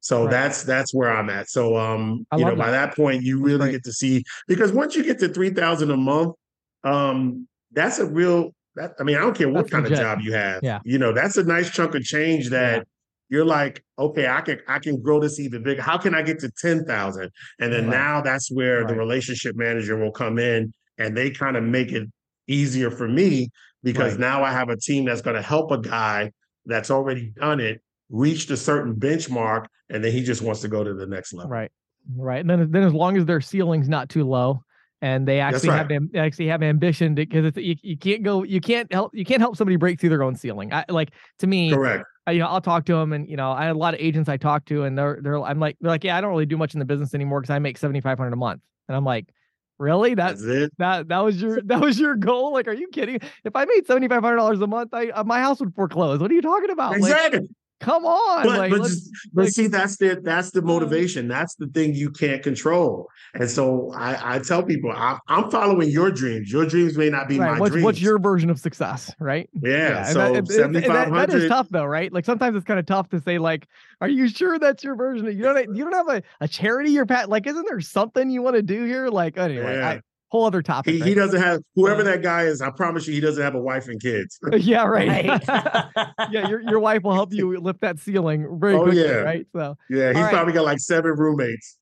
So 0.00 0.22
Right. 0.24 0.30
that's 0.32 0.64
that's 0.64 0.92
where 0.92 1.10
I'm 1.16 1.30
at. 1.30 1.48
So 1.48 1.76
um, 1.76 2.26
I 2.32 2.36
you 2.36 2.42
know, 2.44 2.50
love 2.50 2.58
by 2.58 2.70
that 2.72 2.96
point, 2.96 3.22
you 3.22 3.40
really 3.40 3.58
great. 3.58 3.72
get 3.72 3.84
to 3.84 3.92
see 3.92 4.24
because 4.48 4.72
once 4.72 4.96
you 4.96 5.04
get 5.04 5.20
to 5.20 5.28
three 5.28 5.50
thousand 5.50 5.90
a 5.92 5.96
month, 5.96 6.34
um, 6.82 7.46
that's 7.72 7.98
a 8.00 8.06
real 8.06 8.52
that 8.80 8.92
I 8.98 9.02
mean, 9.02 9.16
I 9.16 9.20
don't 9.20 9.36
care 9.36 9.48
what 9.48 9.62
That's 9.62 9.70
kind 9.70 9.84
legit. 9.84 9.98
of 9.98 10.04
job 10.04 10.20
you 10.22 10.32
have. 10.32 10.60
Yeah. 10.62 10.80
You 10.84 10.98
know, 10.98 11.12
that's 11.12 11.36
a 11.36 11.44
nice 11.44 11.70
chunk 11.70 11.94
of 11.94 12.02
change 12.02 12.50
that 12.50 12.76
Yeah. 12.78 12.82
you're 13.28 13.44
like, 13.44 13.84
okay, 13.98 14.26
I 14.28 14.40
can 14.40 14.60
I 14.68 14.78
can 14.78 15.00
grow 15.00 15.20
this 15.20 15.38
even 15.38 15.62
bigger. 15.62 15.82
How 15.82 15.98
can 15.98 16.14
I 16.14 16.22
get 16.22 16.38
to 16.40 16.50
10,000? 16.50 17.30
And 17.60 17.72
then 17.72 17.84
Right. 17.86 17.90
now 17.96 18.20
that's 18.20 18.50
where 18.50 18.86
the 18.86 18.94
relationship 18.94 19.56
manager 19.56 19.96
will 19.98 20.12
come 20.12 20.38
in 20.38 20.72
and 20.98 21.16
they 21.16 21.30
kind 21.30 21.56
of 21.56 21.64
make 21.64 21.92
it 21.92 22.08
easier 22.46 22.90
for 22.90 23.08
me 23.08 23.50
because 23.82 24.12
Right. 24.12 24.20
now 24.20 24.42
I 24.44 24.52
have 24.52 24.68
a 24.68 24.76
team 24.76 25.04
that's 25.04 25.22
going 25.22 25.36
to 25.36 25.42
help 25.42 25.70
a 25.70 25.78
guy 25.78 26.32
that's 26.66 26.90
already 26.90 27.32
done 27.36 27.60
it 27.60 27.80
reached 28.10 28.50
a 28.50 28.56
certain 28.56 28.94
benchmark 28.96 29.66
and 29.88 30.02
then 30.04 30.12
he 30.12 30.22
just 30.22 30.42
wants 30.42 30.60
to 30.60 30.68
go 30.68 30.82
to 30.84 30.94
the 30.94 31.06
next 31.06 31.32
level. 31.32 31.50
Right. 31.50 31.70
Right. 32.16 32.40
And 32.40 32.50
then 32.50 32.70
then 32.70 32.82
as 32.82 32.92
long 32.94 33.16
as 33.16 33.24
their 33.24 33.40
ceiling's 33.40 33.88
not 33.88 34.08
too 34.08 34.24
low 34.24 34.62
and 35.02 35.26
they 35.26 35.40
actually 35.40 35.70
have 35.70 35.88
right. 35.88 35.96
am- 35.96 36.10
actually 36.14 36.48
have 36.48 36.62
ambition 36.62 37.14
because 37.14 37.44
it's 37.44 37.56
you, 37.56 37.76
you 37.82 37.96
can't 37.96 38.22
go 38.22 38.42
you 38.42 38.60
can't 38.60 38.92
help 38.92 39.14
you 39.14 39.24
can't 39.24 39.40
help 39.40 39.56
somebody 39.56 39.76
break 39.76 40.00
through 40.00 40.10
their 40.10 40.22
own 40.22 40.36
ceiling. 40.36 40.72
I 40.72 40.84
like 40.88 41.10
to 41.38 41.46
me 41.46 41.70
Correct. 41.70 42.04
I, 42.26 42.32
you 42.32 42.40
know, 42.40 42.46
I'll 42.46 42.60
talk 42.60 42.84
to 42.86 42.94
them 42.94 43.12
and 43.12 43.28
you 43.28 43.36
know, 43.36 43.50
I 43.50 43.64
had 43.64 43.74
a 43.76 43.78
lot 43.78 43.94
of 43.94 44.00
agents 44.00 44.28
I 44.28 44.36
talk 44.36 44.66
to 44.66 44.84
and 44.84 44.96
they're 44.96 45.18
they're 45.22 45.42
I'm 45.42 45.58
like 45.58 45.76
they're 45.80 45.90
like, 45.90 46.04
yeah, 46.04 46.16
I 46.16 46.20
don't 46.20 46.30
really 46.30 46.46
do 46.46 46.56
much 46.56 46.74
in 46.74 46.78
the 46.78 46.84
business 46.84 47.14
anymore 47.14 47.40
because 47.40 47.54
I 47.54 47.58
make 47.58 47.78
7500 47.78 48.32
a 48.32 48.36
month. 48.36 48.60
And 48.88 48.96
I'm 48.96 49.04
like, 49.04 49.32
really? 49.78 50.14
That 50.14 50.36
That's 50.36 50.42
it. 50.42 50.72
that 50.78 51.08
that 51.08 51.24
was 51.24 51.40
your 51.40 51.62
that 51.62 51.80
was 51.80 51.98
your 51.98 52.14
goal? 52.16 52.52
Like, 52.52 52.68
are 52.68 52.74
you 52.74 52.88
kidding? 52.88 53.20
If 53.44 53.56
I 53.56 53.64
made 53.64 53.86
seventy 53.86 54.06
five 54.06 54.22
hundred 54.22 54.36
dollars 54.36 54.60
a 54.60 54.66
month, 54.66 54.92
I 54.92 55.08
uh, 55.08 55.24
my 55.24 55.40
house 55.40 55.60
would 55.60 55.74
foreclose. 55.74 56.20
What 56.20 56.30
are 56.30 56.34
you 56.34 56.42
talking 56.42 56.70
about? 56.70 56.92
Like, 56.92 57.00
Exactly. 57.00 57.48
Come 57.80 58.04
on. 58.04 58.44
but, 58.46 58.58
like, 58.58 58.70
but, 58.70 58.80
let's- 58.80 58.94
just- 58.94 59.10
but 59.32 59.42
like- 59.44 59.52
see 59.52 59.66
that's 59.66 59.96
the 59.96 60.20
that's 60.22 60.50
the 60.50 60.62
motivation 60.62 61.26
that's 61.26 61.54
the 61.56 61.66
thing 61.68 61.94
you 61.94 62.10
can't 62.10 62.42
control 62.42 63.08
and 63.34 63.50
so 63.50 63.90
i 63.96 64.36
i 64.36 64.38
tell 64.38 64.62
people 64.62 64.92
i'm, 64.94 65.18
I'm 65.28 65.50
following 65.50 65.88
your 65.88 66.10
dreams 66.10 66.52
your 66.52 66.66
dreams 66.66 66.96
may 66.98 67.08
not 67.10 67.26
be 67.28 67.38
right, 67.38 67.52
my 67.54 67.58
what's 67.58 67.72
dreams 67.72 67.84
what's 67.84 68.00
your 68.00 68.18
version 68.18 68.50
of 68.50 68.58
success, 68.60 69.12
right? 69.18 69.48
yeah, 69.62 70.04
and 70.04 70.06
so 70.08 70.18
that- 70.32 70.36
and- 70.64 70.76
and 70.76 70.84
that- 70.94 71.10
that 71.12 71.30
is 71.34 71.48
tough 71.48 71.68
though, 71.70 71.84
right? 71.86 72.12
Like 72.12 72.24
sometimes 72.24 72.54
it's 72.56 72.64
kind 72.66 72.78
of 72.78 72.86
tough 72.86 73.08
to 73.10 73.20
say, 73.20 73.38
like, 73.38 73.66
are 74.00 74.08
you 74.08 74.28
sure 74.28 74.58
that's 74.58 74.84
your 74.84 74.94
version? 74.94 75.26
Of, 75.26 75.34
you 75.34 75.42
don't 75.42 75.74
you 75.74 75.84
don't 75.84 75.92
have 75.94 76.08
a, 76.08 76.22
a 76.40 76.48
charity 76.48 76.90
you're 76.90 77.06
pat 77.06 77.28
like, 77.28 77.46
isn't 77.46 77.66
there 77.66 77.80
something 77.80 78.30
you 78.30 78.42
want 78.42 78.56
to 78.56 78.62
do 78.62 78.84
here? 78.84 79.08
Like, 79.08 79.38
anyway, 79.38 79.74
Yeah. 79.76 80.00
I, 80.32 80.36
whole 80.36 80.44
other 80.46 80.62
topic. 80.62 80.94
he, 80.94 81.00
right? 81.00 81.08
he 81.08 81.14
doesn't 81.14 81.40
have 81.40 81.60
whoever 81.74 82.02
that 82.04 82.22
guy 82.22 82.42
is 82.44 82.60
i 82.60 82.70
promise 82.70 83.06
you 83.06 83.14
he 83.14 83.20
doesn't 83.20 83.42
have 83.42 83.54
a 83.54 83.60
wife 83.60 83.88
and 83.88 84.00
kids 84.00 84.38
yeah, 84.58 84.84
right. 84.84 85.26
Right. 85.28 85.42
yeah, 86.30 86.48
your 86.48 86.60
your 86.62 86.78
wife 86.80 87.02
will 87.02 87.14
help 87.14 87.32
you 87.32 87.58
lift 87.58 87.80
that 87.80 87.98
ceiling 87.98 88.58
very 88.60 88.74
Oh, 88.74 88.82
quickly, 88.84 89.02
yeah. 89.04 89.10
right? 89.16 89.46
So 89.52 89.76
yeah 89.88 90.08
he's 90.08 90.16
All 90.16 90.22
right. 90.24 90.32
probably 90.32 90.52
got 90.52 90.64
like 90.64 90.78
seven 90.78 91.12
roommates 91.12 91.78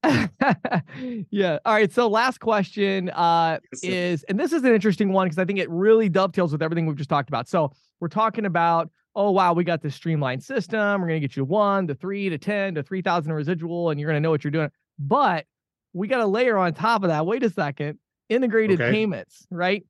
yeah. 1.30 1.58
All 1.64 1.74
right. 1.74 1.92
So 1.92 2.08
last 2.08 2.38
question 2.40 3.10
uh, 3.10 3.58
Yes, 3.72 3.82
is, 3.82 4.22
and 4.24 4.38
this 4.38 4.52
is 4.52 4.62
an 4.64 4.74
interesting 4.74 5.12
one 5.12 5.26
because 5.26 5.38
I 5.38 5.44
think 5.44 5.58
it 5.58 5.68
really 5.70 6.08
dovetails 6.08 6.52
with 6.52 6.62
everything 6.62 6.86
we've 6.86 6.96
just 6.96 7.10
talked 7.10 7.28
about. 7.28 7.48
So 7.48 7.72
we're 8.00 8.08
talking 8.08 8.46
about, 8.46 8.90
oh 9.14 9.30
wow, 9.30 9.52
we 9.52 9.64
got 9.64 9.82
this 9.82 9.94
streamlined 9.94 10.42
system. 10.42 11.00
We're 11.00 11.08
gonna 11.08 11.20
get 11.20 11.36
you 11.36 11.44
one, 11.44 11.86
to 11.88 11.94
three, 11.94 12.28
to 12.28 12.38
ten, 12.38 12.74
to 12.74 12.82
three 12.82 13.02
thousand 13.02 13.32
residual, 13.32 13.90
and 13.90 14.00
you're 14.00 14.08
gonna 14.08 14.20
know 14.20 14.30
what 14.30 14.44
you're 14.44 14.50
doing. 14.50 14.70
But 14.98 15.46
we 15.92 16.08
got 16.08 16.20
a 16.20 16.26
layer 16.26 16.56
on 16.58 16.74
top 16.74 17.02
of 17.02 17.08
that. 17.08 17.26
Wait 17.26 17.42
a 17.42 17.50
second, 17.50 17.98
integrated 18.28 18.80
Okay. 18.80 18.90
payments, 18.90 19.46
right? 19.50 19.84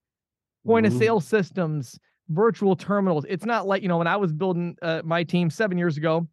Point 0.67 0.87
of 0.87 0.93
sale 0.93 1.21
systems, 1.21 1.99
virtual 2.29 2.77
terminals. 2.77 3.25
It's 3.29 3.45
not 3.47 3.67
like 3.67 3.83
you 3.83 3.89
know 3.89 3.99
when 3.99 4.07
I 4.07 4.17
was 4.17 4.33
building 4.33 4.77
uh, 4.83 5.03
my 5.05 5.25
team 5.25 5.51
seven 5.51 5.79
years 5.79 5.97
ago, 5.97 6.29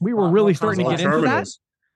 we 0.00 0.12
were 0.14 0.22
Lot 0.24 0.32
really 0.32 0.54
starting 0.54 0.84
to 0.84 0.90
get 0.90 1.00
into 1.00 1.20
that 1.22 1.48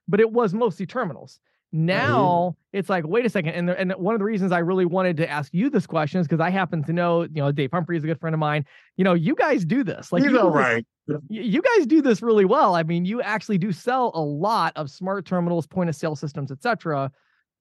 but 0.09 0.21
it 0.21 0.33
was 0.33 0.55
mostly 0.55 0.87
terminals. 0.87 1.39
Now 1.71 2.57
it's 2.73 2.89
like, 2.89 3.07
wait 3.07 3.27
a 3.27 3.29
second. 3.29 3.51
And, 3.53 3.69
the, 3.69 3.79
and 3.79 3.93
one 3.93 4.15
of 4.15 4.21
the 4.21 4.25
reasons 4.25 4.53
I 4.53 4.61
really 4.61 4.87
wanted 4.87 5.19
to 5.19 5.29
ask 5.31 5.53
you 5.53 5.69
this 5.69 5.87
question 5.87 6.19
is 6.19 6.27
because 6.27 6.41
I 6.41 6.49
happen 6.49 6.83
to 6.85 6.95
know, 6.95 7.23
you 7.25 7.29
know, 7.35 7.53
Dave 7.53 7.71
Humphrey 7.73 7.99
is 7.99 8.05
a 8.05 8.07
good 8.07 8.19
friend 8.19 8.33
of 8.33 8.41
mine. 8.41 8.65
You 8.97 9.05
know, 9.05 9.13
you 9.13 9.35
guys 9.35 9.67
do 9.67 9.85
this. 9.85 10.11
Like, 10.11 10.23
he's 10.23 10.33
you, 10.33 10.39
do 10.39 10.43
all 10.45 10.51
this- 10.53 10.61
right 10.61 10.87
you 11.31 11.63
guys 11.63 11.87
do 11.87 12.03
this 12.03 12.21
really 12.21 12.45
well. 12.45 12.75
I 12.75 12.83
mean, 12.83 13.07
you 13.07 13.23
actually 13.23 13.57
do 13.57 13.73
sell 13.73 14.11
a 14.15 14.21
lot 14.21 14.75
of 14.77 14.91
smart 14.91 15.25
terminals, 15.25 15.67
point 15.67 15.89
of 15.89 15.97
sale 15.97 16.15
systems, 16.15 16.53
etc. 16.53 17.11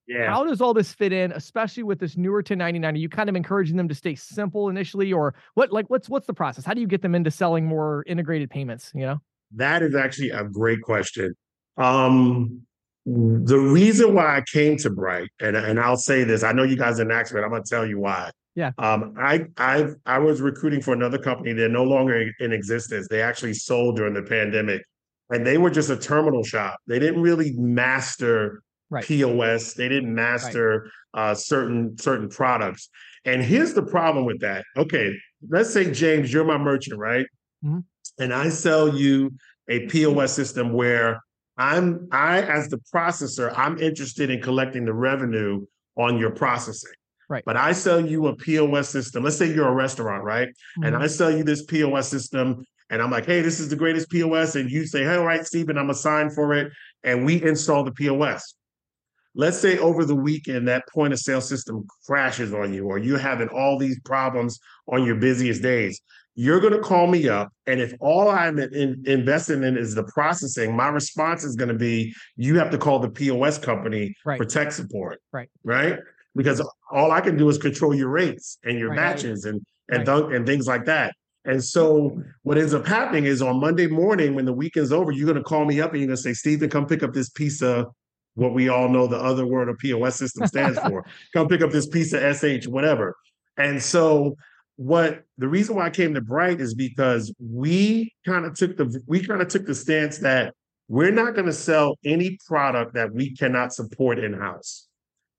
yeah 0.08 0.30
How 0.30 0.44
does 0.44 0.60
all 0.60 0.74
this 0.74 0.92
fit 0.92 1.12
in, 1.12 1.32
especially 1.32 1.82
with 1.82 2.00
this 2.00 2.16
newer 2.16 2.38
1099? 2.38 2.94
Are 2.94 2.98
you 2.98 3.08
kind 3.08 3.28
of 3.28 3.36
encouraging 3.36 3.76
them 3.76 3.88
to 3.88 3.94
stay 3.94 4.14
simple 4.14 4.68
initially, 4.68 5.12
or 5.12 5.34
what? 5.54 5.72
Like, 5.72 5.88
what's 5.90 6.08
what's 6.08 6.26
the 6.26 6.34
process? 6.34 6.64
How 6.64 6.74
do 6.74 6.80
you 6.80 6.86
get 6.86 7.02
them 7.02 7.14
into 7.14 7.30
selling 7.30 7.66
more 7.66 8.04
integrated 8.06 8.50
payments? 8.50 8.90
You 8.94 9.02
know, 9.02 9.18
That 9.54 9.82
is 9.82 9.94
actually 9.94 10.30
a 10.30 10.44
great 10.44 10.82
question. 10.82 11.34
Um, 11.76 12.62
the 13.06 13.58
reason 13.58 14.14
why 14.14 14.36
I 14.36 14.42
came 14.52 14.76
to 14.78 14.90
Bright, 14.90 15.28
and 15.40 15.56
and 15.56 15.78
I'll 15.78 15.96
say 15.96 16.24
this, 16.24 16.42
I 16.42 16.52
know 16.52 16.62
you 16.64 16.76
guys 16.76 16.98
are 16.98 17.04
an 17.04 17.12
expert. 17.12 17.44
I'm 17.44 17.50
gonna 17.50 17.62
tell 17.64 17.86
you 17.86 17.98
why. 17.98 18.30
Yeah. 18.54 18.72
Um, 18.78 19.14
I 19.18 19.46
I 19.56 19.90
I 20.04 20.18
was 20.18 20.40
recruiting 20.40 20.80
for 20.82 20.92
another 20.92 21.18
company. 21.18 21.52
They're 21.52 21.68
no 21.68 21.84
longer 21.84 22.30
in 22.40 22.52
existence. 22.52 23.06
They 23.08 23.22
actually 23.22 23.54
sold 23.54 23.96
during 23.96 24.14
the 24.14 24.22
pandemic, 24.22 24.82
and 25.30 25.46
they 25.46 25.58
were 25.58 25.70
just 25.70 25.90
a 25.90 25.96
terminal 25.96 26.42
shop. 26.42 26.76
They 26.86 26.98
didn't 26.98 27.22
really 27.22 27.52
master 27.52 28.62
Right. 28.90 29.04
POS. 29.04 29.74
They 29.74 29.88
didn't 29.88 30.14
master 30.14 30.90
uh, 31.14 31.34
certain 31.34 31.98
certain 31.98 32.28
products. 32.28 32.88
And 33.24 33.42
here's 33.42 33.74
the 33.74 33.82
problem 33.82 34.24
with 34.24 34.40
that. 34.40 34.64
Okay, 34.76 35.14
let's 35.48 35.72
say 35.72 35.90
James, 35.90 36.32
you're 36.32 36.44
my 36.44 36.56
merchant, 36.58 36.98
right? 36.98 37.26
Mhm. 37.64 37.84
And 38.18 38.32
I 38.32 38.48
sell 38.48 38.96
you 38.96 39.32
a 39.68 39.86
POS 39.86 40.32
system 40.32 40.72
where 40.72 41.20
I'm 41.58 42.08
I 42.12 42.42
as 42.42 42.68
the 42.68 42.80
processor, 42.94 43.52
I'm 43.56 43.78
interested 43.78 44.30
in 44.30 44.40
collecting 44.40 44.84
the 44.84 44.94
revenue 44.94 45.66
on 45.96 46.18
your 46.18 46.30
processing. 46.30 46.92
Right. 47.28 47.44
But 47.44 47.58
I 47.58 47.72
sell 47.72 48.00
you 48.00 48.28
a 48.28 48.36
POS 48.36 48.88
system. 48.88 49.22
Let's 49.22 49.36
say 49.36 49.52
you're 49.52 49.68
a 49.68 49.74
restaurant, 49.74 50.24
right? 50.24 50.48
And 50.82 50.94
Mhm. 50.94 51.02
I 51.02 51.08
sell 51.08 51.30
you 51.30 51.44
this 51.44 51.62
POS 51.62 52.08
system 52.08 52.64
and 52.90 53.02
I'm 53.02 53.10
like, 53.10 53.26
hey, 53.26 53.42
this 53.42 53.60
is 53.60 53.68
the 53.68 53.76
greatest 53.76 54.08
POS. 54.08 54.56
And 54.56 54.70
you 54.70 54.86
say, 54.86 55.04
hey, 55.04 55.16
all 55.16 55.26
right, 55.26 55.44
Steven, 55.44 55.76
I'm 55.76 55.90
assigned 55.90 56.34
for 56.34 56.54
it. 56.54 56.72
And 57.04 57.26
we 57.26 57.42
install 57.42 57.84
the 57.84 57.92
POS. 57.92 58.54
Let's 59.38 59.56
say 59.56 59.78
over 59.78 60.04
the 60.04 60.16
weekend 60.16 60.66
that 60.66 60.88
point 60.88 61.12
of 61.12 61.20
sale 61.20 61.40
system 61.40 61.86
crashes 62.04 62.52
on 62.52 62.74
you, 62.74 62.86
or 62.86 62.98
you're 62.98 63.18
having 63.18 63.46
all 63.48 63.78
these 63.78 64.00
problems 64.00 64.58
on 64.88 65.04
your 65.04 65.14
busiest 65.14 65.62
days. 65.62 66.00
You're 66.34 66.58
going 66.58 66.72
to 66.72 66.80
call 66.80 67.06
me 67.06 67.28
up. 67.28 67.52
And 67.68 67.80
if 67.80 67.94
all 68.00 68.28
I'm 68.28 68.58
in, 68.58 69.04
investing 69.06 69.62
in 69.62 69.78
is 69.78 69.94
the 69.94 70.02
processing, 70.02 70.74
my 70.74 70.88
response 70.88 71.44
is 71.44 71.54
going 71.54 71.68
to 71.68 71.78
be 71.78 72.12
you 72.34 72.58
have 72.58 72.70
to 72.70 72.78
call 72.78 72.98
the 72.98 73.08
POS 73.08 73.58
company 73.58 74.12
right. 74.26 74.38
for 74.38 74.44
tech 74.44 74.72
support. 74.72 75.20
Right. 75.32 75.48
Right. 75.62 76.00
Because 76.34 76.60
all 76.90 77.12
I 77.12 77.20
can 77.20 77.36
do 77.36 77.48
is 77.48 77.58
control 77.58 77.94
your 77.94 78.08
rates 78.08 78.58
and 78.64 78.76
your 78.76 78.90
right. 78.90 78.96
matches 78.96 79.44
and 79.44 79.64
and, 79.88 80.06
right. 80.06 80.18
th- 80.18 80.34
and 80.34 80.46
things 80.46 80.66
like 80.66 80.84
that. 80.86 81.14
And 81.44 81.62
so 81.62 82.20
what 82.42 82.58
ends 82.58 82.74
up 82.74 82.86
happening 82.86 83.24
is 83.24 83.40
on 83.40 83.60
Monday 83.60 83.86
morning 83.86 84.34
when 84.34 84.44
the 84.44 84.52
weekend's 84.52 84.92
over, 84.92 85.12
you're 85.12 85.26
going 85.26 85.38
to 85.38 85.44
call 85.44 85.64
me 85.64 85.80
up 85.80 85.92
and 85.92 86.00
you're 86.00 86.08
going 86.08 86.16
to 86.16 86.22
say, 86.22 86.34
Steven, 86.34 86.68
come 86.68 86.86
pick 86.86 87.04
up 87.04 87.14
this 87.14 87.30
piece 87.30 87.62
of 87.62 87.86
what 88.38 88.54
we 88.54 88.68
all 88.68 88.88
know 88.88 89.08
the 89.08 89.18
other 89.18 89.44
word 89.44 89.68
of 89.68 89.76
POS 89.78 90.14
system 90.16 90.46
stands 90.46 90.78
for. 90.88 91.04
come 91.32 91.48
pick 91.48 91.60
up 91.60 91.72
this 91.72 91.88
piece 91.88 92.12
of 92.12 92.36
SH, 92.36 92.68
whatever. 92.68 93.16
And 93.56 93.82
so 93.82 94.36
what 94.76 95.24
the 95.38 95.48
reason 95.48 95.74
why 95.74 95.86
I 95.86 95.90
came 95.90 96.14
to 96.14 96.20
Bryte 96.20 96.60
is 96.60 96.72
because 96.72 97.34
we 97.40 98.14
kind 98.24 98.44
of 98.44 98.54
took 98.54 98.76
the 98.76 99.02
we 99.06 99.26
kind 99.26 99.42
of 99.42 99.48
took 99.48 99.66
the 99.66 99.74
stance 99.74 100.18
that 100.18 100.54
we're 100.86 101.10
not 101.10 101.34
going 101.34 101.46
to 101.46 101.52
sell 101.52 101.98
any 102.04 102.38
product 102.46 102.94
that 102.94 103.12
we 103.12 103.34
cannot 103.34 103.74
support 103.74 104.18
in-house. 104.18 104.86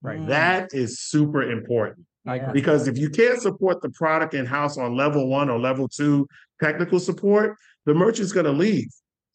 Right. 0.01 0.27
That 0.27 0.69
is 0.73 0.99
super 0.99 1.49
important. 1.49 2.05
Because 2.53 2.87
if 2.87 2.97
you 2.97 3.09
can't 3.09 3.41
support 3.41 3.81
the 3.81 3.89
product 3.89 4.33
in 4.35 4.45
house 4.45 4.77
on 4.77 4.95
level 4.95 5.27
one 5.29 5.49
or 5.49 5.57
level 5.57 5.87
two 5.87 6.27
technical 6.61 6.99
support, 6.99 7.55
the 7.85 7.93
merchant's 7.93 8.31
going 8.31 8.45
to 8.45 8.51
leave. 8.51 8.89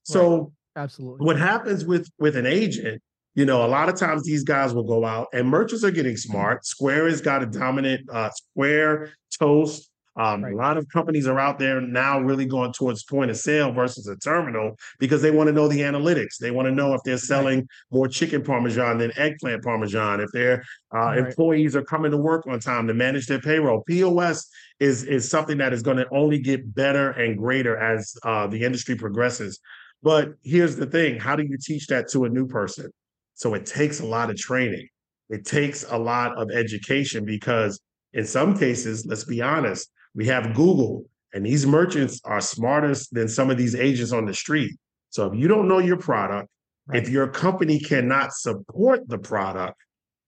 So, 0.04 0.52
right. 0.76 0.82
absolutely, 0.84 1.26
what 1.26 1.38
happens 1.38 1.84
with 1.84 2.08
with 2.18 2.36
an 2.36 2.46
agent? 2.46 3.02
You 3.34 3.44
know, 3.44 3.64
a 3.64 3.68
lot 3.68 3.88
of 3.88 3.96
times 3.96 4.22
these 4.22 4.44
guys 4.44 4.74
will 4.74 4.84
go 4.84 5.04
out, 5.04 5.28
and 5.32 5.48
merchants 5.48 5.84
are 5.84 5.90
getting 5.90 6.16
smart. 6.16 6.64
Square 6.64 7.08
has 7.08 7.20
got 7.20 7.42
a 7.42 7.46
dominant 7.46 8.08
uh, 8.10 8.30
Square, 8.30 9.12
Toast, 9.38 9.90
um, 10.16 10.44
right. 10.44 10.52
A 10.52 10.56
lot 10.56 10.76
of 10.76 10.88
companies 10.88 11.26
are 11.26 11.40
out 11.40 11.58
there 11.58 11.80
now 11.80 12.20
really 12.20 12.46
going 12.46 12.72
towards 12.72 13.02
point 13.02 13.30
of 13.30 13.36
sale 13.36 13.72
versus 13.72 14.06
a 14.06 14.16
terminal 14.16 14.76
because 15.00 15.22
they 15.22 15.32
want 15.32 15.48
to 15.48 15.52
know 15.52 15.66
the 15.66 15.80
analytics. 15.80 16.38
They 16.38 16.52
want 16.52 16.66
to 16.66 16.72
know 16.72 16.94
if 16.94 17.02
they're 17.04 17.18
selling 17.18 17.58
right. 17.58 17.68
more 17.90 18.06
chicken 18.06 18.42
parmesan 18.42 18.98
than 18.98 19.16
eggplant 19.18 19.64
parmesan, 19.64 20.20
if 20.20 20.30
their 20.32 20.64
uh, 20.94 20.98
right. 20.98 21.18
employees 21.18 21.74
are 21.74 21.82
coming 21.82 22.12
to 22.12 22.16
work 22.16 22.46
on 22.46 22.60
time 22.60 22.86
to 22.86 22.94
manage 22.94 23.26
their 23.26 23.40
payroll. 23.40 23.82
POS 23.82 24.48
is 24.78 25.02
is 25.04 25.28
something 25.28 25.58
that 25.58 25.72
is 25.72 25.82
going 25.82 25.96
to 25.96 26.06
only 26.12 26.38
get 26.38 26.74
better 26.74 27.10
and 27.10 27.36
greater 27.36 27.76
as 27.76 28.14
uh, 28.22 28.46
the 28.46 28.62
industry 28.62 28.94
progresses. 28.94 29.58
But 30.02 30.34
here's 30.44 30.76
the 30.76 30.86
thing: 30.86 31.18
how 31.18 31.34
do 31.34 31.42
you 31.42 31.58
teach 31.60 31.88
that 31.88 32.08
to 32.10 32.24
a 32.24 32.28
new 32.28 32.46
person? 32.46 32.92
So 33.34 33.54
it 33.54 33.66
takes 33.66 34.00
a 34.00 34.06
lot 34.06 34.30
of 34.30 34.36
training. 34.36 34.88
It 35.28 35.44
takes 35.44 35.84
a 35.88 35.98
lot 35.98 36.36
of 36.38 36.50
education 36.50 37.24
because 37.24 37.80
in 38.12 38.24
some 38.24 38.56
cases, 38.56 39.04
let's 39.06 39.24
be 39.24 39.42
honest, 39.42 39.90
we 40.14 40.26
have 40.26 40.54
Google, 40.54 41.04
and 41.32 41.44
these 41.44 41.66
merchants 41.66 42.20
are 42.24 42.40
smarter 42.40 42.94
than 43.10 43.28
some 43.28 43.50
of 43.50 43.58
these 43.58 43.74
agents 43.74 44.12
on 44.12 44.24
the 44.24 44.34
street. 44.34 44.72
So 45.10 45.26
if 45.26 45.38
you 45.38 45.48
don't 45.48 45.66
know 45.66 45.78
your 45.78 45.96
product, 45.96 46.48
right. 46.86 47.02
if 47.02 47.08
your 47.08 47.28
company 47.28 47.80
cannot 47.80 48.32
support 48.32 49.08
the 49.08 49.18
product, 49.18 49.80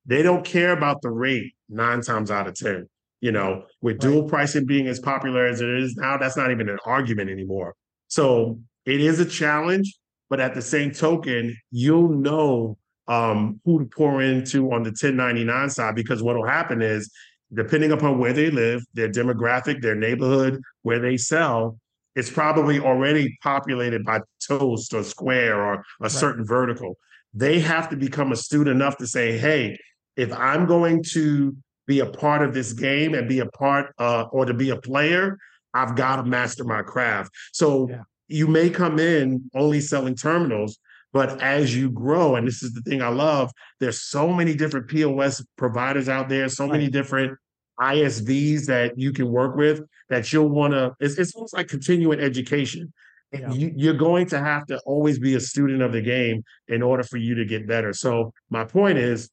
they 0.05 0.23
don't 0.23 0.45
care 0.45 0.73
about 0.73 1.03
the 1.03 1.11
rate 1.11 1.55
nine 1.69 2.01
times 2.01 2.31
out 2.31 2.49
of 2.49 2.55
10. 2.55 2.89
You 3.21 3.33
know, 3.33 3.65
with 3.81 4.03
right. 4.05 4.13
dual 4.13 4.29
pricing 4.29 4.67
being 4.67 4.89
as 4.89 5.01
popular 5.01 5.47
as 5.47 5.61
it 5.61 5.69
is 5.69 5.97
now, 5.97 6.17
that's 6.17 6.37
not 6.37 6.51
even 6.51 6.69
an 6.69 6.79
argument 6.85 7.31
anymore. 7.31 7.75
So 8.09 8.61
it 8.85 9.01
is 9.01 9.21
a 9.21 9.25
challenge, 9.25 9.97
but 10.29 10.41
at 10.41 10.55
the 10.55 10.63
same 10.63 10.91
token, 10.91 11.57
you'll 11.71 12.09
know 12.09 12.79
um, 13.09 13.61
who 13.65 13.81
to 13.81 13.85
pour 13.87 14.23
into 14.23 14.73
on 14.73 14.83
the 14.83 14.91
1099 14.91 15.71
side 15.71 15.95
because 15.95 16.23
what 16.23 16.37
will 16.37 16.47
happen 16.47 16.83
is 16.83 17.11
depending 17.55 17.93
upon 17.93 18.19
where 18.19 18.33
they 18.33 18.51
live, 18.51 18.85
their 18.95 19.09
demographic, 19.09 19.81
their 19.81 19.95
neighborhood, 19.95 20.61
where 20.83 20.99
they 20.99 21.17
sell, 21.17 21.79
it's 22.17 22.31
probably 22.31 22.81
already 22.81 23.37
populated 23.43 24.05
by 24.05 24.21
Toast 24.47 24.95
or 24.95 25.05
Square 25.05 25.63
or 25.63 25.75
a 25.75 25.83
right. 26.01 26.11
certain 26.11 26.45
vertical. 26.45 26.97
They 27.35 27.61
have 27.61 27.91
to 27.91 27.97
become 27.97 28.33
astute 28.33 28.69
enough 28.69 28.97
to 28.99 29.07
say, 29.07 29.37
hey, 29.39 29.79
if 30.17 30.33
I'm 30.33 30.67
going 30.67 31.05
to 31.13 31.55
be 31.87 32.01
a 32.01 32.07
part 32.07 32.43
of 32.43 32.55
this 32.55 32.73
game 32.73 33.15
and 33.15 33.29
be 33.29 33.41
a 33.41 33.47
part 33.47 33.95
uh, 33.99 34.25
or 34.33 34.47
to 34.47 34.55
be 34.55 34.71
a 34.71 34.77
player, 34.77 35.39
I've 35.75 35.95
got 35.95 36.17
to 36.17 36.25
master 36.25 36.65
my 36.65 36.83
craft. 36.83 37.31
So 37.53 37.89
yeah. 37.91 38.03
you 38.29 38.47
may 38.47 38.71
come 38.71 38.99
in 38.99 39.51
only 39.55 39.81
selling 39.81 40.15
terminals, 40.15 40.79
but 41.17 41.41
as 41.41 41.75
you 41.75 41.91
grow, 41.91 42.37
and 42.37 42.47
this 42.47 42.63
is 42.63 42.75
the 42.75 42.83
thing 42.83 43.01
I 43.01 43.09
love, 43.09 43.51
there's 43.81 44.03
so 44.03 44.35
many 44.35 44.55
different 44.55 44.87
POS 44.87 45.43
providers 45.57 46.11
out 46.11 46.29
there, 46.29 46.47
so 46.51 46.65
right. 46.65 46.73
many 46.73 46.89
different 46.89 47.39
ISVs 47.81 48.67
that 48.67 48.99
you 48.99 49.15
can 49.15 49.31
work 49.31 49.57
with 49.57 49.81
that 50.11 50.31
you'll 50.31 50.51
want 50.51 50.75
to, 50.75 50.95
it's, 51.01 51.17
it's 51.17 51.35
almost 51.35 51.57
like 51.57 51.69
continuing 51.69 52.21
education. 52.21 52.93
Yeah. 53.33 53.51
You, 53.51 53.73
you're 53.75 53.95
going 53.95 54.27
to 54.27 54.39
have 54.39 54.67
to 54.67 54.79
always 54.81 55.19
be 55.19 55.37
a 55.37 55.41
student 55.41 55.81
of 55.81 55.93
the 55.93 56.03
game 56.03 56.45
in 56.69 56.83
order 56.83 57.03
for 57.03 57.17
you 57.17 57.35
to 57.37 57.47
get 57.47 57.67
better. 57.67 57.95
So 57.95 58.35
my 58.51 58.67
point 58.67 58.99
is, 58.99 59.31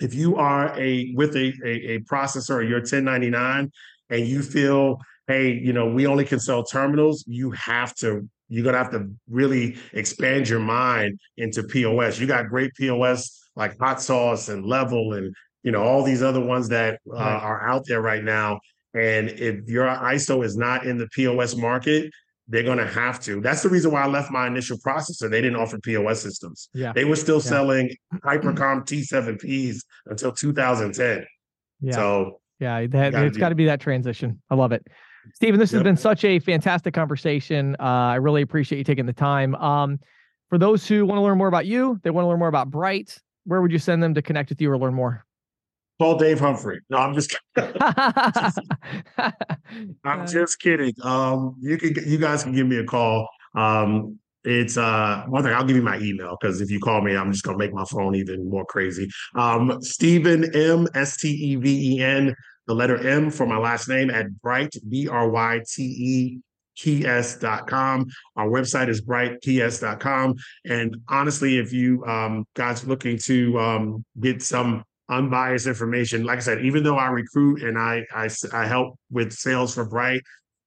if 0.00 0.12
you 0.12 0.34
are 0.34 0.76
a 0.76 1.14
with 1.14 1.36
a, 1.36 1.52
a, 1.64 1.70
a 1.94 1.98
processor 2.00 2.56
or 2.56 2.62
you're 2.64 2.80
1099 2.80 3.70
and 4.10 4.26
you 4.26 4.42
feel, 4.42 4.98
hey, 5.28 5.52
you 5.52 5.72
know, 5.72 5.86
we 5.86 6.08
only 6.08 6.24
can 6.24 6.40
sell 6.40 6.64
terminals, 6.64 7.22
you 7.28 7.52
have 7.52 7.94
to 7.98 8.28
you're 8.48 8.64
gonna 8.64 8.78
have 8.78 8.92
to 8.92 9.10
really 9.28 9.76
expand 9.92 10.48
your 10.48 10.60
mind 10.60 11.18
into 11.36 11.62
POS. 11.62 12.18
You 12.18 12.26
got 12.26 12.48
great 12.48 12.74
POS 12.74 13.50
like 13.56 13.78
hot 13.78 14.00
sauce 14.00 14.48
and 14.48 14.64
level 14.64 15.14
and 15.14 15.34
you 15.62 15.72
know 15.72 15.82
all 15.82 16.02
these 16.02 16.22
other 16.22 16.44
ones 16.44 16.68
that 16.68 17.00
uh, 17.10 17.14
right. 17.14 17.42
are 17.42 17.68
out 17.68 17.84
there 17.86 18.00
right 18.00 18.22
now. 18.22 18.60
And 18.94 19.28
if 19.28 19.68
your 19.68 19.86
ISO 19.86 20.44
is 20.44 20.56
not 20.56 20.86
in 20.86 20.96
the 20.96 21.08
POS 21.08 21.54
market, 21.56 22.10
they're 22.48 22.62
going 22.62 22.78
to 22.78 22.86
have 22.86 23.20
to. 23.24 23.40
That's 23.40 23.62
the 23.62 23.68
reason 23.68 23.90
why 23.90 24.02
I 24.02 24.06
left 24.06 24.30
my 24.30 24.46
initial 24.46 24.78
processor. 24.78 25.28
They 25.28 25.40
didn't 25.40 25.56
offer 25.56 25.78
POS 25.78 26.22
systems. 26.22 26.68
Yeah. 26.72 26.92
They 26.92 27.04
were 27.04 27.16
still 27.16 27.36
yeah. 27.36 27.42
selling 27.42 27.96
Hypercom 28.24 28.84
T7Ps 28.86 29.78
until 30.06 30.32
2010. 30.32 31.26
Yeah. 31.80 31.92
So, 31.92 32.40
yeah, 32.58 32.86
that, 32.86 33.14
it's 33.14 33.36
got 33.36 33.50
to 33.50 33.54
be 33.54 33.66
that 33.66 33.80
transition. 33.80 34.40
I 34.48 34.54
love 34.54 34.72
it. 34.72 34.86
Steven, 35.34 35.58
this 35.60 35.72
yep. 35.72 35.78
has 35.78 35.84
been 35.84 35.96
such 35.96 36.24
a 36.24 36.38
fantastic 36.38 36.94
conversation. 36.94 37.76
Uh, 37.78 37.82
I 37.82 38.14
really 38.16 38.42
appreciate 38.42 38.78
you 38.78 38.84
taking 38.84 39.06
the 39.06 39.12
time. 39.12 39.54
Um, 39.56 39.98
for 40.48 40.58
those 40.58 40.86
who 40.86 41.04
want 41.04 41.18
to 41.18 41.22
learn 41.22 41.38
more 41.38 41.48
about 41.48 41.66
you, 41.66 42.00
they 42.02 42.10
want 42.10 42.24
to 42.24 42.28
learn 42.28 42.38
more 42.38 42.48
about 42.48 42.70
Bryte, 42.70 43.18
where 43.44 43.62
would 43.62 43.72
you 43.72 43.78
send 43.78 44.02
them 44.02 44.14
to 44.14 44.22
connect 44.22 44.50
with 44.50 44.60
you 44.60 44.70
or 44.70 44.78
learn 44.78 44.94
more? 44.94 45.24
Call 45.98 46.16
Dave 46.18 46.38
Humphrey. 46.38 46.80
No, 46.90 46.98
I'm 46.98 47.14
just. 47.14 47.34
kidding. 47.56 47.82
I'm 50.04 50.26
just 50.26 50.60
kidding. 50.60 50.94
Um, 51.02 51.56
you 51.60 51.78
can 51.78 51.94
you 52.06 52.18
guys 52.18 52.42
can 52.42 52.52
give 52.52 52.66
me 52.66 52.76
a 52.76 52.84
call. 52.84 53.26
Um, 53.54 54.18
it's 54.44 54.76
uh 54.76 55.24
one 55.26 55.42
thing. 55.42 55.52
I'll 55.52 55.64
give 55.64 55.76
you 55.76 55.82
my 55.82 55.98
email 55.98 56.36
because 56.38 56.60
if 56.60 56.70
you 56.70 56.80
call 56.80 57.00
me, 57.00 57.16
I'm 57.16 57.32
just 57.32 57.44
gonna 57.44 57.56
make 57.56 57.72
my 57.72 57.84
phone 57.84 58.14
even 58.14 58.48
more 58.50 58.66
crazy. 58.66 59.08
Um, 59.34 59.80
Steven 59.80 60.54
M 60.54 60.86
S 60.94 61.16
T 61.16 61.30
E 61.30 61.56
V 61.56 61.96
E 61.96 62.02
N, 62.02 62.34
the 62.66 62.74
letter 62.74 62.96
M 63.06 63.30
for 63.30 63.46
my 63.46 63.58
last 63.58 63.88
name 63.88 64.10
at 64.10 64.26
Bryte 64.44 64.76
B 64.88 65.08
R 65.08 65.28
Y 65.28 65.60
T 65.66 65.82
E 65.82 66.40
keys.com. 66.76 68.06
Our 68.36 68.48
website 68.48 68.88
is 68.88 69.00
brytekeys.com. 69.00 70.34
And 70.66 70.96
honestly, 71.08 71.58
if 71.58 71.72
you 71.72 72.04
um, 72.04 72.44
guys 72.54 72.86
looking 72.86 73.18
to 73.24 73.58
um, 73.58 74.04
get 74.20 74.42
some 74.42 74.84
unbiased 75.08 75.66
information. 75.66 76.24
Like 76.24 76.38
I 76.38 76.42
said, 76.42 76.64
even 76.64 76.82
though 76.82 76.96
I 76.96 77.06
recruit 77.06 77.62
and 77.62 77.78
I, 77.78 78.04
I, 78.14 78.28
I 78.52 78.66
help 78.66 78.98
with 79.10 79.32
sales 79.32 79.74
for 79.74 79.88
Bryte, 79.88 80.20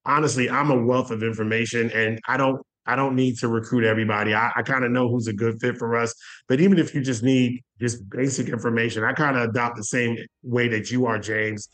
honestly, 0.06 0.50
I'm 0.50 0.72
a 0.72 0.86
wealth 0.86 1.12
of 1.12 1.24
information 1.24 1.92
and 1.92 2.20
I 2.28 2.38
don't 2.38 2.62
I 2.86 2.96
don't 2.96 3.16
need 3.16 3.38
to 3.38 3.48
recruit 3.48 3.84
everybody. 3.84 4.34
I, 4.34 4.52
I 4.56 4.64
kind 4.64 4.84
of 4.84 4.90
know 4.90 5.08
who's 5.10 5.28
a 5.28 5.34
good 5.34 5.62
fit 5.62 5.78
for 5.78 5.96
us. 5.96 6.12
But 6.48 6.60
even 6.60 6.80
if 6.80 6.96
you 6.96 7.02
just 7.02 7.22
need 7.22 7.62
just 7.80 8.10
basic 8.10 8.50
information, 8.50 9.04
I 9.04 9.14
kind 9.14 9.38
of 9.38 9.48
adopt 9.48 9.78
the 9.78 9.84
same 9.84 10.18
way 10.42 10.68
that 10.70 10.90
you 10.90 11.06
are, 11.06 11.20
James. 11.20 11.70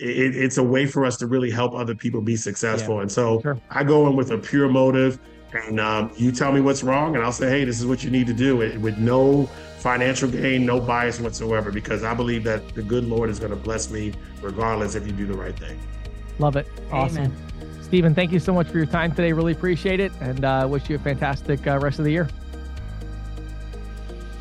It, 0.00 0.34
it's 0.34 0.56
a 0.58 0.62
way 0.62 0.86
for 0.86 1.04
us 1.04 1.16
to 1.18 1.26
really 1.26 1.50
help 1.50 1.74
other 1.74 1.94
people 1.94 2.20
be 2.22 2.36
successful. 2.36 2.96
Yeah, 2.96 3.02
and 3.02 3.12
so 3.12 3.40
sure. 3.42 3.60
I 3.70 3.84
go 3.84 4.06
in 4.06 4.16
with 4.16 4.30
a 4.30 4.38
pure 4.38 4.68
motive, 4.68 5.18
and 5.52 5.78
um, 5.78 6.12
you 6.16 6.32
tell 6.32 6.52
me 6.52 6.60
what's 6.60 6.82
wrong, 6.82 7.16
and 7.16 7.24
I'll 7.24 7.32
say, 7.32 7.50
hey, 7.50 7.64
this 7.64 7.80
is 7.80 7.86
what 7.86 8.02
you 8.02 8.10
need 8.10 8.26
to 8.26 8.32
do, 8.32 8.56
with 8.56 8.98
no 8.98 9.46
financial 9.78 10.30
gain, 10.30 10.64
no 10.64 10.80
bias 10.80 11.20
whatsoever, 11.20 11.70
because 11.70 12.02
I 12.04 12.14
believe 12.14 12.44
that 12.44 12.74
the 12.74 12.82
good 12.82 13.04
Lord 13.04 13.30
is 13.30 13.38
going 13.38 13.50
to 13.50 13.56
bless 13.56 13.90
me 13.90 14.12
regardless 14.42 14.94
if 14.94 15.06
you 15.06 15.12
do 15.12 15.26
the 15.26 15.36
right 15.36 15.58
thing. 15.58 15.78
Love 16.38 16.56
it. 16.56 16.66
Awesome. 16.90 17.24
Amen. 17.24 17.82
Steven, 17.82 18.14
thank 18.14 18.30
you 18.30 18.38
so 18.38 18.54
much 18.54 18.68
for 18.68 18.78
your 18.78 18.86
time 18.86 19.10
today. 19.10 19.32
Really 19.32 19.52
appreciate 19.52 20.00
it 20.00 20.12
and 20.20 20.44
uh, 20.44 20.66
wish 20.70 20.88
you 20.88 20.96
a 20.96 20.98
fantastic 20.98 21.66
uh, 21.66 21.78
rest 21.78 21.98
of 21.98 22.04
the 22.04 22.12
year. 22.12 22.28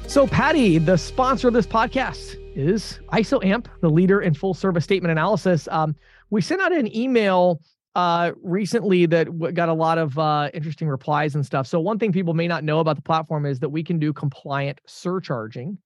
So, 0.07 0.27
Patti, 0.27 0.77
the 0.77 0.97
sponsor 0.97 1.47
of 1.49 1.53
this 1.53 1.67
podcast 1.67 2.38
is 2.55 2.99
ISOAMP, 3.11 3.67
the 3.81 3.89
leader 3.89 4.21
in 4.21 4.33
full 4.33 4.53
service 4.53 4.83
statement 4.83 5.11
analysis. 5.11 5.67
Um, 5.71 5.95
we 6.29 6.41
sent 6.41 6.61
out 6.61 6.71
an 6.71 6.95
email 6.95 7.61
uh, 7.95 8.31
recently 8.41 9.05
that 9.07 9.25
w- 9.25 9.51
got 9.51 9.69
a 9.69 9.73
lot 9.73 9.97
of 9.97 10.17
uh, 10.17 10.49
interesting 10.53 10.87
replies 10.87 11.35
and 11.35 11.45
stuff. 11.45 11.67
So 11.67 11.79
one 11.79 11.99
thing 11.99 12.11
people 12.11 12.33
may 12.33 12.47
not 12.47 12.63
know 12.63 12.79
about 12.79 12.95
the 12.95 13.01
platform 13.01 13.45
is 13.45 13.59
that 13.59 13.69
we 13.69 13.83
can 13.83 13.99
do 13.99 14.13
compliant 14.13 14.79
surcharging. 14.85 15.77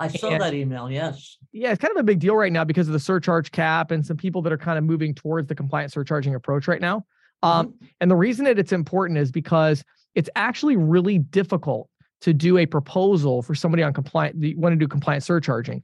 I 0.00 0.08
saw 0.08 0.30
and, 0.30 0.40
that 0.40 0.54
email. 0.54 0.90
Yes. 0.90 1.38
Yeah, 1.52 1.70
it's 1.70 1.80
kind 1.80 1.92
of 1.92 2.00
a 2.00 2.04
big 2.04 2.18
deal 2.18 2.34
right 2.34 2.52
now 2.52 2.64
because 2.64 2.88
of 2.88 2.92
the 2.92 3.00
surcharge 3.00 3.52
cap 3.52 3.90
and 3.90 4.04
some 4.04 4.16
people 4.16 4.42
that 4.42 4.52
are 4.52 4.58
kind 4.58 4.78
of 4.78 4.84
moving 4.84 5.14
towards 5.14 5.48
the 5.48 5.54
compliant 5.54 5.92
surcharging 5.92 6.34
approach 6.34 6.66
right 6.66 6.80
now. 6.80 7.06
Um, 7.42 7.68
mm-hmm. 7.68 7.86
And 8.00 8.10
the 8.10 8.16
reason 8.16 8.44
that 8.46 8.58
it's 8.58 8.72
important 8.72 9.18
is 9.18 9.30
because 9.30 9.84
it's 10.14 10.30
actually 10.34 10.76
really 10.76 11.18
difficult 11.18 11.88
to 12.22 12.32
do 12.32 12.58
a 12.58 12.66
proposal 12.66 13.42
for 13.42 13.54
somebody 13.54 13.82
on 13.82 13.92
compliant, 13.92 14.42
you 14.42 14.58
want 14.58 14.72
to 14.72 14.76
do 14.78 14.88
compliant 14.88 15.22
surcharging 15.22 15.82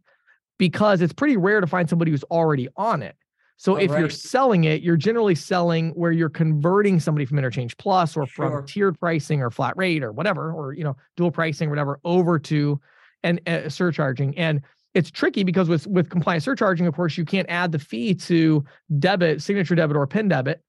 because 0.61 1.01
it's 1.01 1.15
pretty 1.15 1.39
rare 1.39 1.63
to 1.63 1.67
find 1.67 1.89
somebody 1.89 2.11
who's 2.11 2.23
already 2.25 2.69
on 2.77 3.03
it. 3.03 3.17
So 3.57 3.77
if 3.77 3.91
right. 3.91 4.01
you're 4.01 4.11
selling 4.11 4.65
it, 4.65 4.83
you're 4.83 4.99
generally 4.99 5.35
selling 5.35 5.91
where 5.93 6.13
you're 6.13 6.29
converting 6.29 7.01
somebody 7.01 7.25
from 7.25 7.39
interchange 7.39 7.79
plus 7.79 8.15
or 8.15 8.27
sure. 8.27 8.51
from 8.51 8.67
tiered 8.67 9.01
pricing 9.01 9.41
or 9.41 9.51
flat 9.51 9.75
rate 9.79 10.03
or 10.03 10.13
whatever, 10.13 10.53
or 10.53 10.75
you 10.75 10.85
know, 10.85 10.97
dual 11.17 11.31
pricing 11.31 11.69
or 11.69 11.71
whatever 11.71 11.99
over 12.05 12.39
to 12.39 12.79
and 13.23 13.41
uh, 13.49 13.71
surcharging. 13.71 14.37
And 14.37 14.61
it's 14.93 15.11
tricky 15.11 15.45
because 15.45 15.67
with 15.67 15.87
with 15.87 16.11
compliant 16.11 16.43
surcharging, 16.43 16.87
of 16.87 16.95
course, 16.95 17.17
you 17.17 17.25
can't 17.25 17.49
add 17.49 17.73
the 17.73 17.79
fee 17.79 18.15
to 18.15 18.63
debit, 18.99 19.41
signature 19.41 19.75
debit, 19.75 19.97
or 19.97 20.07
PIN 20.07 20.29
debit. 20.29 20.63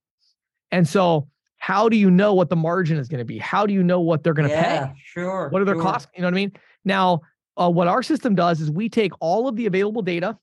And 0.71 0.87
so 0.87 1.27
how 1.57 1.89
do 1.89 1.97
you 1.97 2.09
know 2.09 2.33
what 2.33 2.49
the 2.49 2.55
margin 2.55 2.97
is 2.97 3.09
going 3.09 3.19
to 3.19 3.25
be? 3.25 3.39
How 3.39 3.65
do 3.65 3.73
you 3.73 3.83
know 3.83 3.99
what 3.99 4.23
they're 4.23 4.33
going 4.33 4.47
to 4.47 4.55
yeah, 4.55 4.87
pay? 4.87 4.93
Sure. 5.03 5.49
What 5.49 5.61
are 5.61 5.65
their 5.65 5.75
sure. 5.75 5.83
costs? 5.83 6.09
You 6.15 6.21
know 6.21 6.27
what 6.27 6.33
I 6.33 6.35
mean? 6.35 6.53
Now, 6.85 7.21
uh, 7.57 7.69
what 7.69 7.87
our 7.87 8.03
system 8.03 8.35
does 8.35 8.61
is 8.61 8.71
we 8.71 8.89
take 8.89 9.11
all 9.19 9.47
of 9.47 9.55
the 9.55 9.65
available 9.65 10.01
data 10.01 10.37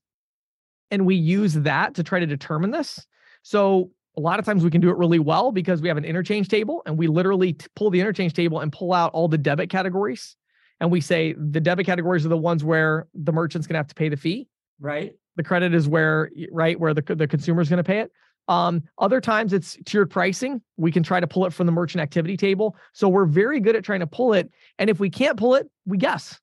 and 0.91 1.07
we 1.07 1.15
use 1.15 1.55
that 1.55 1.95
to 1.95 2.03
try 2.03 2.21
to 2.21 2.27
determine 2.27 2.71
this. 2.71 3.07
So 3.43 3.91
a 4.17 4.21
lot 4.21 4.39
of 4.39 4.45
times 4.45 4.65
we 4.65 4.71
can 4.71 4.81
do 4.81 4.91
it 4.91 4.97
really 4.97 5.19
well 5.19 5.53
because 5.53 5.81
we 5.81 5.89
have 5.89 5.97
an 5.97 6.05
interchange 6.05 6.49
table 6.49 6.83
and 6.87 6.99
we 6.99 7.07
literally 7.07 7.57
pull 7.77 7.91
the 7.91 8.01
interchange 8.01 8.33
table 8.33 8.61
and 8.61 8.73
pull 8.73 8.93
out 8.93 9.13
all 9.13 9.29
the 9.29 9.39
debit 9.39 9.71
categories. 9.71 10.37
And 10.81 10.91
we 10.91 11.01
say 11.01 11.35
the 11.35 11.61
debit 11.61 11.87
categories 11.87 12.25
are 12.25 12.29
the 12.29 12.37
ones 12.37 12.65
where 12.65 13.07
the 13.15 13.33
merchant's 13.33 13.67
going 13.67 13.75
to 13.75 13.79
have 13.79 13.89
to 13.89 13.95
pay 13.95 14.09
the 14.09 14.17
fee. 14.17 14.49
Right. 14.81 15.13
The 15.37 15.43
credit 15.45 15.75
is 15.75 15.89
where, 15.89 16.31
right, 16.51 16.79
where 16.79 16.95
the, 16.95 17.03
the 17.03 17.27
consumer 17.27 17.61
is 17.61 17.69
going 17.69 17.79
to 17.79 17.85
pay 17.85 18.01
it. 18.01 18.13
Um, 18.49 18.83
other 18.99 19.21
times 19.21 19.53
it's 19.53 19.77
tiered 19.85 20.11
pricing. 20.11 20.63
We 20.77 20.91
can 20.91 21.03
try 21.03 21.21
to 21.21 21.27
pull 21.27 21.45
it 21.47 21.53
from 21.53 21.67
the 21.67 21.73
merchant 21.73 22.01
activity 22.01 22.37
table. 22.37 22.77
So 22.93 23.09
we're 23.09 23.27
very 23.27 23.61
good 23.61 23.77
at 23.77 23.85
trying 23.85 24.01
to 24.01 24.07
pull 24.07 24.33
it. 24.33 24.51
And 24.79 24.89
if 24.89 24.99
we 24.99 25.11
can't 25.11 25.39
pull 25.39 25.55
it, 25.55 25.69
we 25.85 25.99
guess 25.99 26.41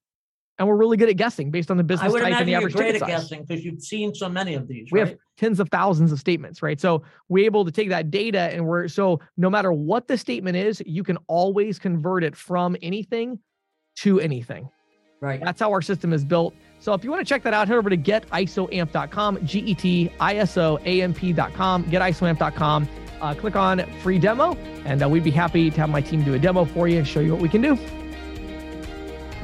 and 0.58 0.68
we're 0.68 0.76
really 0.76 0.98
good 0.98 1.10
at 1.10 1.18
guessing 1.18 1.52
based 1.52 1.70
on 1.70 1.78
the 1.78 1.84
business 1.84 2.14
type 2.14 2.24
and 2.24 2.48
the 2.48 2.56
average 2.56 2.74
you're 2.74 2.84
great 2.84 2.96
at 2.96 3.02
size. 3.02 3.10
guessing 3.10 3.44
because 3.44 3.64
you've 3.64 3.82
seen 3.82 4.14
so 4.14 4.30
many 4.30 4.54
of 4.54 4.68
these. 4.68 4.88
We 4.92 5.02
right? 5.02 5.10
have 5.10 5.18
tens 5.38 5.60
of 5.60 5.70
thousands 5.70 6.12
of 6.12 6.20
statements, 6.20 6.62
right? 6.62 6.80
So 6.80 7.04
we're 7.28 7.46
able 7.46 7.66
to 7.66 7.72
take 7.72 7.90
that 7.90 8.10
data 8.10 8.40
and 8.40 8.66
we're 8.66 8.88
so 8.88 9.20
no 9.38 9.50
matter 9.50 9.74
what 9.74 10.08
the 10.08 10.18
statement 10.18 10.56
is, 10.56 10.82
you 10.86 11.04
can 11.04 11.18
always 11.28 11.78
convert 11.78 12.24
it 12.24 12.36
from 12.36 12.78
anything 12.82 13.40
to 13.98 14.20
anything. 14.20 14.70
Right. 15.22 15.42
That's 15.44 15.60
how 15.60 15.72
our 15.72 15.82
system 15.82 16.14
is 16.14 16.24
built. 16.24 16.54
So 16.80 16.94
if 16.94 17.04
you 17.04 17.10
want 17.10 17.26
to 17.26 17.26
check 17.28 17.42
that 17.44 17.54
out, 17.54 17.68
head 17.68 17.78
over 17.78 17.90
to 17.90 17.98
getisoamp.com, 17.98 19.46
G 19.46 19.60
E 19.60 19.74
T 19.74 20.12
I 20.20 20.36
S 20.36 20.58
O 20.58 20.78
A 20.86 21.02
M 21.02 21.14
P.com, 21.14 21.84
getisoamp.com. 21.86 22.88
Uh, 23.22 23.34
click 23.34 23.56
on 23.56 23.80
free 24.02 24.20
demo, 24.20 24.56
and 24.84 25.02
uh, 25.02 25.10
we'd 25.10 25.24
be 25.24 25.32
happy 25.32 25.72
to 25.72 25.82
have 25.82 25.90
my 25.90 26.02
team 26.02 26.22
do 26.24 26.34
a 26.34 26.40
demo 26.40 26.66
for 26.66 26.88
you 26.88 26.98
and 26.98 27.08
show 27.08 27.22
you 27.22 27.32
what 27.32 27.42
we 27.42 27.50
can 27.50 27.62
do. 27.62 27.78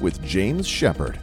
with 0.00 0.22
James 0.22 0.66
Shepard. 0.66 1.18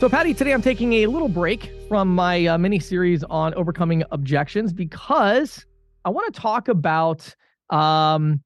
So, 0.00 0.08
Patti, 0.08 0.34
today 0.34 0.52
I'm 0.52 0.60
taking 0.60 0.92
a 0.94 1.06
little 1.06 1.28
break 1.28 1.72
from 1.88 2.14
my 2.14 2.46
uh, 2.46 2.58
mini 2.58 2.78
series 2.78 3.24
on 3.24 3.54
overcoming 3.54 4.02
objections 4.10 4.72
because 4.72 5.64
I 6.04 6.10
want 6.10 6.34
to 6.34 6.40
talk 6.40 6.68
about, 6.68 7.34
um, 7.70 8.42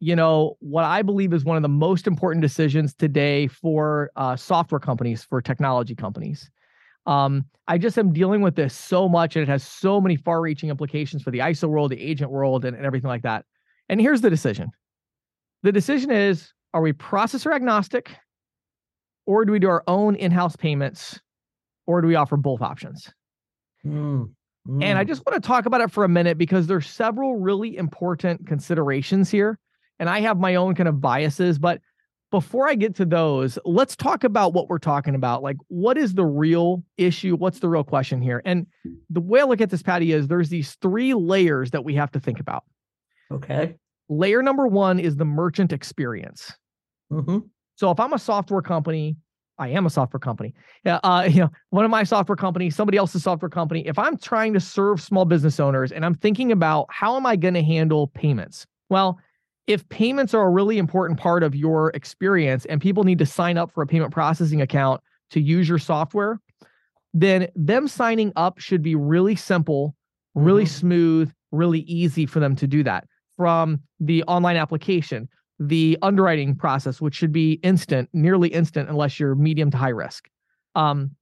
you 0.00 0.16
know, 0.16 0.56
what 0.60 0.84
I 0.84 1.02
believe 1.02 1.32
is 1.32 1.44
one 1.44 1.56
of 1.56 1.62
the 1.62 1.68
most 1.68 2.06
important 2.06 2.40
decisions 2.40 2.94
today 2.94 3.48
for 3.48 4.10
uh, 4.16 4.36
software 4.36 4.78
companies, 4.78 5.22
for 5.22 5.42
technology 5.42 5.94
companies. 5.94 6.50
Um, 7.06 7.44
I 7.68 7.78
just 7.78 7.98
am 7.98 8.12
dealing 8.12 8.40
with 8.40 8.54
this 8.54 8.74
so 8.74 9.08
much, 9.08 9.36
and 9.36 9.42
it 9.42 9.48
has 9.48 9.62
so 9.62 10.00
many 10.00 10.16
far-reaching 10.16 10.70
implications 10.70 11.22
for 11.22 11.30
the 11.30 11.40
ISO 11.40 11.68
world, 11.68 11.90
the 11.90 12.00
agent 12.00 12.30
world, 12.30 12.64
and, 12.64 12.76
and 12.76 12.86
everything 12.86 13.08
like 13.08 13.22
that. 13.22 13.44
And 13.88 14.00
here's 14.00 14.20
the 14.20 14.30
decision: 14.30 14.70
the 15.62 15.72
decision 15.72 16.10
is 16.10 16.52
are 16.74 16.80
we 16.80 16.92
processor 16.92 17.54
agnostic 17.54 18.16
or 19.26 19.44
do 19.44 19.52
we 19.52 19.58
do 19.58 19.68
our 19.68 19.84
own 19.86 20.14
in-house 20.16 20.56
payments 20.56 21.20
or 21.86 22.00
do 22.00 22.08
we 22.08 22.14
offer 22.14 22.36
both 22.36 22.62
options? 22.62 23.12
Mm, 23.84 24.30
mm. 24.68 24.84
and 24.84 24.96
i 24.96 25.02
just 25.02 25.26
want 25.26 25.42
to 25.42 25.46
talk 25.46 25.66
about 25.66 25.80
it 25.80 25.90
for 25.90 26.04
a 26.04 26.08
minute 26.08 26.38
because 26.38 26.68
there's 26.68 26.88
several 26.88 27.36
really 27.36 27.76
important 27.76 28.46
considerations 28.46 29.28
here 29.28 29.58
and 29.98 30.08
i 30.08 30.20
have 30.20 30.38
my 30.38 30.54
own 30.54 30.76
kind 30.76 30.88
of 30.88 31.00
biases 31.00 31.58
but 31.58 31.80
before 32.30 32.68
i 32.68 32.74
get 32.74 32.94
to 32.94 33.04
those 33.04 33.58
let's 33.64 33.94
talk 33.94 34.24
about 34.24 34.54
what 34.54 34.68
we're 34.68 34.78
talking 34.78 35.14
about. 35.14 35.42
Like 35.42 35.58
what 35.68 35.98
is 35.98 36.14
the 36.14 36.24
real 36.24 36.82
issue? 36.96 37.36
What's 37.36 37.60
the 37.60 37.68
real 37.68 37.84
question 37.84 38.22
here? 38.22 38.42
And 38.44 38.66
the 39.10 39.20
way 39.20 39.40
i 39.40 39.44
look 39.44 39.60
at 39.60 39.70
this 39.70 39.82
Patti 39.82 40.12
is 40.12 40.26
there's 40.26 40.48
these 40.48 40.74
three 40.80 41.14
layers 41.14 41.70
that 41.72 41.84
we 41.84 41.94
have 41.94 42.10
to 42.12 42.20
think 42.20 42.40
about. 42.40 42.64
Okay. 43.30 43.76
Layer 44.08 44.42
number 44.42 44.66
one 44.66 44.98
is 44.98 45.16
the 45.16 45.24
merchant 45.24 45.72
experience 45.72 46.56
Mm-hmm. 47.12 47.38
So 47.76 47.90
if 47.90 48.00
I'm 48.00 48.12
a 48.12 48.18
software 48.18 48.62
company, 48.62 49.16
I 49.58 49.68
am 49.68 49.86
a 49.86 49.90
software 49.90 50.20
company. 50.20 50.54
Yeah, 50.84 50.98
uh, 51.04 51.26
you 51.30 51.40
know, 51.40 51.50
one 51.70 51.84
of 51.84 51.90
my 51.90 52.04
software 52.04 52.36
companies, 52.36 52.74
somebody 52.74 52.98
else's 52.98 53.22
software 53.22 53.48
company. 53.48 53.86
If 53.86 53.98
I'm 53.98 54.16
trying 54.16 54.52
to 54.54 54.60
serve 54.60 55.00
small 55.00 55.24
business 55.24 55.60
owners 55.60 55.92
and 55.92 56.04
I'm 56.04 56.14
thinking 56.14 56.52
about 56.52 56.86
how 56.90 57.16
am 57.16 57.26
I 57.26 57.36
going 57.36 57.54
to 57.54 57.62
handle 57.62 58.08
payments? 58.08 58.66
Well, 58.88 59.18
if 59.66 59.88
payments 59.88 60.34
are 60.34 60.42
a 60.42 60.50
really 60.50 60.78
important 60.78 61.18
part 61.20 61.42
of 61.42 61.54
your 61.54 61.90
experience 61.90 62.64
and 62.66 62.80
people 62.80 63.04
need 63.04 63.18
to 63.18 63.26
sign 63.26 63.56
up 63.56 63.70
for 63.70 63.82
a 63.82 63.86
payment 63.86 64.12
processing 64.12 64.60
account 64.60 65.00
to 65.30 65.40
use 65.40 65.68
your 65.68 65.78
software, 65.78 66.40
then 67.14 67.48
them 67.54 67.86
signing 67.86 68.32
up 68.36 68.58
should 68.58 68.82
be 68.82 68.94
really 68.94 69.36
simple, 69.36 69.94
really 70.34 70.64
mm-hmm. 70.64 70.78
smooth, 70.80 71.32
really 71.52 71.80
easy 71.80 72.26
for 72.26 72.40
them 72.40 72.56
to 72.56 72.66
do 72.66 72.82
that 72.82 73.06
from 73.36 73.80
the 74.00 74.22
online 74.24 74.56
application 74.56 75.28
the 75.66 75.98
underwriting 76.02 76.54
process, 76.54 77.00
which 77.00 77.14
should 77.14 77.32
be 77.32 77.54
instant, 77.62 78.08
nearly 78.12 78.48
instant, 78.48 78.88
unless 78.88 79.20
you're 79.20 79.34
medium 79.34 79.70
to 79.70 79.76
high 79.76 79.90
risk. 79.90 80.28
Um, 80.74 81.12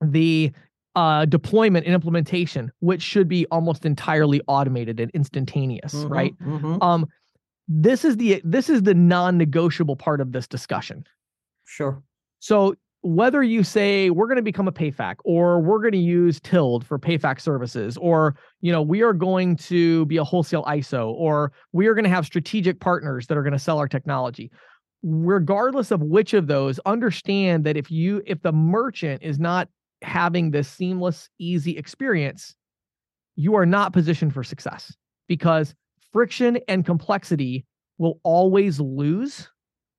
the 0.00 0.52
uh, 0.96 1.24
deployment 1.24 1.86
and 1.86 1.94
implementation, 1.94 2.72
which 2.80 3.02
should 3.02 3.28
be 3.28 3.46
almost 3.46 3.86
entirely 3.86 4.40
automated 4.48 5.00
and 5.00 5.10
instantaneous, 5.12 5.94
mm-hmm, 5.94 6.12
right? 6.12 6.38
Mm-hmm. 6.40 6.82
Um, 6.82 7.06
this 7.68 8.04
is 8.04 8.16
the 8.16 8.40
this 8.44 8.68
is 8.68 8.82
the 8.82 8.94
non-negotiable 8.94 9.96
part 9.96 10.20
of 10.20 10.32
this 10.32 10.48
discussion. 10.48 11.04
Sure. 11.64 12.02
So 12.40 12.74
whether 13.02 13.42
you 13.42 13.64
say 13.64 14.10
we're 14.10 14.26
going 14.26 14.36
to 14.36 14.42
become 14.42 14.68
a 14.68 14.72
payfac 14.72 15.16
or 15.24 15.60
we're 15.60 15.78
going 15.78 15.92
to 15.92 15.98
use 15.98 16.38
Tilled 16.40 16.86
for 16.86 16.98
payfac 16.98 17.40
services 17.40 17.96
or 17.96 18.36
you 18.60 18.70
know 18.70 18.82
we 18.82 19.02
are 19.02 19.12
going 19.12 19.56
to 19.56 20.04
be 20.06 20.18
a 20.18 20.24
wholesale 20.24 20.64
ISO 20.64 21.08
or 21.12 21.52
we 21.72 21.86
are 21.86 21.94
going 21.94 22.04
to 22.04 22.10
have 22.10 22.26
strategic 22.26 22.80
partners 22.80 23.26
that 23.26 23.38
are 23.38 23.42
going 23.42 23.52
to 23.52 23.58
sell 23.58 23.78
our 23.78 23.88
technology. 23.88 24.50
Regardless 25.02 25.90
of 25.90 26.02
which 26.02 26.34
of 26.34 26.46
those 26.46 26.78
understand 26.84 27.64
that 27.64 27.76
if 27.76 27.90
you 27.90 28.22
if 28.26 28.42
the 28.42 28.52
merchant 28.52 29.22
is 29.22 29.38
not 29.38 29.68
having 30.02 30.50
this 30.50 30.68
seamless 30.68 31.28
easy 31.38 31.76
experience 31.76 32.54
you 33.36 33.54
are 33.54 33.66
not 33.66 33.92
positioned 33.92 34.32
for 34.32 34.42
success 34.42 34.94
because 35.28 35.74
friction 36.12 36.58
and 36.68 36.84
complexity 36.84 37.64
will 37.98 38.18
always 38.22 38.80
lose 38.80 39.48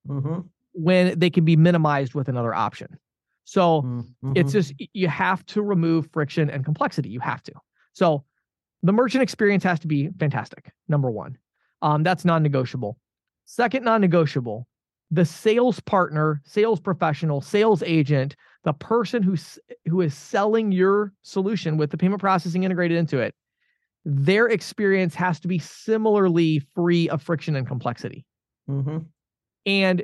mm-hmm 0.08 0.42
when 0.74 1.18
they 1.18 1.30
can 1.30 1.46
be 1.46 1.56
minimized 1.56 2.14
with 2.14 2.30
another 2.30 2.54
option. 2.54 2.98
So 3.44 3.82
mm-hmm. 3.82 4.34
it's 4.36 4.54
just 4.54 4.74
you 4.94 5.08
have 5.08 5.46
to 5.48 5.62
remove 5.62 6.10
friction 6.12 6.50
and 6.50 6.64
complexity. 6.64 7.10
You 7.10 7.20
have 7.20 7.44
to. 7.44 7.54
So 7.94 8.24
the 8.84 8.94
merchant 8.94 9.24
experience 9.24 9.64
has 9.64 9.80
to 9.82 9.88
be 9.88 10.10
fantastic. 10.20 10.72
Number 10.88 11.12
one, 11.12 11.38
um, 11.82 12.04
that's 12.04 12.26
non-negotiable. 12.26 12.98
Second, 13.46 13.84
non-negotiable, 13.84 14.68
the 15.10 15.26
sales 15.26 15.80
partner, 15.82 16.42
sales 16.46 16.80
professional, 16.80 17.42
sales 17.42 17.84
agent, 17.84 18.36
the 18.64 18.74
person 18.74 19.22
who's 19.22 19.60
who 19.88 20.02
is 20.02 20.16
selling 20.16 20.72
your 20.72 21.12
solution 21.24 21.78
with 21.78 21.92
the 21.92 21.98
payment 21.98 22.22
processing 22.22 22.64
integrated 22.64 22.98
into 22.98 23.20
it, 23.20 23.36
their 24.06 24.48
experience 24.48 25.16
has 25.16 25.40
to 25.40 25.48
be 25.48 25.60
similarly 25.60 26.60
free 26.74 27.10
of 27.10 27.22
friction 27.22 27.56
and 27.56 27.68
complexity. 27.68 28.26
Mm-hmm. 28.70 29.00
And 29.66 30.04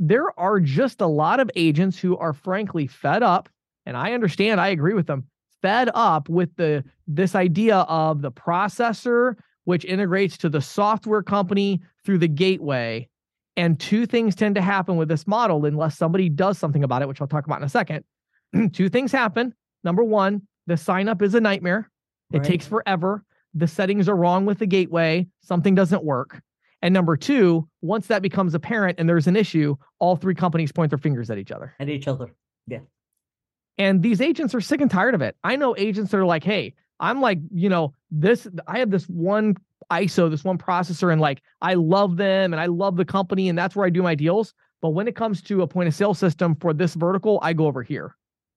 there 0.00 0.38
are 0.40 0.58
just 0.58 1.02
a 1.02 1.06
lot 1.06 1.38
of 1.38 1.50
agents 1.54 1.98
who 1.98 2.16
are 2.16 2.32
frankly 2.32 2.86
fed 2.86 3.22
up. 3.22 3.50
And 3.84 3.96
I 3.96 4.14
understand, 4.14 4.60
I 4.60 4.68
agree 4.68 4.94
with 4.94 5.06
them, 5.06 5.26
fed 5.60 5.90
up 5.94 6.28
with 6.28 6.56
the 6.56 6.82
this 7.06 7.34
idea 7.34 7.76
of 7.80 8.22
the 8.22 8.32
processor, 8.32 9.36
which 9.64 9.84
integrates 9.84 10.38
to 10.38 10.48
the 10.48 10.62
software 10.62 11.22
company 11.22 11.82
through 12.04 12.18
the 12.18 12.28
gateway. 12.28 13.08
And 13.56 13.78
two 13.78 14.06
things 14.06 14.34
tend 14.34 14.54
to 14.54 14.62
happen 14.62 14.96
with 14.96 15.08
this 15.08 15.26
model 15.26 15.66
unless 15.66 15.98
somebody 15.98 16.30
does 16.30 16.56
something 16.56 16.82
about 16.82 17.02
it, 17.02 17.08
which 17.08 17.20
I'll 17.20 17.28
talk 17.28 17.44
about 17.44 17.58
in 17.58 17.64
a 17.64 17.68
second. 17.68 18.04
two 18.72 18.88
things 18.88 19.12
happen. 19.12 19.54
Number 19.84 20.02
one, 20.02 20.42
the 20.66 20.78
sign 20.78 21.08
up 21.08 21.20
is 21.20 21.34
a 21.34 21.40
nightmare. 21.40 21.90
It 22.32 22.38
right. 22.38 22.46
takes 22.46 22.66
forever. 22.66 23.22
The 23.52 23.66
settings 23.66 24.08
are 24.08 24.16
wrong 24.16 24.46
with 24.46 24.60
the 24.60 24.66
gateway. 24.66 25.26
Something 25.42 25.74
doesn't 25.74 26.04
work. 26.04 26.40
And 26.82 26.94
number 26.94 27.16
two, 27.16 27.68
once 27.82 28.06
that 28.06 28.22
becomes 28.22 28.54
apparent 28.54 28.98
and 28.98 29.08
there's 29.08 29.26
an 29.26 29.36
issue, 29.36 29.76
all 29.98 30.16
three 30.16 30.34
companies 30.34 30.72
point 30.72 30.90
their 30.90 30.98
fingers 30.98 31.30
at 31.30 31.38
each 31.38 31.52
other. 31.52 31.74
At 31.78 31.88
each 31.88 32.08
other. 32.08 32.34
Yeah. 32.66 32.80
And 33.78 34.02
these 34.02 34.20
agents 34.20 34.54
are 34.54 34.60
sick 34.60 34.80
and 34.80 34.90
tired 34.90 35.14
of 35.14 35.22
it. 35.22 35.36
I 35.44 35.56
know 35.56 35.74
agents 35.76 36.10
that 36.10 36.18
are 36.18 36.26
like, 36.26 36.44
hey, 36.44 36.74
I'm 36.98 37.20
like, 37.20 37.38
you 37.52 37.68
know, 37.68 37.94
this, 38.10 38.46
I 38.66 38.78
have 38.78 38.90
this 38.90 39.04
one 39.04 39.56
ISO, 39.90 40.30
this 40.30 40.44
one 40.44 40.58
processor, 40.58 41.12
and 41.12 41.20
like, 41.20 41.42
I 41.62 41.74
love 41.74 42.16
them 42.16 42.52
and 42.52 42.60
I 42.60 42.66
love 42.66 42.96
the 42.96 43.04
company, 43.04 43.48
and 43.48 43.58
that's 43.58 43.74
where 43.74 43.86
I 43.86 43.90
do 43.90 44.02
my 44.02 44.14
deals. 44.14 44.54
But 44.82 44.90
when 44.90 45.08
it 45.08 45.16
comes 45.16 45.42
to 45.42 45.62
a 45.62 45.66
point 45.66 45.88
of 45.88 45.94
sale 45.94 46.14
system 46.14 46.56
for 46.56 46.72
this 46.72 46.94
vertical, 46.94 47.38
I 47.42 47.52
go 47.52 47.66
over 47.66 47.82
here 47.82 48.16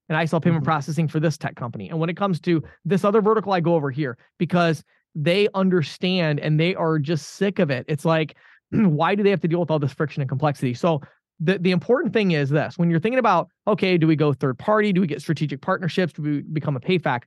and 0.09 0.17
I 0.17 0.25
sell 0.25 0.39
payment 0.41 0.61
mm-hmm. 0.61 0.69
processing 0.69 1.07
for 1.07 1.19
this 1.19 1.37
tech 1.37 1.55
company. 1.55 1.89
And 1.89 1.99
when 1.99 2.09
it 2.09 2.17
comes 2.17 2.39
to 2.41 2.63
this 2.85 3.03
other 3.03 3.21
vertical, 3.21 3.53
I 3.53 3.59
go 3.59 3.75
over 3.75 3.91
here 3.91 4.17
because 4.37 4.83
they 5.15 5.47
understand 5.53 6.39
and 6.39 6.59
they 6.59 6.75
are 6.75 6.99
just 6.99 7.35
sick 7.35 7.59
of 7.59 7.69
it. 7.69 7.85
It's 7.87 8.05
like, 8.05 8.35
why 8.71 9.15
do 9.15 9.23
they 9.23 9.29
have 9.29 9.41
to 9.41 9.47
deal 9.47 9.59
with 9.59 9.71
all 9.71 9.79
this 9.79 9.93
friction 9.93 10.21
and 10.21 10.29
complexity? 10.29 10.73
So 10.73 11.01
the, 11.39 11.57
the 11.59 11.71
important 11.71 12.13
thing 12.13 12.31
is 12.31 12.49
this 12.49 12.77
when 12.77 12.89
you're 12.89 12.99
thinking 12.99 13.19
about, 13.19 13.49
okay, 13.67 13.97
do 13.97 14.07
we 14.07 14.15
go 14.15 14.33
third 14.33 14.57
party? 14.57 14.93
Do 14.93 15.01
we 15.01 15.07
get 15.07 15.21
strategic 15.21 15.61
partnerships? 15.61 16.13
Do 16.13 16.21
we 16.21 16.41
become 16.41 16.75
a 16.75 16.79
PayFac? 16.79 17.23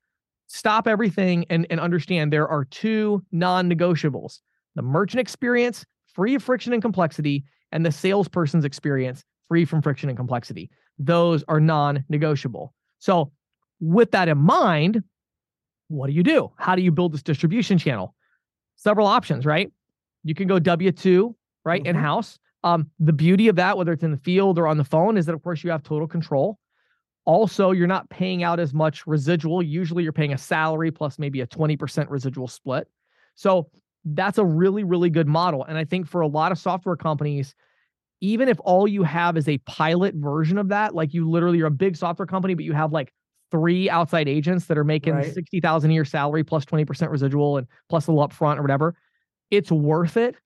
Stop 0.48 0.86
everything 0.86 1.44
and, 1.50 1.66
and 1.70 1.80
understand 1.80 2.32
there 2.32 2.48
are 2.48 2.64
two 2.64 3.22
non 3.32 3.70
negotiables 3.70 4.40
the 4.74 4.82
merchant 4.82 5.20
experience, 5.20 5.86
free 6.12 6.34
of 6.34 6.42
friction 6.42 6.74
and 6.74 6.82
complexity, 6.82 7.44
and 7.72 7.84
the 7.84 7.90
salesperson's 7.90 8.64
experience, 8.64 9.24
free 9.48 9.64
from 9.64 9.80
friction 9.80 10.10
and 10.10 10.18
complexity. 10.18 10.70
Those 10.98 11.42
are 11.48 11.60
non 11.60 12.04
negotiable. 12.08 12.74
So, 12.98 13.32
with 13.80 14.12
that 14.12 14.28
in 14.28 14.38
mind, 14.38 15.02
what 15.88 16.08
do 16.08 16.12
you 16.12 16.22
do? 16.22 16.50
How 16.56 16.74
do 16.74 16.82
you 16.82 16.90
build 16.90 17.12
this 17.12 17.22
distribution 17.22 17.78
channel? 17.78 18.14
Several 18.76 19.06
options, 19.06 19.46
right? 19.46 19.70
You 20.24 20.34
can 20.34 20.48
go 20.48 20.58
W 20.58 20.92
2, 20.92 21.34
right? 21.64 21.80
Mm-hmm. 21.80 21.88
In 21.88 21.96
house. 21.96 22.38
Um, 22.64 22.90
the 22.98 23.12
beauty 23.12 23.48
of 23.48 23.56
that, 23.56 23.78
whether 23.78 23.92
it's 23.92 24.02
in 24.02 24.10
the 24.10 24.16
field 24.16 24.58
or 24.58 24.66
on 24.66 24.76
the 24.76 24.84
phone, 24.84 25.16
is 25.16 25.26
that, 25.26 25.34
of 25.34 25.42
course, 25.42 25.62
you 25.62 25.70
have 25.70 25.82
total 25.82 26.08
control. 26.08 26.58
Also, 27.24 27.70
you're 27.70 27.86
not 27.86 28.08
paying 28.10 28.42
out 28.42 28.58
as 28.58 28.74
much 28.74 29.06
residual. 29.06 29.62
Usually, 29.62 30.02
you're 30.02 30.12
paying 30.12 30.32
a 30.32 30.38
salary 30.38 30.90
plus 30.90 31.18
maybe 31.18 31.40
a 31.40 31.46
20% 31.46 32.10
residual 32.10 32.48
split. 32.48 32.88
So, 33.34 33.68
that's 34.04 34.38
a 34.38 34.44
really, 34.44 34.84
really 34.84 35.10
good 35.10 35.26
model. 35.26 35.64
And 35.64 35.76
I 35.76 35.84
think 35.84 36.06
for 36.08 36.20
a 36.20 36.28
lot 36.28 36.52
of 36.52 36.58
software 36.58 36.96
companies, 36.96 37.54
even 38.20 38.48
if 38.48 38.58
all 38.60 38.86
you 38.86 39.02
have 39.02 39.36
is 39.36 39.48
a 39.48 39.58
pilot 39.58 40.14
version 40.14 40.58
of 40.58 40.68
that, 40.68 40.94
like 40.94 41.12
you 41.12 41.28
literally 41.28 41.60
are 41.60 41.66
a 41.66 41.70
big 41.70 41.96
software 41.96 42.26
company, 42.26 42.54
but 42.54 42.64
you 42.64 42.72
have 42.72 42.92
like 42.92 43.12
three 43.50 43.88
outside 43.88 44.28
agents 44.28 44.66
that 44.66 44.78
are 44.78 44.84
making 44.84 45.14
right. 45.14 45.32
60,000 45.32 45.90
a 45.90 45.94
year 45.94 46.04
salary 46.04 46.44
plus 46.44 46.64
20% 46.64 47.10
residual 47.10 47.56
and 47.56 47.66
plus 47.88 48.06
a 48.06 48.12
little 48.12 48.26
upfront 48.26 48.58
or 48.58 48.62
whatever, 48.62 48.94
it's 49.50 49.70
worth 49.70 50.16
it 50.16 50.36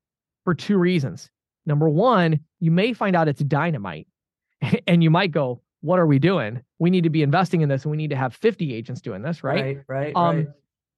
for 0.44 0.54
two 0.54 0.78
reasons. 0.78 1.30
Number 1.66 1.88
one, 1.88 2.40
you 2.60 2.70
may 2.70 2.92
find 2.92 3.16
out 3.16 3.28
it's 3.28 3.42
dynamite 3.42 4.06
and 4.86 5.02
you 5.02 5.10
might 5.10 5.30
go, 5.30 5.62
what 5.82 5.98
are 5.98 6.06
we 6.06 6.18
doing? 6.18 6.60
We 6.78 6.90
need 6.90 7.04
to 7.04 7.10
be 7.10 7.22
investing 7.22 7.62
in 7.62 7.68
this 7.68 7.84
and 7.84 7.90
we 7.90 7.96
need 7.96 8.10
to 8.10 8.16
have 8.16 8.34
50 8.34 8.74
agents 8.74 9.00
doing 9.00 9.22
this, 9.22 9.42
right? 9.42 9.62
Right, 9.62 9.78
right. 9.88 10.12
Um, 10.16 10.36
right. 10.36 10.48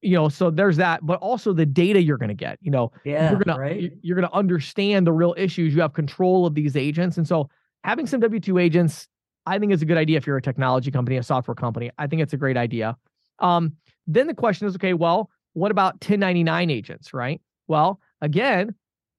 you 0.01 0.15
know, 0.15 0.27
so 0.27 0.49
there's 0.49 0.77
that, 0.77 1.05
but 1.05 1.19
also 1.19 1.53
the 1.53 1.65
data 1.65 2.01
you're 2.01 2.17
going 2.17 2.29
to 2.29 2.35
get, 2.35 2.59
you 2.61 2.71
know, 2.71 2.91
yeah, 3.05 3.31
you're 3.31 3.39
going 3.39 3.57
right? 3.57 3.91
to, 3.91 3.97
you're 4.01 4.17
going 4.17 4.27
to 4.27 4.35
understand 4.35 5.07
the 5.07 5.13
real 5.13 5.33
issues. 5.37 5.73
You 5.73 5.81
have 5.81 5.93
control 5.93 6.45
of 6.45 6.53
these 6.53 6.75
agents. 6.75 7.17
And 7.17 7.27
so 7.27 7.49
having 7.83 8.07
some 8.07 8.19
W2 8.19 8.61
agents 8.61 9.07
I 9.45 9.59
think 9.59 9.73
it's 9.73 9.81
a 9.81 9.85
good 9.85 9.97
idea 9.97 10.17
if 10.17 10.25
you're 10.25 10.37
a 10.37 10.41
technology 10.41 10.91
company, 10.91 11.17
a 11.17 11.23
software 11.23 11.55
company. 11.55 11.91
I 11.97 12.07
think 12.07 12.21
it's 12.21 12.33
a 12.33 12.37
great 12.37 12.57
idea. 12.57 12.97
Um, 13.39 13.73
then 14.07 14.27
the 14.27 14.33
question 14.33 14.67
is, 14.67 14.75
okay, 14.75 14.93
well, 14.93 15.29
what 15.53 15.71
about 15.71 15.95
1099 15.95 16.69
agents, 16.69 17.13
right? 17.13 17.41
Well, 17.67 17.99
again, 18.21 18.67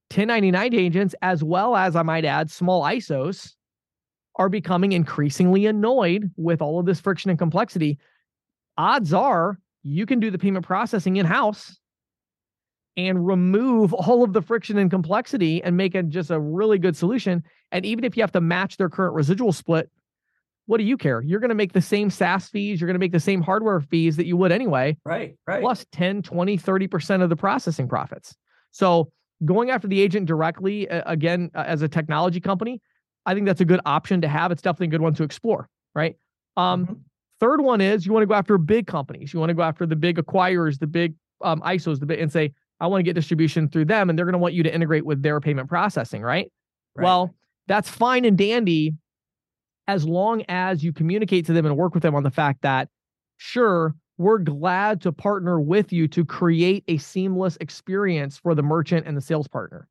1099 0.09 0.73
agents, 0.73 1.15
as 1.21 1.43
well 1.43 1.75
as 1.75 1.95
I 1.95 2.03
might 2.03 2.25
add, 2.25 2.51
small 2.51 2.83
ISOs, 2.83 3.53
are 4.37 4.49
becoming 4.49 4.91
increasingly 4.91 5.65
annoyed 5.65 6.31
with 6.35 6.61
all 6.61 6.79
of 6.79 6.85
this 6.85 6.99
friction 6.99 7.29
and 7.29 7.39
complexity. 7.39 7.97
Odds 8.77 9.13
are 9.13 9.59
you 9.83 10.05
can 10.05 10.19
do 10.19 10.31
the 10.31 10.39
payment 10.39 10.65
processing 10.65 11.17
in 11.17 11.25
house 11.25 11.79
and 12.97 13.25
remove 13.25 13.93
all 13.93 14.23
of 14.23 14.33
the 14.33 14.41
friction 14.41 14.77
and 14.77 14.89
complexity 14.89 15.63
and 15.63 15.77
make 15.77 15.95
it 15.95 16.09
just 16.09 16.31
a 16.31 16.39
really 16.39 16.77
good 16.77 16.97
solution. 16.97 17.43
And 17.71 17.85
even 17.85 18.03
if 18.03 18.17
you 18.17 18.23
have 18.23 18.31
to 18.33 18.41
match 18.41 18.77
their 18.77 18.89
current 18.89 19.13
residual 19.13 19.53
split, 19.53 19.89
what 20.67 20.77
do 20.77 20.83
you 20.83 20.97
care? 20.97 21.21
You're 21.21 21.39
going 21.39 21.49
to 21.49 21.55
make 21.55 21.73
the 21.73 21.81
same 21.81 22.09
SaaS 22.09 22.49
fees, 22.49 22.79
you're 22.81 22.87
going 22.87 22.95
to 22.95 22.99
make 22.99 23.11
the 23.11 23.19
same 23.19 23.41
hardware 23.41 23.79
fees 23.79 24.17
that 24.17 24.25
you 24.25 24.37
would 24.37 24.51
anyway. 24.51 24.97
Right, 25.05 25.35
right. 25.47 25.61
Plus 25.61 25.85
10, 25.91 26.23
20, 26.23 26.57
30% 26.57 27.21
of 27.21 27.29
the 27.29 27.35
processing 27.35 27.87
profits. 27.87 28.35
So 28.71 29.11
going 29.43 29.69
after 29.69 29.87
the 29.87 30.01
agent 30.01 30.25
directly, 30.27 30.87
again, 30.87 31.51
as 31.53 31.81
a 31.81 31.87
technology 31.87 32.39
company, 32.39 32.81
I 33.25 33.33
think 33.33 33.45
that's 33.45 33.61
a 33.61 33.65
good 33.65 33.81
option 33.85 34.21
to 34.21 34.27
have. 34.27 34.51
It's 34.51 34.61
definitely 34.61 34.87
a 34.87 34.91
good 34.91 35.01
one 35.01 35.13
to 35.15 35.23
explore, 35.23 35.67
right? 35.93 36.15
Um, 36.57 36.85
mm-hmm. 36.85 36.93
Third 37.39 37.61
one 37.61 37.81
is 37.81 38.05
you 38.05 38.13
want 38.13 38.23
to 38.23 38.27
go 38.27 38.33
after 38.33 38.57
big 38.57 38.87
companies. 38.87 39.33
You 39.33 39.39
want 39.39 39.49
to 39.49 39.53
go 39.53 39.61
after 39.61 39.85
the 39.85 39.95
big 39.95 40.17
acquirers, 40.17 40.79
the 40.79 40.87
big 40.87 41.15
um, 41.43 41.61
ISOs, 41.61 41.99
the 41.99 42.05
big, 42.05 42.19
and 42.19 42.31
say, 42.31 42.53
I 42.79 42.87
want 42.87 42.99
to 42.99 43.03
get 43.03 43.13
distribution 43.13 43.67
through 43.67 43.85
them, 43.85 44.09
and 44.09 44.17
they're 44.17 44.25
going 44.25 44.33
to 44.33 44.39
want 44.39 44.53
you 44.53 44.63
to 44.63 44.73
integrate 44.73 45.05
with 45.05 45.21
their 45.21 45.39
payment 45.39 45.69
processing, 45.69 46.21
right? 46.21 46.51
right? 46.95 47.03
Well, 47.03 47.35
that's 47.67 47.89
fine 47.89 48.25
and 48.25 48.37
dandy 48.37 48.93
as 49.87 50.05
long 50.05 50.43
as 50.49 50.83
you 50.83 50.91
communicate 50.91 51.45
to 51.45 51.53
them 51.53 51.65
and 51.65 51.77
work 51.77 51.93
with 51.93 52.03
them 52.03 52.15
on 52.15 52.23
the 52.23 52.31
fact 52.31 52.61
that, 52.61 52.89
sure, 53.37 53.95
we're 54.17 54.39
glad 54.39 55.01
to 55.01 55.11
partner 55.11 55.59
with 55.59 55.91
you 55.91 56.07
to 56.07 56.23
create 56.23 56.83
a 56.87 56.97
seamless 56.97 57.57
experience 57.59 58.37
for 58.37 58.55
the 58.55 58.63
merchant 58.63 59.05
and 59.05 59.15
the 59.15 59.21
sales 59.21 59.47
partner. 59.47 59.87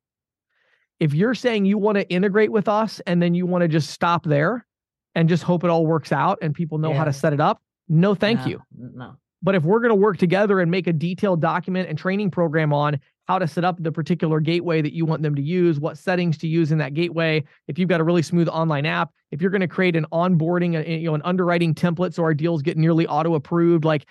If 1.00 1.12
you're 1.12 1.34
saying 1.34 1.66
you 1.66 1.76
want 1.76 1.98
to 1.98 2.08
integrate 2.08 2.50
with 2.50 2.68
us 2.68 3.00
and 3.06 3.20
then 3.20 3.34
you 3.34 3.46
want 3.46 3.62
to 3.62 3.68
just 3.68 3.90
stop 3.90 4.24
there 4.24 4.66
and 5.14 5.28
just 5.28 5.42
hope 5.42 5.64
it 5.64 5.70
all 5.70 5.86
works 5.86 6.12
out 6.12 6.38
and 6.40 6.54
people 6.54 6.78
know 6.78 6.90
yeah. 6.90 6.98
how 6.98 7.04
to 7.04 7.12
set 7.12 7.32
it 7.32 7.40
up, 7.40 7.62
no, 7.88 8.14
thank 8.14 8.40
no, 8.40 8.46
you. 8.46 8.62
No. 8.72 9.16
But 9.42 9.54
if 9.54 9.62
we're 9.62 9.80
going 9.80 9.90
to 9.90 9.94
work 9.94 10.16
together 10.16 10.60
and 10.60 10.70
make 10.70 10.86
a 10.86 10.92
detailed 10.92 11.42
document 11.42 11.88
and 11.88 11.98
training 11.98 12.30
program 12.30 12.72
on 12.72 12.98
how 13.26 13.38
to 13.38 13.48
set 13.48 13.64
up 13.64 13.82
the 13.82 13.92
particular 13.92 14.40
gateway 14.40 14.82
that 14.82 14.92
you 14.92 15.04
want 15.06 15.22
them 15.22 15.34
to 15.34 15.42
use, 15.42 15.80
what 15.80 15.96
settings 15.96 16.36
to 16.38 16.48
use 16.48 16.72
in 16.72 16.78
that 16.78 16.94
gateway. 16.94 17.42
If 17.68 17.78
you've 17.78 17.88
got 17.88 18.00
a 18.00 18.04
really 18.04 18.22
smooth 18.22 18.48
online 18.48 18.86
app, 18.86 19.10
if 19.30 19.40
you're 19.40 19.50
going 19.50 19.62
to 19.62 19.68
create 19.68 19.96
an 19.96 20.06
onboarding, 20.12 20.76
a, 20.76 20.98
you 20.98 21.06
know, 21.06 21.14
an 21.14 21.22
underwriting 21.24 21.74
template 21.74 22.14
so 22.14 22.22
our 22.22 22.34
deals 22.34 22.62
get 22.62 22.76
nearly 22.76 23.06
auto 23.06 23.34
approved, 23.34 23.84
like 23.84 24.06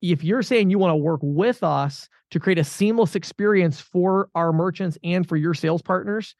if 0.00 0.22
you're 0.22 0.42
saying 0.42 0.70
you 0.70 0.78
want 0.78 0.92
to 0.92 0.96
work 0.96 1.20
with 1.22 1.62
us 1.62 2.08
to 2.30 2.40
create 2.40 2.58
a 2.58 2.64
seamless 2.64 3.14
experience 3.14 3.80
for 3.80 4.28
our 4.34 4.52
merchants 4.52 4.96
and 5.04 5.28
for 5.28 5.36
your 5.36 5.54
sales 5.54 5.82
partners, 5.82 6.34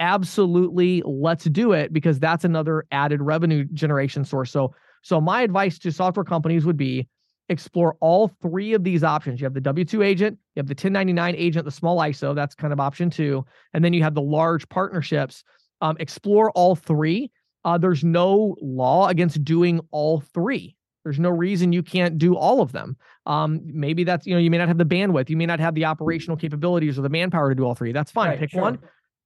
absolutely 0.00 1.02
let's 1.04 1.44
do 1.44 1.72
it 1.72 1.92
because 1.92 2.18
that's 2.18 2.44
another 2.44 2.84
added 2.90 3.20
revenue 3.20 3.64
generation 3.72 4.24
source. 4.24 4.50
So 4.50 4.74
so 5.02 5.20
my 5.20 5.42
advice 5.42 5.78
to 5.80 5.92
software 5.92 6.24
companies 6.24 6.64
would 6.64 6.78
be 6.78 7.06
explore 7.48 7.96
all 8.00 8.28
three 8.40 8.72
of 8.72 8.84
these 8.84 9.04
options. 9.04 9.40
You 9.40 9.44
have 9.44 9.54
the 9.54 9.60
W 9.60 9.84
2 9.84 10.02
agent, 10.02 10.38
you 10.54 10.60
have 10.60 10.66
the 10.66 10.72
1099 10.72 11.34
agent, 11.36 11.64
the 11.64 11.70
small 11.70 11.98
ISO, 11.98 12.34
that's 12.34 12.54
kind 12.54 12.72
of 12.72 12.80
option 12.80 13.10
two. 13.10 13.44
And 13.72 13.84
then 13.84 13.92
you 13.92 14.02
have 14.02 14.14
the 14.14 14.22
large 14.22 14.68
partnerships. 14.68 15.44
Um, 15.80 15.96
explore 16.00 16.50
all 16.52 16.76
three. 16.76 17.30
Uh, 17.64 17.76
there's 17.76 18.04
no 18.04 18.56
law 18.62 19.08
against 19.08 19.44
doing 19.44 19.80
all 19.90 20.20
three. 20.20 20.76
There's 21.02 21.18
no 21.18 21.28
reason 21.28 21.72
you 21.72 21.82
can't 21.82 22.16
do 22.16 22.34
all 22.34 22.62
of 22.62 22.72
them. 22.72 22.96
Um, 23.26 23.60
maybe 23.64 24.04
that's, 24.04 24.26
you 24.26 24.34
know, 24.34 24.40
you 24.40 24.50
may 24.50 24.56
not 24.56 24.68
have 24.68 24.78
the 24.78 24.86
bandwidth, 24.86 25.28
you 25.28 25.36
may 25.36 25.44
not 25.44 25.60
have 25.60 25.74
the 25.74 25.84
operational 25.84 26.36
capabilities 26.36 26.98
or 26.98 27.02
the 27.02 27.10
manpower 27.10 27.50
to 27.50 27.54
do 27.54 27.64
all 27.64 27.74
three. 27.74 27.92
That's 27.92 28.10
fine. 28.10 28.30
Right, 28.30 28.38
Pick 28.38 28.52
sure. 28.52 28.62
one. 28.62 28.78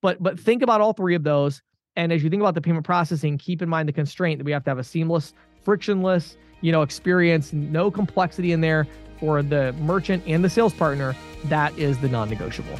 But 0.02 0.20
but 0.22 0.40
think 0.40 0.62
about 0.62 0.80
all 0.80 0.92
three 0.92 1.14
of 1.14 1.22
those. 1.22 1.62
And 1.94 2.12
as 2.12 2.22
you 2.22 2.30
think 2.30 2.40
about 2.40 2.54
the 2.54 2.60
payment 2.60 2.84
processing, 2.84 3.38
keep 3.38 3.62
in 3.62 3.68
mind 3.68 3.88
the 3.88 3.92
constraint 3.92 4.38
that 4.38 4.44
we 4.44 4.52
have 4.52 4.64
to 4.64 4.70
have 4.70 4.78
a 4.78 4.84
seamless, 4.84 5.34
frictionless, 5.64 6.36
you 6.60 6.72
know, 6.72 6.82
experience, 6.82 7.52
no 7.52 7.90
complexity 7.90 8.52
in 8.52 8.60
there 8.60 8.86
for 9.20 9.42
the 9.42 9.72
merchant 9.74 10.22
and 10.26 10.44
the 10.44 10.50
sales 10.50 10.72
partner. 10.72 11.14
That 11.44 11.76
is 11.78 11.98
the 11.98 12.08
non 12.08 12.28
negotiable. 12.28 12.78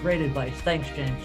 Great 0.00 0.20
advice. 0.20 0.54
Thanks, 0.60 0.88
James. 0.90 1.24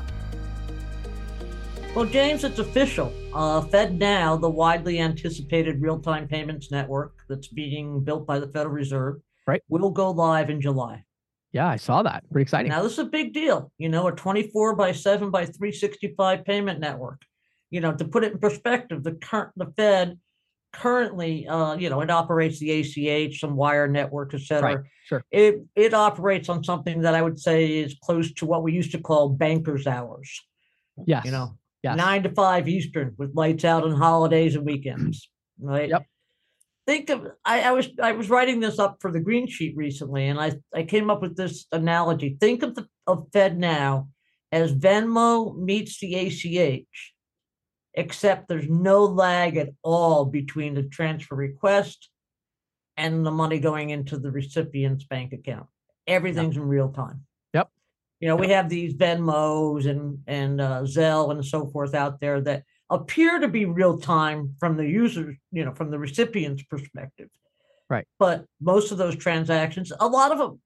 Well, 1.95 2.05
James, 2.05 2.43
it's 2.43 2.59
official. 2.59 3.11
Uh, 3.33 3.61
FedNow, 3.61 4.39
the 4.39 4.49
widely 4.49 4.99
anticipated 4.99 5.81
real 5.81 5.99
time 5.99 6.27
payments 6.27 6.71
network 6.71 7.13
that's 7.27 7.47
being 7.47 8.01
built 8.01 8.27
by 8.27 8.39
the 8.39 8.47
Federal 8.47 8.75
Reserve, 8.75 9.15
right. 9.47 9.61
will 9.69 9.89
go 9.89 10.11
live 10.11 10.49
in 10.49 10.61
July. 10.61 11.03
Yeah, 11.51 11.67
I 11.67 11.77
saw 11.77 12.03
that. 12.03 12.23
Pretty 12.31 12.43
exciting. 12.43 12.69
Now, 12.69 12.83
this 12.83 12.93
is 12.93 12.99
a 12.99 13.05
big 13.05 13.33
deal. 13.33 13.71
You 13.79 13.89
know, 13.89 14.07
a 14.07 14.11
24 14.11 14.75
by 14.75 14.91
7 14.91 15.31
by 15.31 15.45
365 15.45 16.45
payment 16.45 16.79
network. 16.79 17.21
You 17.71 17.81
know, 17.81 17.93
to 17.93 18.05
put 18.05 18.23
it 18.23 18.33
in 18.33 18.39
perspective, 18.39 19.03
the 19.03 19.13
current 19.13 19.51
the 19.55 19.71
Fed 19.75 20.19
currently, 20.71 21.47
uh, 21.47 21.75
you 21.75 21.89
know, 21.89 22.01
it 22.01 22.09
operates 22.09 22.59
the 22.59 22.71
ACH, 22.71 23.39
some 23.39 23.55
wire 23.55 23.87
network, 23.87 24.33
et 24.33 24.41
cetera. 24.41 24.75
Right. 24.75 24.85
Sure. 25.05 25.23
It 25.31 25.63
it 25.75 25.93
operates 25.93 26.49
on 26.49 26.63
something 26.63 27.01
that 27.01 27.15
I 27.15 27.21
would 27.21 27.39
say 27.39 27.79
is 27.79 27.95
close 28.01 28.31
to 28.33 28.45
what 28.45 28.63
we 28.63 28.73
used 28.73 28.91
to 28.91 28.99
call 28.99 29.29
bankers' 29.29 29.87
hours. 29.87 30.41
Yes. 31.05 31.25
You 31.25 31.31
know, 31.31 31.57
yes. 31.83 31.97
nine 31.97 32.23
to 32.23 32.29
five 32.29 32.67
Eastern 32.67 33.15
with 33.17 33.35
lights 33.35 33.65
out 33.65 33.83
on 33.83 33.91
holidays 33.91 34.55
and 34.55 34.65
weekends. 34.65 35.29
Right. 35.61 35.89
Yep. 35.89 36.05
Think 36.87 37.09
of 37.09 37.27
I, 37.43 37.63
I 37.63 37.71
was 37.71 37.89
I 38.01 38.13
was 38.13 38.29
writing 38.29 38.61
this 38.61 38.79
up 38.79 38.99
for 39.01 39.11
the 39.11 39.19
green 39.19 39.45
sheet 39.45 39.75
recently, 39.75 40.27
and 40.27 40.39
I 40.39 40.53
I 40.73 40.83
came 40.83 41.09
up 41.09 41.21
with 41.21 41.35
this 41.35 41.65
analogy. 41.73 42.37
Think 42.39 42.63
of 42.63 42.75
the 42.75 42.87
of 43.05 43.29
FedNow 43.31 44.07
as 44.53 44.73
Venmo 44.73 45.57
meets 45.57 45.99
the 45.99 46.15
ACH 46.15 47.13
except 47.93 48.47
there's 48.47 48.69
no 48.69 49.05
lag 49.05 49.57
at 49.57 49.69
all 49.83 50.25
between 50.25 50.73
the 50.73 50.83
transfer 50.83 51.35
request 51.35 52.09
and 52.97 53.25
the 53.25 53.31
money 53.31 53.59
going 53.59 53.89
into 53.89 54.17
the 54.17 54.31
recipient's 54.31 55.05
bank 55.05 55.33
account. 55.33 55.67
Everything's 56.05 56.55
yep. 56.55 56.63
in 56.63 56.69
real 56.69 56.89
time. 56.89 57.25
Yep. 57.53 57.69
You 58.19 58.27
know, 58.27 58.35
yep. 58.35 58.41
we 58.41 58.53
have 58.53 58.69
these 58.69 58.93
Venmos 58.93 59.87
and 59.87 60.19
and 60.27 60.59
uh, 60.59 60.81
Zelle 60.81 61.31
and 61.31 61.45
so 61.45 61.67
forth 61.67 61.93
out 61.93 62.19
there 62.19 62.41
that 62.41 62.63
appear 62.89 63.39
to 63.39 63.47
be 63.47 63.65
real 63.65 63.99
time 63.99 64.55
from 64.59 64.75
the 64.75 64.85
user, 64.85 65.35
you 65.51 65.63
know, 65.63 65.73
from 65.73 65.91
the 65.91 65.99
recipient's 65.99 66.63
perspective. 66.63 67.29
Right. 67.89 68.05
But 68.19 68.45
most 68.61 68.91
of 68.91 68.97
those 68.97 69.15
transactions, 69.15 69.91
a 69.99 70.07
lot 70.07 70.31
of 70.31 70.37
them, 70.37 70.59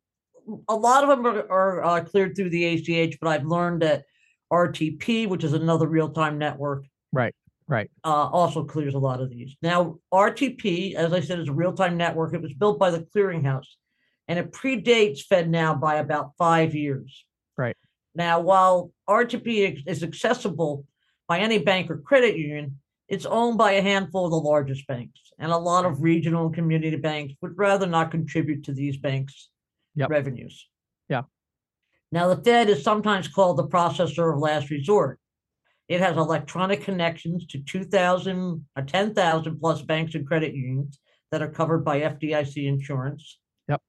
a 0.67 0.75
lot 0.75 1.03
of 1.03 1.09
them 1.09 1.25
are, 1.25 1.51
are 1.51 1.83
uh, 1.83 2.03
cleared 2.03 2.35
through 2.35 2.49
the 2.49 2.65
ACH. 2.65 3.17
But 3.21 3.29
I've 3.29 3.45
learned 3.45 3.81
that 3.81 4.03
RTP, 4.51 5.27
which 5.27 5.43
is 5.43 5.53
another 5.53 5.87
real 5.87 6.09
time 6.09 6.37
network, 6.37 6.85
Right. 7.13 7.33
Right. 7.67 7.89
Uh, 8.03 8.27
also 8.27 8.65
clears 8.65 8.93
a 8.93 8.99
lot 8.99 9.21
of 9.21 9.29
these. 9.29 9.55
Now, 9.61 9.99
RTP, 10.13 10.95
as 10.95 11.13
I 11.13 11.21
said, 11.21 11.39
is 11.39 11.47
a 11.47 11.53
real 11.53 11.71
time 11.71 11.95
network. 11.95 12.33
It 12.33 12.41
was 12.41 12.53
built 12.53 12.77
by 12.77 12.91
the 12.91 13.07
clearinghouse 13.15 13.67
and 14.27 14.37
it 14.37 14.51
predates 14.51 15.21
FedNow 15.25 15.79
by 15.79 15.95
about 15.95 16.31
five 16.37 16.75
years. 16.75 17.25
Right. 17.57 17.77
Now, 18.15 18.41
while 18.41 18.91
RTP 19.09 19.83
is 19.87 20.03
accessible 20.03 20.85
by 21.27 21.39
any 21.39 21.57
bank 21.57 21.89
or 21.89 21.97
credit 21.97 22.37
union, 22.37 22.79
it's 23.07 23.25
owned 23.25 23.57
by 23.57 23.73
a 23.73 23.81
handful 23.81 24.25
of 24.25 24.31
the 24.31 24.37
largest 24.37 24.87
banks. 24.87 25.19
And 25.39 25.51
a 25.51 25.57
lot 25.57 25.85
of 25.85 26.01
regional 26.01 26.47
and 26.47 26.55
community 26.55 26.97
banks 26.97 27.33
would 27.41 27.57
rather 27.57 27.87
not 27.87 28.11
contribute 28.11 28.63
to 28.65 28.73
these 28.73 28.97
banks' 28.97 29.49
yep. 29.95 30.09
revenues. 30.09 30.67
Yeah. 31.09 31.23
Now, 32.11 32.33
the 32.33 32.41
Fed 32.43 32.69
is 32.69 32.83
sometimes 32.83 33.27
called 33.27 33.57
the 33.57 33.67
processor 33.67 34.33
of 34.33 34.39
last 34.39 34.69
resort. 34.69 35.19
It 35.87 35.99
has 35.99 36.17
electronic 36.17 36.81
connections 36.83 37.45
to 37.47 37.59
2,000 37.59 38.65
or 38.75 38.83
10,000 38.83 39.59
plus 39.59 39.81
banks 39.81 40.15
and 40.15 40.25
credit 40.25 40.53
unions 40.53 40.99
that 41.31 41.41
are 41.41 41.49
covered 41.49 41.83
by 41.83 42.01
FDIC 42.01 42.65
insurance. 42.67 43.39
Yep. 43.67 43.81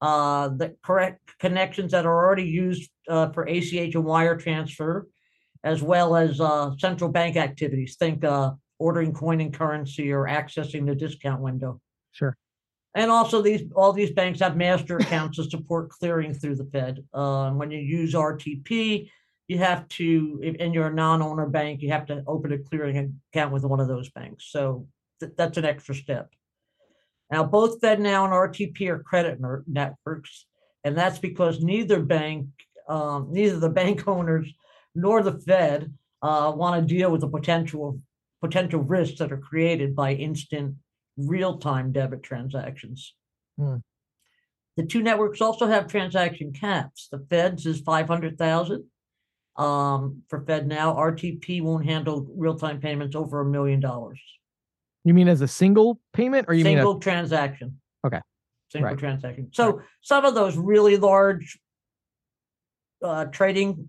Uh, 0.00 0.48
the 0.48 0.76
correct 0.82 1.38
connections 1.38 1.92
that 1.92 2.04
are 2.04 2.24
already 2.24 2.44
used 2.44 2.90
uh, 3.08 3.30
for 3.30 3.44
ACH 3.48 3.94
and 3.94 4.04
wire 4.04 4.36
transfer, 4.36 5.08
as 5.64 5.82
well 5.82 6.14
as 6.16 6.40
uh, 6.40 6.72
central 6.78 7.10
bank 7.10 7.36
activities. 7.36 7.96
Think 7.96 8.24
uh, 8.24 8.52
ordering 8.78 9.12
coin 9.12 9.40
and 9.40 9.54
currency 9.54 10.10
or 10.10 10.26
accessing 10.26 10.86
the 10.86 10.94
discount 10.94 11.40
window. 11.40 11.80
Sure. 12.12 12.36
And 12.94 13.10
also, 13.10 13.40
these 13.40 13.62
all 13.76 13.92
these 13.92 14.10
banks 14.10 14.40
have 14.40 14.56
master 14.56 14.96
accounts 14.96 15.36
to 15.36 15.44
support 15.44 15.90
clearing 15.90 16.34
through 16.34 16.56
the 16.56 16.64
Fed. 16.64 17.04
Uh, 17.14 17.50
when 17.50 17.70
you 17.70 17.78
use 17.78 18.14
RTP, 18.14 19.08
you 19.50 19.58
have 19.58 19.88
to, 19.88 20.38
if, 20.44 20.54
and 20.60 20.72
you're 20.72 20.86
a 20.86 20.94
non-owner 20.94 21.48
bank, 21.48 21.82
you 21.82 21.90
have 21.90 22.06
to 22.06 22.22
open 22.28 22.52
a 22.52 22.58
clearing 22.58 23.20
account 23.32 23.52
with 23.52 23.64
one 23.64 23.80
of 23.80 23.88
those 23.88 24.08
banks. 24.08 24.46
So 24.52 24.86
th- 25.18 25.32
that's 25.36 25.58
an 25.58 25.64
extra 25.64 25.92
step. 25.92 26.30
Now, 27.32 27.42
both 27.42 27.80
FedNow 27.80 28.26
and 28.26 28.32
RTP 28.32 28.88
are 28.90 29.02
credit 29.02 29.40
networks, 29.66 30.46
and 30.84 30.96
that's 30.96 31.18
because 31.18 31.64
neither 31.64 32.00
bank, 32.00 32.46
um, 32.88 33.26
neither 33.32 33.58
the 33.58 33.70
bank 33.70 34.06
owners 34.06 34.48
nor 34.94 35.20
the 35.20 35.40
Fed 35.40 35.92
uh, 36.22 36.52
want 36.54 36.80
to 36.80 36.94
deal 36.94 37.10
with 37.10 37.22
the 37.22 37.28
potential 37.28 37.98
potential 38.40 38.82
risks 38.82 39.18
that 39.18 39.32
are 39.32 39.36
created 39.36 39.96
by 39.96 40.12
instant 40.12 40.76
real-time 41.16 41.90
debit 41.90 42.22
transactions. 42.22 43.14
Hmm. 43.58 43.78
The 44.76 44.86
two 44.86 45.02
networks 45.02 45.40
also 45.40 45.66
have 45.66 45.88
transaction 45.88 46.52
caps. 46.52 47.08
The 47.10 47.18
Fed's 47.28 47.66
is 47.66 47.80
500,000 47.80 48.84
um, 49.60 50.22
for 50.28 50.40
FedNow. 50.42 50.96
RTP 50.96 51.62
won't 51.62 51.84
handle 51.84 52.26
real-time 52.34 52.80
payments 52.80 53.14
over 53.14 53.40
a 53.40 53.44
million 53.44 53.78
dollars. 53.78 54.20
You 55.04 55.14
mean 55.14 55.28
as 55.28 55.40
a 55.42 55.48
single 55.48 56.00
payment 56.12 56.46
or 56.48 56.54
you 56.54 56.62
single 56.64 56.92
mean 56.94 56.96
a... 56.96 57.00
transaction? 57.00 57.80
Okay. 58.06 58.20
Single 58.70 58.90
Right. 58.90 58.98
transaction. 58.98 59.50
So 59.52 59.82
some 60.00 60.24
of 60.24 60.34
those 60.34 60.56
really 60.56 60.96
large 60.96 61.58
uh, 63.02 63.26
trading 63.26 63.88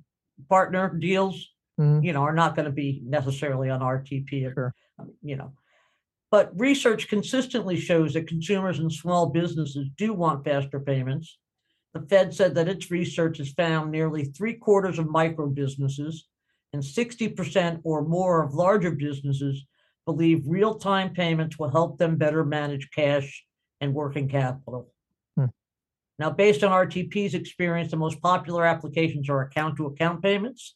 partner 0.50 0.94
deals, 0.98 1.50
Mhm. 1.80 2.04
you 2.04 2.14
know, 2.14 2.22
are 2.22 2.34
not 2.34 2.56
going 2.56 2.66
to 2.66 2.72
be 2.72 3.02
necessarily 3.06 3.70
on 3.70 3.82
RTP. 3.82 4.46
or- 4.46 4.54
Sure. 4.54 4.76
You 5.22 5.36
know, 5.36 5.54
but 6.30 6.52
research 6.60 7.08
consistently 7.08 7.76
shows 7.76 8.14
that 8.14 8.28
consumers 8.28 8.78
and 8.80 8.92
small 8.92 9.30
businesses 9.30 9.90
do 9.98 10.14
want 10.14 10.46
faster 10.46 10.80
payments. 10.80 11.40
The 11.94 12.02
Fed 12.02 12.34
said 12.34 12.56
that 12.56 12.70
its 12.70 12.90
research 12.90 13.38
has 13.40 13.52
found 13.52 13.92
nearly 13.92 14.26
three 14.26 14.54
quarters 14.54 14.98
of 14.98 15.10
micro 15.10 15.48
businesses 15.48 16.28
and 16.74 16.82
60% 16.82 17.82
or 17.84 18.04
more 18.04 18.44
of 18.44 18.54
larger 18.54 18.92
businesses 18.92 19.66
believe 20.06 20.44
real 20.48 20.76
time 20.76 21.14
payments 21.14 21.60
will 21.60 21.70
help 21.70 21.98
them 21.98 22.16
better 22.18 22.46
manage 22.46 22.90
cash 22.92 23.46
and 23.82 23.94
working 23.94 24.30
capital. 24.30 24.90
Hmm. 25.36 25.48
Now, 26.18 26.30
based 26.30 26.64
on 26.64 26.72
RTP's 26.72 27.34
experience, 27.34 27.92
the 27.92 27.98
most 27.98 28.22
popular 28.22 28.66
applications 28.66 29.30
are 29.30 29.42
account 29.42 29.76
to 29.78 29.88
account 29.88 30.24
payments, 30.24 30.76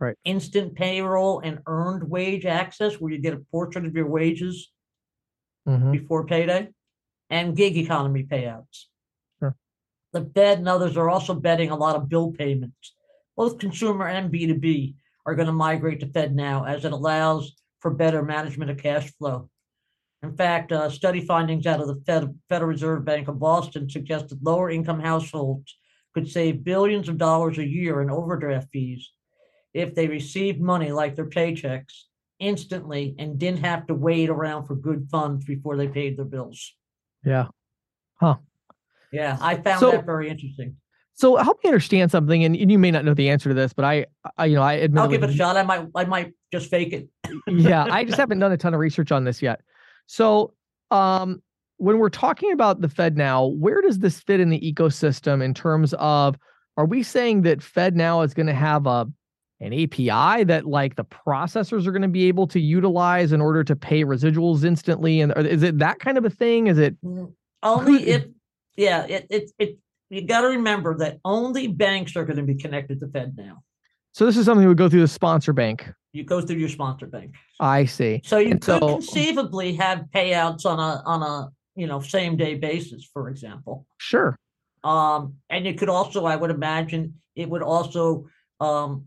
Right. 0.00 0.16
instant 0.24 0.74
payroll 0.74 1.40
and 1.40 1.60
earned 1.66 2.10
wage 2.10 2.46
access, 2.46 3.00
where 3.00 3.12
you 3.12 3.18
get 3.18 3.34
a 3.34 3.40
portion 3.52 3.86
of 3.86 3.94
your 3.94 4.08
wages 4.08 4.72
Mhm. 5.68 5.92
before 5.92 6.26
payday, 6.26 6.68
and 7.30 7.56
gig 7.56 7.76
economy 7.76 8.24
payouts. 8.24 8.86
The 10.14 10.30
Fed 10.32 10.58
and 10.58 10.68
others 10.68 10.96
are 10.96 11.10
also 11.10 11.34
betting 11.34 11.70
a 11.70 11.76
lot 11.76 11.96
of 11.96 12.08
bill 12.08 12.30
payments. 12.30 12.94
Both 13.36 13.58
consumer 13.58 14.06
and 14.06 14.32
B2B 14.32 14.94
are 15.26 15.34
going 15.34 15.48
to 15.48 15.52
migrate 15.52 16.00
to 16.00 16.06
FedNow 16.06 16.68
as 16.68 16.84
it 16.84 16.92
allows 16.92 17.56
for 17.80 17.90
better 17.90 18.22
management 18.22 18.70
of 18.70 18.78
cash 18.78 19.12
flow. 19.18 19.50
In 20.22 20.36
fact, 20.36 20.70
uh, 20.70 20.88
study 20.88 21.20
findings 21.20 21.66
out 21.66 21.80
of 21.80 21.88
the 21.88 22.00
Fed, 22.06 22.32
Federal 22.48 22.70
Reserve 22.70 23.04
Bank 23.04 23.26
of 23.26 23.40
Boston 23.40 23.90
suggest 23.90 24.28
that 24.28 24.42
lower 24.42 24.70
income 24.70 25.00
households 25.00 25.76
could 26.14 26.30
save 26.30 26.62
billions 26.62 27.08
of 27.08 27.18
dollars 27.18 27.58
a 27.58 27.66
year 27.66 28.00
in 28.00 28.08
overdraft 28.08 28.68
fees 28.72 29.10
if 29.74 29.96
they 29.96 30.06
received 30.06 30.60
money 30.60 30.92
like 30.92 31.16
their 31.16 31.28
paychecks 31.28 32.04
instantly 32.38 33.16
and 33.18 33.38
didn't 33.38 33.64
have 33.64 33.86
to 33.88 33.94
wait 33.94 34.30
around 34.30 34.66
for 34.66 34.76
good 34.76 35.08
funds 35.10 35.44
before 35.44 35.76
they 35.76 35.88
paid 35.88 36.16
their 36.16 36.24
bills. 36.24 36.72
Yeah. 37.24 37.48
Yeah, 39.14 39.38
I 39.40 39.56
found 39.56 39.80
So- 39.80 39.92
that 39.92 40.04
very 40.04 40.28
interesting. 40.28 40.76
So 41.16 41.36
help 41.36 41.62
me 41.62 41.70
understand 41.70 42.10
something, 42.10 42.42
and, 42.42 42.56
and 42.56 42.72
you 42.72 42.76
may 42.76 42.90
not 42.90 43.04
know 43.04 43.14
the 43.14 43.30
answer 43.30 43.48
to 43.48 43.54
this, 43.54 43.72
but 43.72 43.84
I, 43.84 44.06
I 44.36 44.46
you 44.46 44.56
know, 44.56 44.62
I 44.62 44.72
admit 44.72 45.00
I'll 45.00 45.08
give 45.08 45.22
it 45.22 45.30
a 45.30 45.32
shot. 45.32 45.56
I 45.56 45.62
might, 45.62 45.86
I 45.94 46.04
might 46.06 46.32
just 46.52 46.68
fake 46.68 46.92
it. 46.92 47.08
yeah, 47.46 47.84
I 47.88 48.02
just 48.02 48.18
haven't 48.18 48.40
done 48.40 48.50
a 48.50 48.56
ton 48.56 48.74
of 48.74 48.80
research 48.80 49.12
on 49.12 49.22
this 49.22 49.40
yet. 49.40 49.60
So, 50.06 50.54
um, 50.90 51.40
when 51.76 51.98
we're 51.98 52.08
talking 52.08 52.50
about 52.50 52.80
the 52.80 52.88
Fed 52.88 53.16
now, 53.16 53.46
where 53.46 53.80
does 53.80 54.00
this 54.00 54.20
fit 54.20 54.40
in 54.40 54.50
the 54.50 54.60
ecosystem 54.60 55.40
in 55.40 55.54
terms 55.54 55.94
of 55.98 56.36
are 56.76 56.86
we 56.86 57.04
saying 57.04 57.42
that 57.42 57.60
FedNow 57.60 58.24
is 58.24 58.34
going 58.34 58.46
to 58.48 58.54
have 58.54 58.86
a 58.86 59.06
an 59.60 59.72
API 59.72 60.44
that 60.44 60.66
like 60.66 60.96
the 60.96 61.04
processors 61.04 61.86
are 61.86 61.92
going 61.92 62.02
to 62.02 62.08
be 62.08 62.26
able 62.26 62.46
to 62.48 62.60
utilize 62.60 63.32
in 63.32 63.40
order 63.40 63.62
to 63.64 63.76
pay 63.76 64.04
residuals 64.04 64.64
instantly? 64.64 65.20
And 65.20 65.32
is 65.38 65.62
it 65.62 65.78
that 65.78 66.00
kind 66.00 66.18
of 66.18 66.24
a 66.24 66.30
thing? 66.30 66.66
Is 66.66 66.78
it 66.78 66.96
Only 67.62 68.08
if, 68.08 68.24
yeah, 68.76 69.04
it, 69.04 69.26
it, 69.30 69.50
it, 69.58 69.78
you 70.10 70.22
got 70.22 70.42
to 70.42 70.48
remember 70.48 70.96
that 70.98 71.18
only 71.24 71.68
banks 71.68 72.16
are 72.16 72.24
going 72.24 72.36
to 72.36 72.42
be 72.42 72.54
connected 72.54 73.00
to 73.00 73.06
FedNow. 73.06 73.58
So 74.12 74.26
this 74.26 74.36
is 74.36 74.44
something 74.44 74.62
that 74.62 74.68
would 74.68 74.78
go 74.78 74.88
through 74.88 75.00
the 75.00 75.08
sponsor 75.08 75.52
bank. 75.52 75.92
You 76.12 76.22
go 76.22 76.40
through 76.40 76.58
your 76.58 76.68
sponsor 76.68 77.06
bank. 77.06 77.34
I 77.58 77.84
see. 77.84 78.20
So 78.24 78.38
you 78.38 78.52
and 78.52 78.60
could 78.60 78.80
so, 78.80 78.88
conceivably 78.88 79.74
have 79.74 80.04
payouts 80.14 80.64
on 80.64 80.78
a 80.78 81.02
on 81.04 81.22
a 81.22 81.48
you 81.74 81.88
know 81.88 82.00
same 82.00 82.36
day 82.36 82.54
basis, 82.54 83.08
for 83.12 83.28
example. 83.28 83.86
Sure. 83.98 84.36
Um, 84.84 85.34
and 85.50 85.66
it 85.66 85.78
could 85.78 85.88
also, 85.88 86.26
I 86.26 86.36
would 86.36 86.50
imagine, 86.50 87.14
it 87.34 87.48
would 87.48 87.62
also 87.62 88.26
um, 88.60 89.06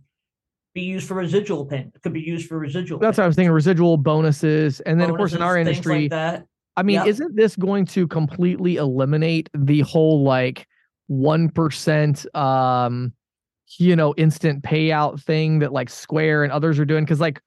be 0.73 0.81
used 0.81 1.07
for 1.07 1.13
residual 1.13 1.65
payment. 1.65 1.93
It 1.95 2.01
could 2.01 2.13
be 2.13 2.21
used 2.21 2.49
for 2.49 2.57
residual. 2.57 2.99
That's 2.99 3.17
what 3.17 3.25
I 3.25 3.27
was 3.27 3.35
thinking. 3.35 3.51
Residual 3.51 3.95
bonuses, 3.97 4.79
and 4.81 4.99
then 4.99 5.09
bonuses, 5.09 5.13
of 5.13 5.17
course 5.17 5.33
in 5.33 5.41
our 5.41 5.57
industry, 5.57 6.01
like 6.01 6.11
that. 6.11 6.45
I 6.77 6.83
mean, 6.83 6.95
yep. 6.95 7.07
isn't 7.07 7.35
this 7.35 7.55
going 7.55 7.85
to 7.87 8.07
completely 8.07 8.75
eliminate 8.77 9.49
the 9.53 9.81
whole 9.81 10.23
like 10.23 10.67
one 11.07 11.49
percent 11.49 12.25
um 12.35 13.13
you 13.79 13.95
know 13.95 14.13
instant 14.15 14.63
payout 14.63 15.21
thing 15.21 15.59
that 15.59 15.73
like 15.73 15.89
Square 15.89 16.43
and 16.43 16.53
others 16.53 16.79
are 16.79 16.85
doing? 16.85 17.03
Because 17.03 17.19
like 17.19 17.41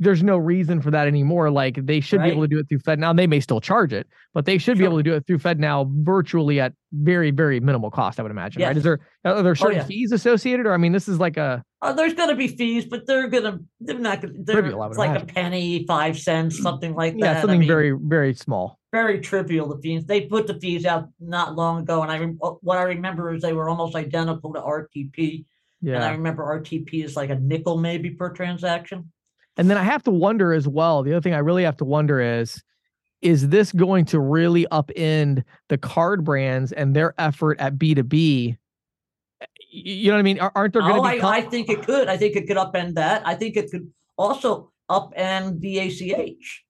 there's 0.00 0.22
no 0.22 0.38
reason 0.38 0.80
for 0.80 0.90
that 0.90 1.06
anymore. 1.06 1.50
Like 1.50 1.84
they 1.84 2.00
should 2.00 2.20
right. 2.20 2.26
be 2.26 2.32
able 2.32 2.42
to 2.42 2.48
do 2.48 2.58
it 2.58 2.68
through 2.68 2.78
FedNow. 2.78 3.14
They 3.14 3.26
may 3.26 3.38
still 3.38 3.60
charge 3.60 3.92
it, 3.92 4.08
but 4.32 4.46
they 4.46 4.56
should 4.56 4.78
sure. 4.78 4.82
be 4.82 4.84
able 4.84 4.96
to 4.96 5.02
do 5.02 5.14
it 5.14 5.26
through 5.26 5.38
FedNow 5.38 5.88
virtually 6.02 6.58
at 6.58 6.72
very, 6.92 7.30
very 7.30 7.60
minimal 7.60 7.90
cost, 7.90 8.18
I 8.18 8.22
would 8.22 8.32
imagine. 8.32 8.60
Yes. 8.60 8.68
Right. 8.68 8.76
Is 8.78 8.82
there 8.82 8.98
are 9.26 9.42
there 9.42 9.52
oh, 9.52 9.54
certain 9.54 9.78
oh, 9.78 9.80
yeah. 9.82 9.86
fees 9.86 10.10
associated? 10.10 10.64
Or 10.64 10.72
I 10.72 10.78
mean, 10.78 10.92
this 10.92 11.06
is 11.06 11.18
like 11.18 11.36
a 11.36 11.62
uh, 11.82 11.92
there's 11.92 12.14
gonna 12.14 12.34
be 12.34 12.48
fees, 12.48 12.86
but 12.86 13.06
they're 13.06 13.28
gonna 13.28 13.60
they're 13.80 13.98
not 13.98 14.22
gonna 14.22 14.34
they're 14.38 14.60
trivial, 14.60 14.82
it's 14.84 14.96
like 14.96 15.10
imagine. 15.10 15.30
a 15.30 15.32
penny, 15.32 15.84
five 15.86 16.18
cents, 16.18 16.60
something 16.60 16.94
like 16.94 17.12
that. 17.14 17.20
Yeah, 17.20 17.40
something 17.40 17.56
I 17.56 17.60
mean, 17.60 17.68
very, 17.68 17.92
very 17.92 18.34
small. 18.34 18.78
Very 18.92 19.20
trivial, 19.20 19.68
the 19.68 19.80
fees. 19.82 20.06
They 20.06 20.22
put 20.22 20.46
the 20.46 20.58
fees 20.58 20.86
out 20.86 21.08
not 21.20 21.56
long 21.56 21.82
ago, 21.82 22.02
and 22.02 22.10
I 22.10 22.18
what 22.62 22.78
I 22.78 22.82
remember 22.82 23.34
is 23.34 23.42
they 23.42 23.52
were 23.52 23.68
almost 23.68 23.94
identical 23.94 24.54
to 24.54 24.60
RTP. 24.60 25.44
Yeah. 25.82 25.96
And 25.96 26.04
I 26.04 26.10
remember 26.12 26.42
RTP 26.42 27.04
is 27.04 27.16
like 27.16 27.30
a 27.30 27.36
nickel 27.36 27.78
maybe 27.78 28.10
per 28.10 28.30
transaction. 28.30 29.10
And 29.60 29.68
then 29.68 29.76
I 29.76 29.82
have 29.82 30.02
to 30.04 30.10
wonder 30.10 30.54
as 30.54 30.66
well. 30.66 31.02
The 31.02 31.12
other 31.12 31.20
thing 31.20 31.34
I 31.34 31.38
really 31.38 31.64
have 31.64 31.76
to 31.76 31.84
wonder 31.84 32.18
is 32.18 32.62
is 33.20 33.50
this 33.50 33.72
going 33.72 34.06
to 34.06 34.18
really 34.18 34.66
upend 34.72 35.44
the 35.68 35.76
card 35.76 36.24
brands 36.24 36.72
and 36.72 36.96
their 36.96 37.12
effort 37.18 37.60
at 37.60 37.76
B2B? 37.76 38.56
You 39.70 40.06
know 40.08 40.14
what 40.14 40.20
I 40.20 40.22
mean? 40.22 40.40
Aren't 40.40 40.72
there 40.72 40.80
going 40.80 40.94
to 40.94 41.00
oh, 41.00 41.12
be? 41.12 41.20
I, 41.20 41.36
I 41.36 41.40
think 41.42 41.68
it 41.68 41.82
could. 41.82 42.08
I 42.08 42.16
think 42.16 42.36
it 42.36 42.46
could 42.46 42.56
upend 42.56 42.94
that. 42.94 43.20
I 43.26 43.34
think 43.34 43.58
it 43.58 43.70
could 43.70 43.92
also 44.16 44.72
upend 44.90 45.60
the 45.60 45.78
ACH. 45.80 46.64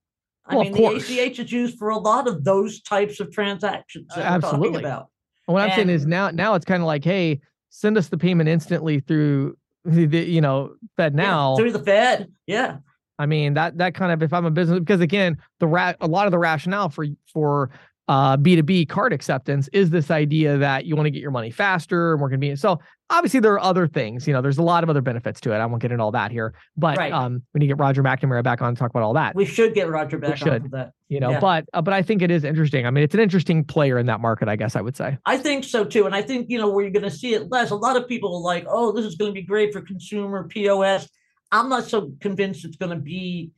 I 0.47 0.55
oh, 0.55 0.59
well, 0.59 0.65
mean, 0.65 0.73
the 0.73 1.21
ACH 1.21 1.39
is 1.39 1.53
used 1.53 1.79
for 1.79 1.91
a 1.91 1.99
lot 1.99 2.27
of 2.27 2.43
those 2.43 2.83
types 2.83 3.21
of 3.21 3.31
transactions 3.31 4.09
that 4.17 4.25
Absolutely. 4.25 4.71
we're 4.71 4.73
talking 4.73 4.85
about. 4.85 5.11
what 5.47 5.63
I'm 5.63 5.77
saying 5.77 5.91
is 5.91 6.07
now, 6.07 6.31
now 6.31 6.55
it's 6.55 6.65
kind 6.65 6.83
of 6.83 6.89
like, 6.89 7.05
hey, 7.05 7.41
send 7.69 7.97
us 7.97 8.09
the 8.09 8.19
payment 8.19 8.49
instantly 8.49 8.99
through 8.99 9.57
the, 9.85 10.19
you 10.19 10.41
know 10.41 10.75
FedNow 10.99 11.57
yeah, 11.57 11.57
through 11.57 11.73
the 11.73 11.85
Fed. 11.85 12.33
Yeah. 12.47 12.79
I 13.19 13.27
mean 13.27 13.55
that 13.55 13.77
that 13.79 13.95
kind 13.95 14.13
of 14.13 14.23
if 14.23 14.33
I'm 14.33 14.47
a 14.47 14.51
business 14.51 14.79
because 14.79 15.01
again 15.01 15.39
the 15.59 15.67
rat 15.67 15.97
a 16.01 16.07
lot 16.07 16.27
of 16.27 16.31
the 16.31 16.39
rationale 16.39 16.89
for 16.89 17.07
for 17.33 17.71
uh, 18.11 18.37
B2B 18.37 18.89
card 18.89 19.13
acceptance 19.13 19.69
is 19.73 19.91
this 19.91 20.11
idea 20.11 20.59
that 20.59 20.85
you 20.85 20.97
want 20.97 21.07
to 21.07 21.13
get 21.13 21.23
your 21.23 21.31
money 21.31 21.53
faster 21.53 22.11
and 22.11 22.19
more 22.19 22.29
convenient. 22.29 22.59
So 22.59 22.81
obviously 23.09 23.39
there 23.39 23.53
are 23.53 23.61
other 23.61 23.87
things, 23.87 24.27
you 24.27 24.33
know, 24.33 24.43
there's 24.43 24.59
a 24.59 24.65
lot 24.65 24.83
of 24.83 24.91
other 24.91 25.01
benefits 25.01 25.41
to 25.43 25.53
it. 25.53 25.59
I 25.59 25.67
won't 25.67 25.81
get 25.81 25.93
into 25.93 26.03
all 26.03 26.11
that 26.11 26.33
here, 26.33 26.53
but 26.77 26.99
right. 26.99 27.13
um, 27.13 27.45
we 27.55 27.61
need 27.61 27.69
to 27.69 27.75
get 27.75 27.79
Roger 27.79 28.03
McNamara 28.03 28.43
back 28.43 28.63
on 28.63 28.75
to 28.75 28.79
talk 28.81 28.91
about 28.91 29.05
all 29.05 29.13
that. 29.13 29.37
We 29.37 29.45
should 29.45 29.75
get 29.75 29.89
Roger 29.89 30.19
back 30.19 30.33
we 30.33 30.37
should, 30.39 30.65
on 30.65 30.71
that. 30.73 30.91
You 31.09 31.21
know, 31.21 31.31
yeah. 31.31 31.39
but 31.39 31.67
uh, 31.73 31.83
but 31.83 31.95
I 31.95 32.03
think 32.03 32.21
it 32.21 32.33
is 32.33 32.43
interesting. 32.43 32.85
I 32.85 32.91
mean, 32.91 33.05
it's 33.05 33.15
an 33.15 33.21
interesting 33.21 33.63
player 33.63 33.97
in 33.97 34.07
that 34.07 34.19
market, 34.19 34.49
I 34.49 34.57
guess 34.57 34.75
I 34.75 34.81
would 34.81 34.97
say. 34.97 35.17
I 35.25 35.37
think 35.37 35.63
so 35.63 35.85
too, 35.85 36.07
and 36.07 36.15
I 36.15 36.23
think 36.23 36.51
you 36.51 36.59
know 36.59 36.69
where 36.69 36.83
you're 36.83 36.93
going 36.93 37.05
to 37.05 37.11
see 37.11 37.35
it 37.35 37.49
less. 37.49 37.71
A 37.71 37.77
lot 37.77 37.97
of 37.97 38.09
people 38.09 38.35
are 38.35 38.43
like, 38.43 38.67
"Oh, 38.69 38.91
this 38.91 39.05
is 39.05 39.15
going 39.15 39.31
to 39.31 39.35
be 39.35 39.43
great 39.43 39.73
for 39.73 39.83
consumer 39.83 40.49
POS." 40.49 41.09
I'm 41.53 41.69
not 41.69 41.85
so 41.85 42.13
convinced 42.21 42.65
it's 42.65 42.77
going 42.77 42.91
to 42.91 43.03
be 43.03 43.53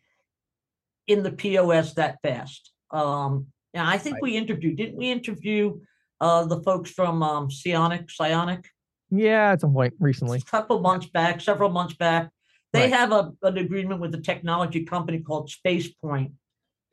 in 1.07 1.23
the 1.23 1.33
POS 1.33 1.95
that 1.95 2.19
fast. 2.23 2.71
Um, 2.91 3.47
yeah, 3.75 3.89
I 3.89 3.99
think 3.99 4.19
we 4.21 4.37
interviewed, 4.37 4.77
didn't 4.77 4.97
we 4.97 5.11
interview 5.11 5.81
uh, 6.21 6.45
the 6.45 6.61
folks 6.63 6.91
from 6.91 7.23
um, 7.23 7.51
Psionic, 7.51 8.11
Psionic? 8.11 8.67
Yeah, 9.11 9.53
at 9.53 9.61
some 9.61 9.73
point 9.73 9.95
recently. 9.99 10.39
A 10.39 10.51
couple 10.51 10.81
months 10.81 11.07
back, 11.07 11.41
several 11.41 11.71
months 11.71 11.95
back. 11.95 12.31
They 12.73 12.83
right. 12.83 12.93
have 12.93 13.13
a, 13.13 13.33
an 13.43 13.59
agreement 13.59 14.01
with 14.01 14.15
a 14.15 14.21
technology 14.21 14.85
company 14.85 15.21
called 15.21 15.51
SpacePoint 15.51 16.33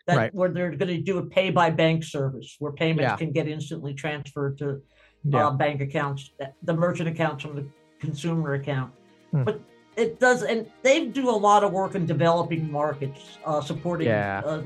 that 0.07 0.17
right. 0.17 0.33
where 0.33 0.49
they're 0.49 0.71
going 0.71 0.89
to 0.89 1.01
do 1.01 1.19
a 1.19 1.25
pay 1.25 1.51
by 1.51 1.69
bank 1.69 2.03
service 2.03 2.55
where 2.59 2.71
payments 2.71 3.03
yeah. 3.03 3.15
can 3.15 3.31
get 3.31 3.47
instantly 3.47 3.93
transferred 3.93 4.57
to 4.57 4.69
uh, 4.69 4.75
yeah. 5.23 5.47
uh, 5.47 5.51
bank 5.51 5.81
accounts, 5.81 6.31
the 6.63 6.73
merchant 6.73 7.07
accounts 7.07 7.43
from 7.43 7.55
the 7.55 7.65
consumer 7.99 8.55
account. 8.55 8.91
Hmm. 9.31 9.43
But 9.43 9.61
it 9.95 10.19
does, 10.19 10.43
and 10.43 10.65
they 10.81 11.07
do 11.07 11.29
a 11.29 11.31
lot 11.31 11.63
of 11.63 11.71
work 11.71 11.95
in 11.95 12.05
developing 12.05 12.71
markets, 12.71 13.37
uh, 13.45 13.61
supporting 13.61 14.07
yeah. 14.07 14.41
uh, 14.45 14.61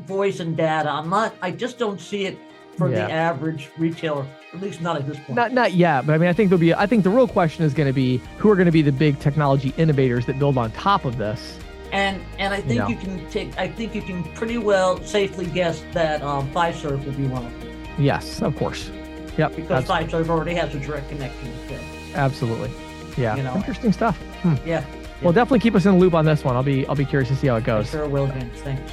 voice 0.00 0.40
and 0.40 0.56
data. 0.56 0.90
I'm 0.90 1.08
not. 1.10 1.34
I 1.42 1.50
just 1.50 1.78
don't 1.78 2.00
see 2.00 2.26
it 2.26 2.38
for 2.76 2.88
yeah. 2.88 3.06
the 3.06 3.12
average 3.12 3.70
retailer, 3.76 4.26
at 4.52 4.60
least 4.60 4.80
not 4.80 4.96
at 4.96 5.06
this 5.06 5.16
point. 5.16 5.34
Not 5.34 5.52
not 5.52 5.74
yet, 5.74 6.06
but 6.06 6.14
I 6.14 6.18
mean, 6.18 6.28
I 6.28 6.32
think 6.32 6.48
there'll 6.50 6.60
be. 6.60 6.72
I 6.74 6.86
think 6.86 7.04
the 7.04 7.10
real 7.10 7.28
question 7.28 7.64
is 7.64 7.74
going 7.74 7.88
to 7.88 7.92
be 7.92 8.18
who 8.38 8.48
are 8.50 8.54
going 8.56 8.66
to 8.66 8.72
be 8.72 8.82
the 8.82 8.92
big 8.92 9.18
technology 9.18 9.74
innovators 9.76 10.26
that 10.26 10.38
build 10.38 10.56
on 10.56 10.70
top 10.72 11.04
of 11.04 11.18
this. 11.18 11.58
And 11.92 12.22
and 12.38 12.54
I 12.54 12.60
think 12.60 12.72
you, 12.72 12.78
know. 12.78 12.88
you 12.88 12.96
can 12.96 13.30
take. 13.30 13.58
I 13.58 13.68
think 13.68 13.94
you 13.94 14.02
can 14.02 14.22
pretty 14.34 14.58
well 14.58 15.02
safely 15.02 15.46
guess 15.46 15.82
that 15.92 16.22
um, 16.22 16.50
Fiserv 16.52 17.04
will 17.04 17.12
be 17.12 17.26
one 17.26 17.44
of 17.44 17.60
them. 17.60 17.74
Yes, 17.98 18.42
of 18.42 18.56
course. 18.56 18.90
Yep. 19.36 19.56
Because 19.56 19.84
Fiserv 19.84 20.28
already 20.28 20.54
has 20.54 20.74
a 20.74 20.80
direct 20.80 21.08
connection 21.08 21.50
with 21.50 21.70
it. 21.72 21.80
Absolutely. 22.14 22.70
Yeah. 23.16 23.36
You 23.36 23.42
know, 23.42 23.56
Interesting 23.56 23.92
stuff. 23.92 24.16
Hmm. 24.42 24.54
Yeah. 24.64 24.84
Well, 25.22 25.32
definitely 25.32 25.60
keep 25.60 25.74
us 25.74 25.84
in 25.84 25.92
the 25.92 25.98
loop 25.98 26.14
on 26.14 26.24
this 26.24 26.44
one. 26.44 26.54
I'll 26.54 26.62
be 26.62 26.86
I'll 26.86 26.94
be 26.94 27.04
curious 27.04 27.28
to 27.30 27.36
see 27.36 27.48
how 27.48 27.56
it 27.56 27.64
goes. 27.64 27.88
I 27.88 27.90
sure 27.90 28.08
will, 28.08 28.26
James. 28.28 28.60
Thanks. 28.60 28.92